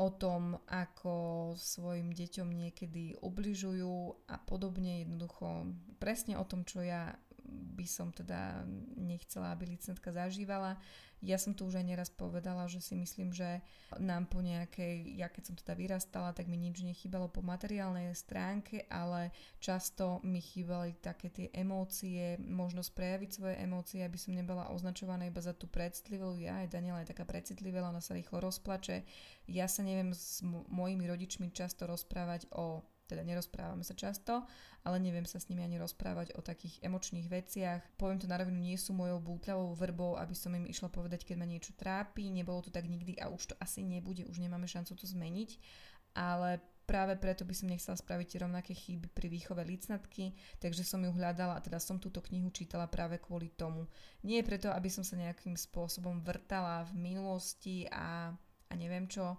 o 0.00 0.08
tom, 0.08 0.56
ako 0.64 1.52
svojim 1.60 2.16
deťom 2.16 2.48
niekedy 2.48 3.20
obližujú 3.20 4.24
a 4.32 4.36
podobne. 4.40 5.04
Jednoducho 5.04 5.68
presne 6.00 6.40
o 6.40 6.44
tom, 6.48 6.64
čo 6.64 6.80
ja 6.80 7.20
by 7.48 7.86
som 7.88 8.12
teda 8.12 8.64
nechcela, 8.96 9.52
aby 9.52 9.72
licentka 9.72 10.12
zažívala. 10.12 10.76
Ja 11.20 11.36
som 11.36 11.52
tu 11.52 11.68
už 11.68 11.76
aj 11.76 11.84
neraz 11.84 12.08
povedala, 12.08 12.64
že 12.64 12.80
si 12.80 12.96
myslím, 12.96 13.28
že 13.28 13.60
nám 14.00 14.24
po 14.24 14.40
nejakej, 14.40 15.20
ja 15.20 15.28
keď 15.28 15.52
som 15.52 15.56
teda 15.56 15.76
vyrastala, 15.76 16.32
tak 16.32 16.48
mi 16.48 16.56
nič 16.56 16.80
nechýbalo 16.80 17.28
po 17.28 17.44
materiálnej 17.44 18.08
stránke, 18.16 18.88
ale 18.88 19.28
často 19.60 20.24
mi 20.24 20.40
chýbali 20.40 20.96
také 20.96 21.28
tie 21.28 21.52
emócie, 21.52 22.40
možnosť 22.40 22.90
prejaviť 22.96 23.30
svoje 23.36 23.54
emócie, 23.60 24.00
aby 24.00 24.16
som 24.16 24.32
nebola 24.32 24.72
označovaná 24.72 25.28
iba 25.28 25.44
za 25.44 25.52
tú 25.52 25.68
predcitlivú. 25.68 26.40
Ja 26.40 26.64
aj 26.64 26.72
Daniela 26.72 27.04
je 27.04 27.12
taká 27.12 27.28
precitlivá, 27.28 27.84
ona 27.84 28.00
sa 28.00 28.16
rýchlo 28.16 28.40
rozplače. 28.40 29.04
Ja 29.44 29.68
sa 29.68 29.84
neviem 29.84 30.16
s 30.16 30.40
mojimi 30.72 31.04
rodičmi 31.04 31.52
často 31.52 31.84
rozprávať 31.84 32.48
o 32.56 32.80
teda 33.10 33.26
nerozprávame 33.26 33.82
sa 33.82 33.98
často, 33.98 34.46
ale 34.86 35.02
neviem 35.02 35.26
sa 35.26 35.42
s 35.42 35.50
nimi 35.50 35.66
ani 35.66 35.82
rozprávať 35.82 36.38
o 36.38 36.40
takých 36.46 36.78
emočných 36.86 37.26
veciach. 37.26 37.98
Poviem 37.98 38.22
to 38.22 38.30
na 38.30 38.38
rovinu, 38.38 38.62
nie 38.62 38.78
sú 38.78 38.94
mojou 38.94 39.18
bútľavou 39.18 39.74
vrbou, 39.74 40.14
aby 40.14 40.38
som 40.38 40.54
im 40.54 40.70
išla 40.70 40.86
povedať, 40.86 41.26
keď 41.26 41.36
ma 41.42 41.50
niečo 41.50 41.74
trápi, 41.74 42.30
nebolo 42.30 42.62
to 42.62 42.70
tak 42.70 42.86
nikdy 42.86 43.18
a 43.18 43.26
už 43.26 43.50
to 43.50 43.54
asi 43.58 43.82
nebude, 43.82 44.22
už 44.30 44.38
nemáme 44.38 44.70
šancu 44.70 44.94
to 44.94 45.10
zmeniť, 45.10 45.58
ale 46.14 46.62
práve 46.90 47.14
preto 47.14 47.46
by 47.46 47.54
som 47.54 47.70
nechcela 47.70 47.94
spraviť 47.94 48.42
rovnaké 48.42 48.74
chyby 48.74 49.14
pri 49.14 49.30
výchove 49.30 49.62
licnatky, 49.62 50.34
takže 50.58 50.82
som 50.82 50.98
ju 51.06 51.14
hľadala 51.14 51.54
a 51.54 51.62
teda 51.62 51.78
som 51.78 52.02
túto 52.02 52.18
knihu 52.26 52.50
čítala 52.50 52.90
práve 52.90 53.22
kvôli 53.22 53.54
tomu. 53.54 53.86
Nie 54.26 54.42
preto, 54.42 54.74
aby 54.74 54.90
som 54.90 55.06
sa 55.06 55.14
nejakým 55.14 55.54
spôsobom 55.54 56.18
vrtala 56.26 56.82
v 56.90 57.14
minulosti 57.14 57.86
a, 57.94 58.34
a 58.66 58.72
neviem 58.74 59.06
čo, 59.06 59.38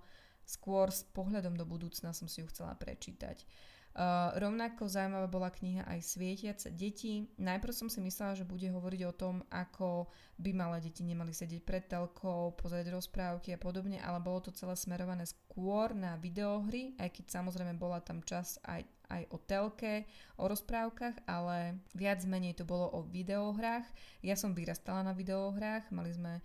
skôr 0.52 0.92
s 0.92 1.08
pohľadom 1.16 1.56
do 1.56 1.64
budúcna 1.64 2.12
som 2.12 2.28
si 2.28 2.44
ju 2.44 2.48
chcela 2.52 2.76
prečítať. 2.76 3.48
Uh, 3.92 4.32
rovnako 4.40 4.88
zaujímavá 4.88 5.28
bola 5.28 5.52
kniha 5.52 5.84
aj 5.84 6.00
Svietiace 6.00 6.72
deti. 6.72 7.28
Najprv 7.36 7.76
som 7.76 7.92
si 7.92 8.00
myslela, 8.00 8.40
že 8.40 8.48
bude 8.48 8.64
hovoriť 8.72 9.02
o 9.04 9.12
tom, 9.12 9.44
ako 9.52 10.08
by 10.40 10.56
malé 10.56 10.80
deti 10.80 11.04
nemali 11.04 11.36
sedieť 11.36 11.60
pred 11.60 11.84
telkou, 11.92 12.56
pozrieť 12.56 12.88
rozprávky 12.88 13.52
a 13.52 13.60
podobne, 13.60 14.00
ale 14.00 14.24
bolo 14.24 14.48
to 14.48 14.56
celé 14.56 14.80
smerované 14.80 15.28
skôr 15.28 15.92
na 15.92 16.16
videohry, 16.16 16.96
aj 17.04 17.20
keď 17.20 17.44
samozrejme 17.44 17.76
bola 17.76 18.00
tam 18.00 18.24
čas 18.24 18.64
aj, 18.64 18.88
aj 19.12 19.28
o 19.28 19.38
telke, 19.44 20.08
o 20.40 20.48
rozprávkach, 20.48 21.28
ale 21.28 21.84
viac 21.92 22.24
menej 22.24 22.56
to 22.56 22.64
bolo 22.64 22.88
o 22.96 23.04
videohrách. 23.04 23.84
Ja 24.24 24.40
som 24.40 24.56
vyrastala 24.56 25.04
na 25.04 25.12
videohrách, 25.12 25.92
mali 25.92 26.16
sme 26.16 26.40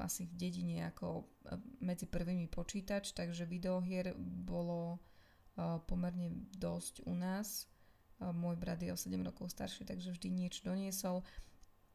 asi 0.00 0.26
v 0.26 0.34
dedine 0.34 0.88
ako 0.90 1.22
e, 1.22 1.24
medzi 1.84 2.08
prvými 2.08 2.48
počítač, 2.48 3.12
takže 3.12 3.46
videohier 3.46 4.16
bolo 4.18 4.96
e, 4.96 4.98
pomerne 5.86 6.32
dosť 6.56 7.06
u 7.06 7.14
nás. 7.14 7.66
E, 8.18 8.30
môj 8.32 8.56
brat 8.56 8.82
je 8.82 8.90
o 8.90 8.98
7 8.98 9.14
rokov 9.22 9.52
starší, 9.52 9.84
takže 9.86 10.14
vždy 10.14 10.28
niečo 10.32 10.64
doniesol. 10.66 11.22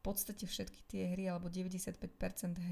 podstate 0.00 0.48
všetky 0.48 0.80
tie 0.88 1.02
hry, 1.12 1.28
alebo 1.28 1.52
95% 1.52 2.00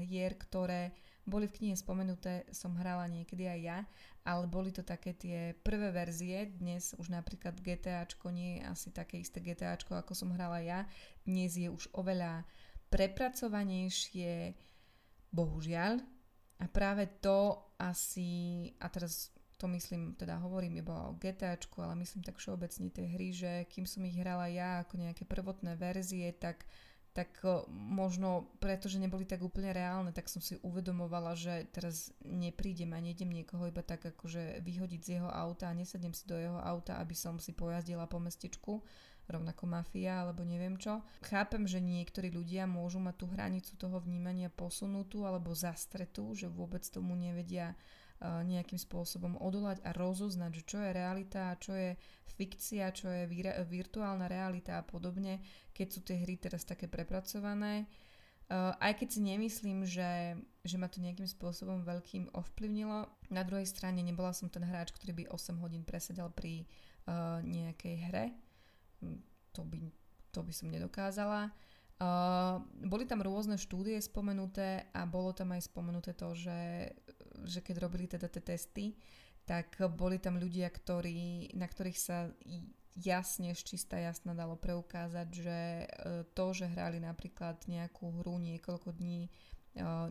hier, 0.01 0.33
ktoré 0.33 0.97
boli 1.29 1.45
v 1.45 1.61
knihe 1.61 1.75
spomenuté, 1.77 2.49
som 2.49 2.73
hrala 2.73 3.05
niekedy 3.05 3.45
aj 3.45 3.59
ja, 3.61 3.79
ale 4.25 4.49
boli 4.49 4.73
to 4.73 4.81
také 4.81 5.13
tie 5.13 5.53
prvé 5.61 5.93
verzie. 5.93 6.49
Dnes 6.57 6.97
už 6.97 7.13
napríklad 7.13 7.61
GTAčko 7.61 8.33
nie 8.33 8.57
je 8.57 8.61
asi 8.65 8.89
také 8.89 9.21
isté 9.21 9.37
GTAčko, 9.37 9.93
ako 9.93 10.17
som 10.17 10.33
hrala 10.33 10.57
ja. 10.65 10.89
Dnes 11.21 11.53
je 11.53 11.69
už 11.69 11.93
oveľa 11.93 12.49
prepracovanejšie, 12.89 14.57
Bohužiaľ. 15.31 16.01
A 16.59 16.65
práve 16.67 17.07
to 17.23 17.55
asi, 17.79 18.67
a 18.83 18.91
teraz 18.91 19.31
to 19.59 19.67
myslím, 19.67 20.15
teda 20.15 20.39
hovorím 20.39 20.79
iba 20.79 21.11
o 21.11 21.15
GTAčku, 21.19 21.83
ale 21.83 21.95
myslím 21.99 22.23
tak 22.23 22.39
všeobecne 22.39 22.87
tie 22.91 23.05
hry, 23.11 23.29
že 23.35 23.51
kým 23.67 23.83
som 23.83 24.03
ich 24.07 24.15
hrala 24.15 24.47
ja 24.47 24.83
ako 24.83 24.99
nejaké 24.99 25.27
prvotné 25.27 25.75
verzie, 25.75 26.31
tak 26.35 26.63
tak 27.09 27.41
možno 27.73 28.53
preto, 28.61 28.85
že 28.85 29.01
neboli 29.01 29.25
tak 29.25 29.41
úplne 29.41 29.73
reálne, 29.73 30.13
tak 30.13 30.29
som 30.29 30.39
si 30.39 30.61
uvedomovala, 30.61 31.33
že 31.33 31.65
teraz 31.73 32.13
neprídem 32.21 32.93
a 32.93 33.01
nejdem 33.01 33.33
niekoho 33.33 33.65
iba 33.65 33.81
tak 33.81 34.05
akože 34.05 34.61
vyhodiť 34.61 35.01
z 35.01 35.09
jeho 35.19 35.27
auta 35.27 35.67
a 35.67 35.75
nesadnem 35.75 36.13
si 36.13 36.29
do 36.29 36.37
jeho 36.37 36.61
auta, 36.61 37.01
aby 37.01 37.17
som 37.17 37.41
si 37.41 37.51
pojazdila 37.51 38.05
po 38.05 38.21
mestečku, 38.21 38.85
rovnako 39.29 39.63
mafia 39.69 40.25
alebo 40.25 40.41
neviem 40.41 40.75
čo. 40.81 41.05
Chápem, 41.21 41.69
že 41.69 41.77
niektorí 41.77 42.33
ľudia 42.33 42.65
môžu 42.65 42.97
mať 42.97 43.15
tú 43.21 43.25
hranicu 43.29 43.77
toho 43.77 44.01
vnímania 44.01 44.49
posunutú 44.49 45.23
alebo 45.29 45.53
zastretú, 45.53 46.33
že 46.33 46.49
vôbec 46.49 46.81
tomu 46.89 47.13
nevedia 47.13 47.73
uh, 47.73 48.41
nejakým 48.41 48.81
spôsobom 48.81 49.37
odolať 49.37 49.79
a 49.85 49.93
rozoznať, 49.93 50.51
že 50.57 50.63
čo 50.65 50.77
je 50.81 50.89
realita 50.91 51.53
čo 51.61 51.73
je 51.77 51.93
fikcia, 52.39 52.95
čo 52.95 53.11
je 53.11 53.23
vir- 53.27 53.59
virtuálna 53.67 54.31
realita 54.31 54.79
a 54.79 54.87
podobne, 54.87 55.43
keď 55.75 55.87
sú 55.91 55.99
tie 56.07 56.23
hry 56.23 56.39
teraz 56.39 56.63
také 56.63 56.87
prepracované. 56.87 57.85
Uh, 58.49 58.73
aj 58.81 59.03
keď 59.03 59.07
si 59.13 59.21
nemyslím, 59.21 59.85
že, 59.85 60.33
že 60.65 60.75
ma 60.81 60.89
to 60.89 60.97
nejakým 61.03 61.29
spôsobom 61.29 61.85
veľkým 61.85 62.33
ovplyvnilo, 62.33 63.05
na 63.29 63.45
druhej 63.45 63.69
strane 63.69 64.01
nebola 64.01 64.33
som 64.33 64.49
ten 64.49 64.65
hráč, 64.65 64.89
ktorý 64.89 65.21
by 65.21 65.23
8 65.29 65.61
hodín 65.61 65.85
presedel 65.85 66.33
pri 66.33 66.65
uh, 67.05 67.45
nejakej 67.45 67.95
hre 68.09 68.25
to 69.53 69.61
by, 69.65 69.81
to 70.31 70.39
by 70.43 70.53
som 70.53 70.71
nedokázala. 70.71 71.51
Uh, 71.99 72.63
boli 72.87 73.03
tam 73.03 73.19
rôzne 73.19 73.59
štúdie 73.59 73.99
spomenuté 73.99 74.87
a 74.95 75.03
bolo 75.03 75.35
tam 75.35 75.51
aj 75.51 75.67
spomenuté 75.67 76.15
to, 76.15 76.31
že, 76.31 76.95
že 77.43 77.59
keď 77.59 77.75
robili 77.83 78.07
teda 78.07 78.31
tie 78.31 78.39
testy, 78.39 78.95
tak 79.43 79.81
boli 79.99 80.15
tam 80.15 80.39
ľudia, 80.39 80.71
ktorí, 80.71 81.51
na 81.59 81.67
ktorých 81.67 81.99
sa 81.99 82.31
jasne, 82.93 83.55
čistá 83.55 83.97
jasná 83.97 84.37
dalo 84.37 84.53
preukázať, 84.59 85.27
že 85.33 85.59
e, 85.59 85.85
to, 86.35 86.45
že 86.53 86.69
hrali 86.69 86.99
napríklad 86.99 87.57
nejakú 87.65 88.21
hru 88.21 88.37
niekoľko 88.37 88.93
dní, 88.93 89.25
e, 89.25 89.29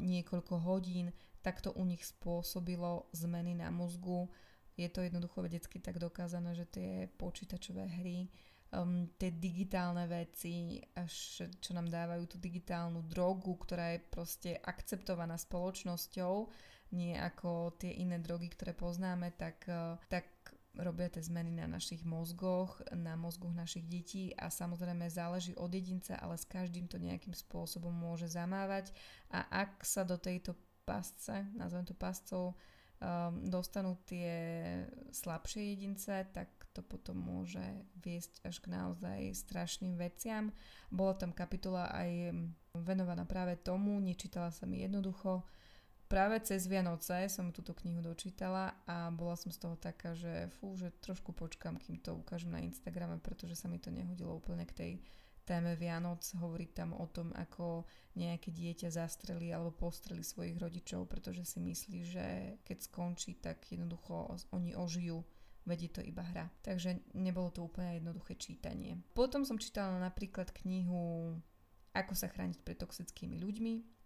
niekoľko 0.03 0.55
hodín, 0.59 1.15
tak 1.45 1.61
to 1.61 1.71
u 1.71 1.85
nich 1.85 2.03
spôsobilo 2.03 3.07
zmeny 3.13 3.55
na 3.55 3.71
mozgu. 3.71 4.27
Je 4.75 4.91
to 4.91 5.07
jednoducho 5.07 5.43
vedecky 5.43 5.79
tak 5.79 6.03
dokázané, 6.03 6.55
že 6.55 6.67
tie 6.67 7.07
počítačové 7.19 7.87
hry, 8.03 8.31
um, 8.73 9.09
tie 9.17 9.33
digitálne 9.33 10.05
veci, 10.09 10.81
až 10.97 11.45
čo 11.61 11.71
nám 11.73 11.89
dávajú 11.89 12.25
tú 12.29 12.37
digitálnu 12.37 13.05
drogu, 13.07 13.57
ktorá 13.57 13.97
je 13.97 14.01
proste 14.09 14.51
akceptovaná 14.61 15.37
spoločnosťou, 15.41 16.49
nie 16.97 17.13
ako 17.17 17.77
tie 17.77 17.93
iné 18.01 18.17
drogy, 18.21 18.49
ktoré 18.49 18.73
poznáme, 18.73 19.37
tak, 19.37 19.69
uh, 19.69 20.01
tak 20.09 20.29
robia 20.79 21.11
tie 21.11 21.25
zmeny 21.25 21.51
na 21.51 21.67
našich 21.67 22.07
mozgoch, 22.07 22.79
na 22.95 23.19
mozgoch 23.19 23.51
našich 23.51 23.85
detí 23.89 24.31
a 24.39 24.49
samozrejme 24.49 25.11
záleží 25.11 25.53
od 25.59 25.69
jedinca, 25.75 26.15
ale 26.17 26.39
s 26.39 26.47
každým 26.47 26.87
to 26.87 27.03
nejakým 27.03 27.35
spôsobom 27.35 27.91
môže 27.91 28.31
zamávať. 28.31 28.95
A 29.35 29.45
ak 29.67 29.83
sa 29.83 30.07
do 30.07 30.17
tejto 30.17 30.55
pasce, 30.87 31.45
nazvem 31.59 31.85
to 31.85 31.93
pascov, 31.99 32.55
um, 33.03 33.43
dostanú 33.51 33.99
tie 34.07 34.31
slabšie 35.11 35.77
jedince, 35.77 36.25
tak 36.31 36.49
to 36.79 36.87
potom 36.87 37.19
môže 37.19 37.63
viesť 37.99 38.39
až 38.47 38.63
k 38.63 38.71
naozaj 38.71 39.35
strašným 39.35 39.99
veciam. 39.99 40.55
Bola 40.95 41.19
tam 41.19 41.35
kapitola 41.35 41.91
aj 41.91 42.31
venovaná 42.79 43.27
práve 43.27 43.59
tomu, 43.59 43.99
nečítala 43.99 44.55
sa 44.55 44.63
mi 44.63 44.87
jednoducho, 44.87 45.43
práve 46.07 46.39
cez 46.47 46.71
Vianoce 46.71 47.27
som 47.27 47.51
túto 47.51 47.75
knihu 47.83 47.99
dočítala 47.99 48.79
a 48.87 49.11
bola 49.11 49.35
som 49.35 49.51
z 49.51 49.59
toho 49.59 49.75
taká, 49.75 50.15
že 50.15 50.47
fú, 50.59 50.79
že 50.79 50.95
trošku 51.03 51.35
počkam, 51.35 51.77
kým 51.77 51.99
to 51.99 52.15
ukážem 52.15 52.55
na 52.55 52.63
Instagrame, 52.63 53.19
pretože 53.19 53.59
sa 53.59 53.67
mi 53.67 53.83
to 53.83 53.91
nehodilo 53.91 54.39
úplne 54.39 54.63
k 54.65 54.73
tej 54.79 54.93
téme 55.49 55.73
Vianoc, 55.81 56.21
hovoriť 56.37 56.71
tam 56.77 56.93
o 56.93 57.09
tom, 57.09 57.33
ako 57.33 57.89
nejaké 58.21 58.53
dieťa 58.53 58.93
zastreli 58.93 59.49
alebo 59.49 59.73
postreli 59.73 60.21
svojich 60.21 60.61
rodičov, 60.61 61.09
pretože 61.09 61.49
si 61.49 61.65
myslí, 61.65 62.01
že 62.05 62.27
keď 62.69 62.79
skončí, 62.85 63.41
tak 63.41 63.65
jednoducho 63.73 64.37
oni 64.53 64.77
ožijú 64.77 65.25
veď 65.69 65.79
je 65.85 65.93
to 65.93 66.03
iba 66.03 66.25
hra. 66.25 66.49
Takže 66.65 67.13
nebolo 67.13 67.53
to 67.53 67.69
úplne 67.69 68.01
jednoduché 68.01 68.41
čítanie. 68.41 68.97
Potom 69.13 69.45
som 69.45 69.61
čítala 69.61 70.01
napríklad 70.01 70.49
knihu 70.65 71.37
Ako 71.93 72.17
sa 72.17 72.33
chrániť 72.33 72.65
pred 72.65 72.81
toxickými 72.81 73.37
ľuďmi 73.37 73.98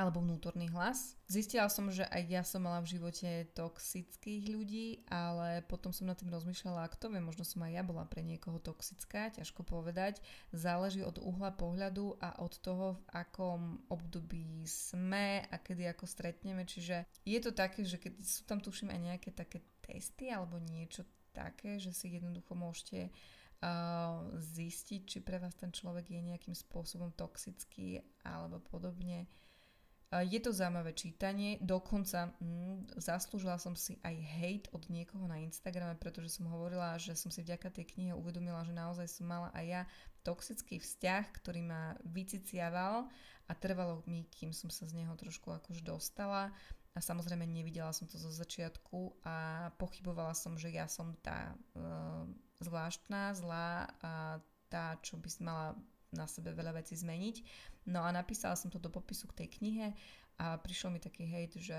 alebo 0.00 0.24
vnútorný 0.24 0.72
hlas. 0.72 1.20
Zistila 1.28 1.68
som, 1.68 1.92
že 1.92 2.08
aj 2.08 2.22
ja 2.24 2.40
som 2.40 2.64
mala 2.64 2.80
v 2.80 2.96
živote 2.96 3.52
toxických 3.52 4.48
ľudí, 4.48 5.04
ale 5.12 5.60
potom 5.68 5.92
som 5.92 6.08
nad 6.08 6.16
tým 6.16 6.32
rozmýšľala, 6.32 6.88
kto 6.96 7.12
vie, 7.12 7.20
možno 7.20 7.44
som 7.44 7.60
aj 7.60 7.76
ja 7.76 7.82
bola 7.84 8.08
pre 8.08 8.24
niekoho 8.24 8.56
toxická, 8.56 9.28
ťažko 9.36 9.60
povedať. 9.60 10.24
Záleží 10.56 11.04
od 11.04 11.20
uhla 11.20 11.52
pohľadu 11.52 12.16
a 12.16 12.40
od 12.40 12.56
toho, 12.64 12.96
v 12.96 13.02
akom 13.12 13.84
období 13.92 14.64
sme 14.64 15.44
a 15.44 15.60
kedy 15.60 15.92
ako 15.92 16.08
stretneme. 16.08 16.64
Čiže 16.64 17.04
je 17.28 17.38
to 17.44 17.52
také, 17.52 17.84
že 17.84 18.00
keď 18.00 18.16
sú 18.24 18.48
tam 18.48 18.64
tuším 18.64 18.88
aj 18.88 19.00
nejaké 19.04 19.30
také 19.36 19.60
testy 19.84 20.32
alebo 20.32 20.56
niečo 20.56 21.04
také, 21.36 21.78
že 21.78 21.94
si 21.94 22.10
jednoducho 22.10 22.58
môžete 22.58 23.12
uh, 23.62 24.26
zistiť, 24.34 25.00
či 25.06 25.18
pre 25.22 25.38
vás 25.38 25.54
ten 25.54 25.70
človek 25.70 26.10
je 26.10 26.20
nejakým 26.26 26.56
spôsobom 26.56 27.12
toxický 27.14 28.02
alebo 28.24 28.58
podobne 28.58 29.28
je 30.10 30.42
to 30.42 30.50
zaujímavé 30.50 30.90
čítanie, 30.90 31.62
dokonca 31.62 32.34
mm, 32.42 32.98
zaslúžila 32.98 33.62
som 33.62 33.78
si 33.78 33.94
aj 34.02 34.16
hate 34.18 34.66
od 34.74 34.90
niekoho 34.90 35.22
na 35.30 35.38
Instagrame, 35.38 35.94
pretože 35.94 36.34
som 36.34 36.50
hovorila, 36.50 36.98
že 36.98 37.14
som 37.14 37.30
si 37.30 37.46
vďaka 37.46 37.70
tej 37.70 37.94
knihe 37.94 38.12
uvedomila, 38.18 38.66
že 38.66 38.74
naozaj 38.74 39.06
som 39.06 39.30
mala 39.30 39.54
aj 39.54 39.64
ja 39.70 39.82
toxický 40.26 40.82
vzťah, 40.82 41.24
ktorý 41.30 41.62
ma 41.62 41.94
vyciciaval 42.02 43.06
a 43.46 43.52
trvalo 43.54 44.02
mi, 44.10 44.26
kým 44.34 44.50
som 44.50 44.66
sa 44.66 44.82
z 44.90 44.98
neho 44.98 45.14
trošku 45.14 45.46
akož 45.46 45.86
dostala. 45.86 46.50
A 46.90 46.98
samozrejme 46.98 47.46
nevidela 47.46 47.94
som 47.94 48.10
to 48.10 48.18
zo 48.18 48.34
začiatku 48.34 49.22
a 49.22 49.70
pochybovala 49.78 50.34
som, 50.34 50.58
že 50.58 50.74
ja 50.74 50.90
som 50.90 51.14
tá 51.22 51.54
uh, 51.78 52.26
zvláštna, 52.58 53.30
zlá 53.38 53.86
a 54.02 54.42
tá, 54.66 54.98
čo 54.98 55.14
by 55.14 55.30
mala 55.38 55.78
na 56.12 56.26
sebe 56.26 56.50
veľa 56.54 56.74
vecí 56.76 56.98
zmeniť. 56.98 57.36
No 57.90 58.02
a 58.02 58.10
napísala 58.10 58.58
som 58.58 58.70
to 58.70 58.82
do 58.82 58.90
popisu 58.90 59.30
k 59.30 59.44
tej 59.44 59.48
knihe 59.60 59.86
a 60.40 60.58
prišiel 60.58 60.90
mi 60.90 61.00
taký 61.02 61.26
hejt, 61.26 61.58
že 61.60 61.78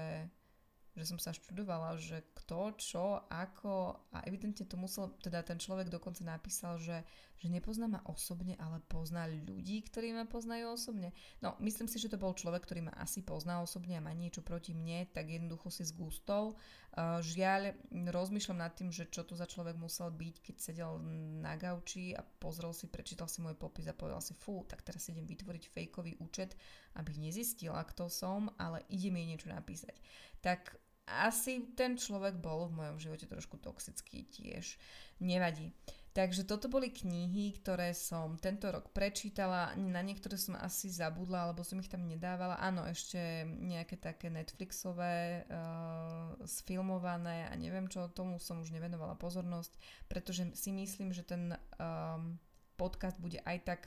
že 0.91 1.07
som 1.07 1.15
sa 1.15 1.31
študovala, 1.31 1.95
že 1.95 2.19
kto, 2.35 2.75
čo, 2.75 3.23
ako 3.31 3.95
a 4.11 4.27
evidentne 4.27 4.67
to 4.67 4.75
musel, 4.75 5.15
teda 5.23 5.39
ten 5.39 5.55
človek 5.55 5.87
dokonca 5.87 6.19
napísal, 6.27 6.75
že, 6.83 7.07
že 7.39 7.47
nepozná 7.47 7.87
ma 7.87 8.03
osobne, 8.11 8.59
ale 8.59 8.83
pozná 8.91 9.23
ľudí, 9.23 9.87
ktorí 9.87 10.11
ma 10.11 10.27
poznajú 10.27 10.75
osobne. 10.75 11.15
No, 11.39 11.55
myslím 11.63 11.87
si, 11.87 11.95
že 11.95 12.11
to 12.11 12.19
bol 12.19 12.35
človek, 12.35 12.67
ktorý 12.67 12.91
ma 12.91 12.93
asi 12.99 13.23
pozná 13.23 13.63
osobne 13.63 13.95
a 13.95 14.03
má 14.03 14.11
niečo 14.11 14.43
proti 14.43 14.75
mne, 14.75 15.07
tak 15.15 15.31
jednoducho 15.31 15.71
si 15.71 15.87
s 15.87 15.95
gustou. 15.95 16.59
Uh, 16.91 17.23
žiaľ, 17.23 17.71
rozmýšľam 18.11 18.59
nad 18.59 18.75
tým, 18.75 18.91
že 18.91 19.07
čo 19.07 19.23
to 19.23 19.31
za 19.31 19.47
človek 19.47 19.79
musel 19.79 20.11
byť, 20.11 20.35
keď 20.43 20.55
sedel 20.59 20.99
na 21.39 21.55
gauči 21.55 22.11
a 22.11 22.19
pozrel 22.19 22.75
si, 22.75 22.91
prečítal 22.91 23.31
si 23.31 23.39
môj 23.39 23.55
popis 23.55 23.87
a 23.87 23.95
povedal 23.95 24.19
si, 24.19 24.35
fú, 24.35 24.67
tak 24.67 24.83
teraz 24.83 25.07
idem 25.07 25.23
vytvoriť 25.23 25.71
fejkový 25.71 26.19
účet, 26.19 26.59
aby 26.99 27.15
nezistila, 27.15 27.79
kto 27.87 28.11
som, 28.11 28.51
ale 28.59 28.83
ide 28.91 29.07
mi 29.07 29.23
niečo 29.23 29.47
napísať 29.47 29.95
tak 30.41 30.73
asi 31.19 31.73
ten 31.75 31.99
človek 31.99 32.39
bol 32.39 32.71
v 32.71 32.77
mojom 32.79 32.97
živote 33.01 33.27
trošku 33.27 33.59
toxický 33.59 34.23
tiež. 34.31 34.79
Nevadí. 35.19 35.75
Takže 36.11 36.43
toto 36.43 36.67
boli 36.67 36.91
knihy, 36.91 37.55
ktoré 37.63 37.95
som 37.95 38.35
tento 38.35 38.67
rok 38.67 38.91
prečítala. 38.91 39.71
Na 39.79 40.03
niektoré 40.03 40.35
som 40.35 40.59
asi 40.59 40.91
zabudla, 40.91 41.47
alebo 41.47 41.63
som 41.63 41.79
ich 41.79 41.87
tam 41.87 42.03
nedávala. 42.03 42.59
Áno, 42.59 42.83
ešte 42.83 43.47
nejaké 43.47 43.95
také 43.95 44.27
Netflixové, 44.27 45.47
uh, 45.47 46.35
sfilmované 46.43 47.47
a 47.47 47.55
neviem 47.55 47.87
čo, 47.87 48.11
tomu 48.11 48.43
som 48.43 48.59
už 48.59 48.75
nevenovala 48.75 49.15
pozornosť, 49.15 49.71
pretože 50.11 50.51
si 50.51 50.75
myslím, 50.75 51.15
že 51.15 51.23
ten 51.23 51.55
um, 51.79 52.35
podcast 52.75 53.15
bude 53.23 53.39
aj 53.47 53.57
tak 53.63 53.81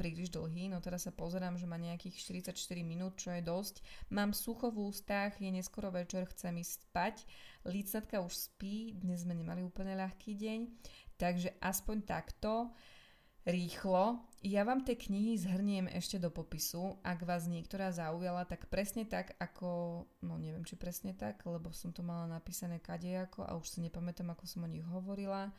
príliš 0.00 0.32
dlhý, 0.32 0.72
no 0.72 0.80
teraz 0.80 1.04
sa 1.04 1.12
pozerám, 1.12 1.60
že 1.60 1.68
má 1.68 1.76
nejakých 1.76 2.24
44 2.24 2.56
minút, 2.80 3.20
čo 3.20 3.36
je 3.36 3.44
dosť. 3.44 3.84
Mám 4.08 4.32
sucho 4.32 4.72
v 4.72 4.88
ústach, 4.88 5.36
je 5.36 5.52
neskoro 5.52 5.92
večer, 5.92 6.24
chcem 6.32 6.56
ísť 6.56 6.88
spať. 6.88 7.28
Lícatka 7.68 8.24
už 8.24 8.32
spí, 8.32 8.96
dnes 8.96 9.28
sme 9.28 9.36
nemali 9.36 9.60
úplne 9.60 9.92
ľahký 10.00 10.32
deň, 10.40 10.60
takže 11.20 11.52
aspoň 11.60 12.08
takto 12.08 12.72
rýchlo. 13.44 14.24
Ja 14.40 14.64
vám 14.64 14.88
tie 14.88 14.96
knihy 14.96 15.36
zhrniem 15.36 15.84
ešte 15.92 16.16
do 16.16 16.32
popisu, 16.32 16.96
ak 17.04 17.28
vás 17.28 17.44
niektorá 17.44 17.92
zaujala, 17.92 18.48
tak 18.48 18.72
presne 18.72 19.04
tak 19.04 19.36
ako, 19.36 20.04
no 20.24 20.40
neviem 20.40 20.64
či 20.64 20.80
presne 20.80 21.12
tak, 21.12 21.44
lebo 21.44 21.76
som 21.76 21.92
to 21.92 22.00
mala 22.00 22.24
napísané 22.24 22.80
kadejako 22.80 23.44
a 23.44 23.52
už 23.52 23.68
si 23.68 23.78
nepamätám, 23.84 24.32
ako 24.32 24.48
som 24.48 24.64
o 24.64 24.72
nich 24.72 24.84
hovorila. 24.88 25.52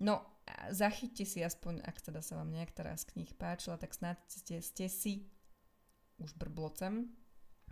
No, 0.00 0.39
zachyťte 0.70 1.24
si 1.26 1.40
aspoň, 1.40 1.84
ak 1.84 2.00
teda 2.00 2.20
sa 2.20 2.38
vám 2.40 2.50
niektorá 2.52 2.96
z 2.96 3.08
kníh 3.14 3.30
páčila, 3.36 3.76
tak 3.76 3.94
snad 3.94 4.18
ste, 4.28 4.62
ste 4.62 4.86
si, 4.86 5.28
už 6.20 6.36
brblocem, 6.36 7.08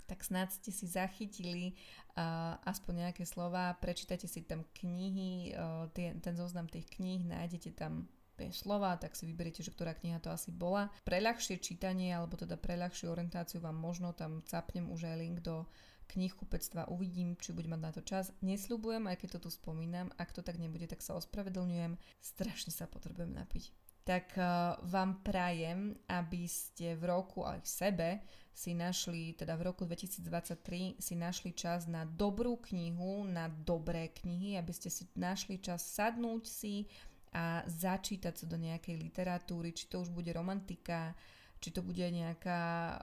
tak 0.09 0.25
snad 0.25 0.49
ste 0.49 0.73
si 0.73 0.89
zachytili 0.89 1.77
uh, 2.17 2.57
aspoň 2.65 3.09
nejaké 3.09 3.29
slova, 3.29 3.77
prečítajte 3.77 4.25
si 4.25 4.41
tam 4.41 4.65
knihy, 4.81 5.53
uh, 5.53 5.93
tie, 5.93 6.17
ten 6.17 6.33
zoznam 6.33 6.65
tých 6.65 6.89
kníh, 6.89 7.29
nájdete 7.29 7.77
tam 7.77 8.09
tie 8.39 8.55
slova, 8.55 8.97
tak 8.97 9.19
si 9.19 9.27
vyberiete, 9.29 9.61
že 9.61 9.75
ktorá 9.75 9.93
kniha 9.93 10.23
to 10.23 10.31
asi 10.31 10.55
bola. 10.55 10.89
Pre 11.03 11.19
ľahšie 11.19 11.59
čítanie, 11.61 12.15
alebo 12.15 12.39
teda 12.39 12.57
pre 12.57 12.79
ľahšiu 12.79 13.11
orientáciu 13.11 13.59
vám 13.61 13.77
možno 13.77 14.15
tam 14.15 14.41
capnem 14.47 14.89
už 14.89 15.11
aj 15.11 15.17
link 15.19 15.39
do 15.43 15.67
knihkupectva. 16.09 16.89
Uvidím, 16.89 17.37
či 17.37 17.53
budem 17.53 17.77
mať 17.77 17.83
na 17.85 17.93
to 17.93 18.03
čas. 18.03 18.33
Nesľubujem, 18.41 19.05
aj 19.07 19.17
keď 19.21 19.29
to 19.37 19.49
tu 19.49 19.51
spomínam. 19.53 20.09
Ak 20.17 20.33
to 20.33 20.41
tak 20.41 20.57
nebude, 20.57 20.89
tak 20.89 21.05
sa 21.05 21.15
ospravedlňujem. 21.21 22.01
Strašne 22.19 22.73
sa 22.73 22.89
potrebujem 22.89 23.37
napiť. 23.37 23.71
Tak 24.09 24.41
uh, 24.41 24.81
vám 24.89 25.21
prajem, 25.21 25.93
aby 26.09 26.49
ste 26.49 26.97
v 26.97 27.13
roku 27.13 27.45
aj 27.45 27.61
v 27.61 27.69
sebe 27.69 28.09
si 28.57 28.73
našli, 28.73 29.37
teda 29.37 29.53
v 29.55 29.69
roku 29.69 29.85
2023 29.85 30.97
si 30.97 31.15
našli 31.15 31.53
čas 31.53 31.85
na 31.85 32.09
dobrú 32.09 32.57
knihu, 32.73 33.23
na 33.29 33.53
dobré 33.53 34.11
knihy, 34.11 34.57
aby 34.57 34.73
ste 34.73 34.89
si 34.89 35.07
našli 35.13 35.61
čas 35.61 35.85
sadnúť 35.93 36.43
si 36.49 36.89
a 37.37 37.61
začítať 37.69 38.35
sa 38.35 38.47
do 38.49 38.57
nejakej 38.57 38.97
literatúry, 38.97 39.77
či 39.77 39.87
to 39.87 40.01
už 40.01 40.09
bude 40.09 40.33
romantika, 40.33 41.13
či 41.59 41.75
to 41.75 41.83
bude 41.83 42.03
nejaká 42.03 42.95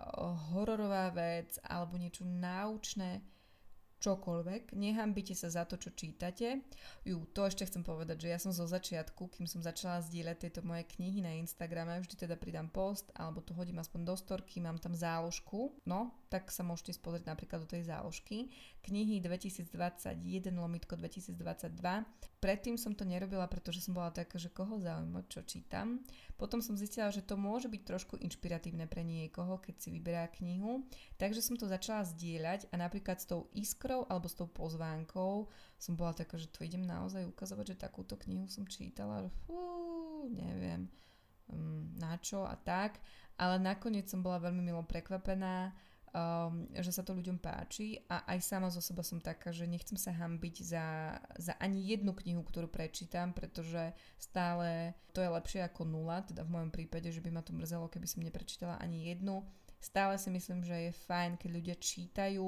hororová 0.52 1.12
vec 1.12 1.60
alebo 1.64 2.00
niečo 2.00 2.24
náučné, 2.24 3.24
čokoľvek. 4.06 4.78
Nehambite 4.78 5.34
sa 5.34 5.50
za 5.50 5.64
to, 5.66 5.82
čo 5.82 5.96
čítate. 5.98 6.62
Ju, 7.02 7.26
to 7.34 7.50
ešte 7.50 7.66
chcem 7.66 7.82
povedať, 7.82 8.28
že 8.28 8.32
ja 8.32 8.38
som 8.38 8.54
zo 8.54 8.70
začiatku, 8.70 9.34
kým 9.34 9.50
som 9.50 9.66
začala 9.66 10.06
zdieľať 10.06 10.38
tieto 10.38 10.62
moje 10.62 10.86
knihy 10.94 11.26
na 11.26 11.34
Instagrame, 11.42 11.98
vždy 11.98 12.28
teda 12.28 12.38
pridám 12.38 12.70
post, 12.70 13.10
alebo 13.18 13.42
to 13.42 13.58
hodím 13.58 13.82
aspoň 13.82 14.06
do 14.06 14.16
storky, 14.20 14.62
mám 14.62 14.78
tam 14.78 14.94
záložku. 14.94 15.74
No, 15.90 16.14
tak 16.36 16.52
sa 16.52 16.68
môžete 16.68 17.00
spozrieť 17.00 17.32
napríklad 17.32 17.64
do 17.64 17.72
tej 17.72 17.88
záložky. 17.88 18.52
Knihy 18.84 19.24
2021 19.24 20.20
lomitko 20.52 21.00
2022. 21.00 21.72
Predtým 22.44 22.76
som 22.76 22.92
to 22.92 23.08
nerobila, 23.08 23.48
pretože 23.48 23.80
som 23.80 23.96
bola 23.96 24.12
taká, 24.12 24.36
že 24.36 24.52
koho 24.52 24.76
zaujíma, 24.76 25.24
čo 25.32 25.48
čítam. 25.48 26.04
Potom 26.36 26.60
som 26.60 26.76
zistila, 26.76 27.08
že 27.08 27.24
to 27.24 27.40
môže 27.40 27.72
byť 27.72 27.82
trošku 27.88 28.20
inšpiratívne 28.20 28.84
pre 28.92 29.08
niekoho, 29.08 29.64
keď 29.64 29.76
si 29.80 29.90
vyberá 29.96 30.28
knihu. 30.44 30.84
Takže 31.16 31.40
som 31.40 31.56
to 31.56 31.72
začala 31.72 32.04
zdieľať 32.04 32.68
a 32.70 32.76
napríklad 32.76 33.24
s 33.24 33.32
tou 33.32 33.48
iskrou 33.56 34.04
alebo 34.12 34.28
s 34.28 34.36
tou 34.36 34.52
pozvánkou 34.52 35.48
som 35.80 35.94
bola 35.96 36.12
taká, 36.12 36.36
že 36.36 36.52
to 36.52 36.68
idem 36.68 36.84
naozaj 36.84 37.24
ukazovať, 37.32 37.76
že 37.76 37.84
takúto 37.88 38.20
knihu 38.28 38.52
som 38.52 38.68
čítala. 38.68 39.32
Fú, 39.48 40.28
neviem 40.32 40.92
um, 41.52 41.94
na 41.98 42.18
čo 42.18 42.46
a 42.46 42.56
tak. 42.58 42.98
Ale 43.36 43.60
nakoniec 43.60 44.08
som 44.08 44.24
bola 44.24 44.40
veľmi 44.40 44.64
milo 44.64 44.88
prekvapená, 44.88 45.76
um, 46.16 46.72
že 46.72 46.96
sa 46.96 47.04
to 47.04 47.12
ľuďom 47.12 47.44
páči 47.44 48.00
a 48.08 48.24
aj 48.32 48.40
sama 48.40 48.72
zo 48.72 48.80
seba 48.80 49.04
som 49.04 49.20
taká, 49.20 49.52
že 49.52 49.68
nechcem 49.68 50.00
sa 50.00 50.16
hambiť 50.16 50.56
za, 50.64 50.86
za 51.36 51.54
ani 51.60 51.92
jednu 51.92 52.16
knihu, 52.16 52.40
ktorú 52.40 52.72
prečítam, 52.72 53.36
pretože 53.36 53.92
stále 54.16 54.96
to 55.12 55.20
je 55.20 55.28
lepšie 55.28 55.62
ako 55.68 55.84
nula, 55.84 56.24
teda 56.24 56.48
v 56.48 56.54
mojom 56.56 56.72
prípade, 56.72 57.12
že 57.12 57.20
by 57.20 57.30
ma 57.36 57.44
to 57.44 57.52
mrzelo, 57.52 57.92
keby 57.92 58.08
som 58.08 58.24
neprečítala 58.24 58.80
ani 58.80 59.12
jednu. 59.12 59.44
Stále 59.84 60.16
si 60.16 60.32
myslím, 60.32 60.64
že 60.64 60.90
je 60.90 61.02
fajn, 61.06 61.38
keď 61.38 61.50
ľudia 61.52 61.76
čítajú, 61.76 62.48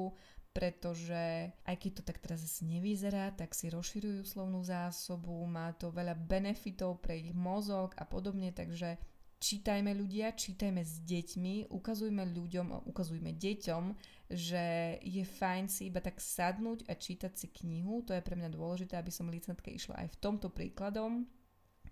pretože 0.50 1.54
aj 1.62 1.76
keď 1.78 1.90
to 2.00 2.02
tak 2.02 2.18
teraz 2.18 2.42
zase 2.42 2.66
nevyzerá, 2.66 3.30
tak 3.36 3.54
si 3.54 3.70
rozširujú 3.70 4.26
slovnú 4.26 4.64
zásobu, 4.64 5.44
má 5.46 5.70
to 5.76 5.92
veľa 5.94 6.18
benefitov 6.18 6.98
pre 6.98 7.20
ich 7.20 7.30
mozog 7.30 7.94
a 7.94 8.02
podobne, 8.02 8.50
takže 8.50 8.98
čítajme 9.38 9.94
ľudia, 9.94 10.34
čítajme 10.34 10.82
s 10.82 10.98
deťmi, 11.06 11.70
ukazujme 11.70 12.26
ľuďom, 12.34 12.90
ukazujme 12.90 13.30
deťom, 13.34 13.84
že 14.28 14.98
je 15.00 15.24
fajn 15.24 15.64
si 15.70 15.88
iba 15.88 16.02
tak 16.02 16.20
sadnúť 16.20 16.84
a 16.90 16.98
čítať 16.98 17.32
si 17.32 17.46
knihu. 17.62 18.04
To 18.04 18.12
je 18.12 18.22
pre 18.22 18.36
mňa 18.36 18.52
dôležité, 18.52 18.98
aby 18.98 19.08
som 19.14 19.30
licentke 19.30 19.72
išla 19.72 20.04
aj 20.04 20.08
v 20.12 20.20
tomto 20.20 20.52
príkladom. 20.52 21.24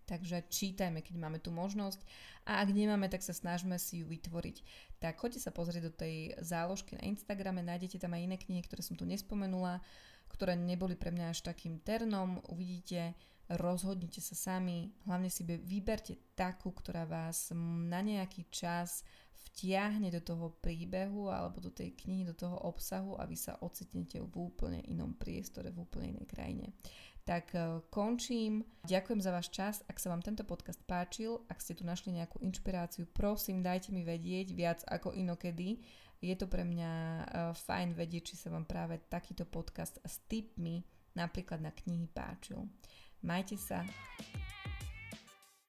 Takže 0.06 0.46
čítajme, 0.46 1.02
keď 1.02 1.18
máme 1.18 1.42
tú 1.42 1.50
možnosť 1.50 1.98
a 2.46 2.62
ak 2.62 2.70
nemáme, 2.70 3.10
tak 3.10 3.26
sa 3.26 3.34
snažme 3.34 3.74
si 3.74 4.02
ju 4.02 4.06
vytvoriť. 4.06 4.62
Tak 5.02 5.18
choďte 5.18 5.42
sa 5.42 5.50
pozrieť 5.50 5.90
do 5.90 5.92
tej 5.94 6.38
záložky 6.38 6.94
na 6.94 7.10
Instagrame, 7.10 7.58
nájdete 7.66 7.98
tam 7.98 8.14
aj 8.14 8.22
iné 8.22 8.36
knihy, 8.38 8.62
ktoré 8.62 8.86
som 8.86 8.94
tu 8.94 9.02
nespomenula, 9.02 9.82
ktoré 10.30 10.54
neboli 10.54 10.94
pre 10.94 11.10
mňa 11.10 11.34
až 11.34 11.42
takým 11.42 11.82
ternom. 11.82 12.38
Uvidíte, 12.46 13.18
rozhodnite 13.48 14.18
sa 14.18 14.34
sami, 14.34 14.90
hlavne 15.06 15.30
si 15.30 15.46
vyberte 15.46 16.18
takú, 16.34 16.74
ktorá 16.74 17.06
vás 17.06 17.54
na 17.54 18.02
nejaký 18.02 18.50
čas 18.50 19.06
vtiahne 19.46 20.10
do 20.10 20.20
toho 20.20 20.52
príbehu 20.58 21.30
alebo 21.30 21.62
do 21.62 21.70
tej 21.70 21.94
knihy, 21.94 22.26
do 22.26 22.34
toho 22.34 22.58
obsahu 22.66 23.16
a 23.16 23.24
vy 23.24 23.38
sa 23.38 23.56
ocitnete 23.62 24.18
v 24.20 24.34
úplne 24.34 24.82
inom 24.90 25.14
priestore, 25.14 25.70
v 25.70 25.86
úplne 25.86 26.18
inej 26.18 26.26
krajine. 26.28 26.66
Tak 27.26 27.58
e, 27.58 27.82
končím. 27.90 28.62
Ďakujem 28.86 29.18
za 29.18 29.34
váš 29.34 29.50
čas. 29.50 29.82
Ak 29.90 29.98
sa 29.98 30.14
vám 30.14 30.22
tento 30.22 30.46
podcast 30.46 30.78
páčil, 30.86 31.42
ak 31.50 31.58
ste 31.58 31.74
tu 31.74 31.82
našli 31.82 32.14
nejakú 32.14 32.38
inšpiráciu, 32.38 33.10
prosím, 33.10 33.66
dajte 33.66 33.90
mi 33.90 34.06
vedieť 34.06 34.54
viac 34.54 34.80
ako 34.86 35.10
inokedy. 35.10 35.82
Je 36.22 36.34
to 36.38 36.46
pre 36.46 36.62
mňa 36.62 36.92
e, 36.92 37.24
fajn 37.56 37.98
vedieť, 37.98 38.30
či 38.30 38.34
sa 38.38 38.54
vám 38.54 38.62
práve 38.68 39.02
takýto 39.10 39.42
podcast 39.42 39.98
s 40.06 40.22
tipmi 40.30 40.86
napríklad 41.16 41.64
na 41.64 41.72
knihy 41.72 42.06
páčil. 42.12 42.68
Majte 43.22 43.56
sa. 43.56 43.84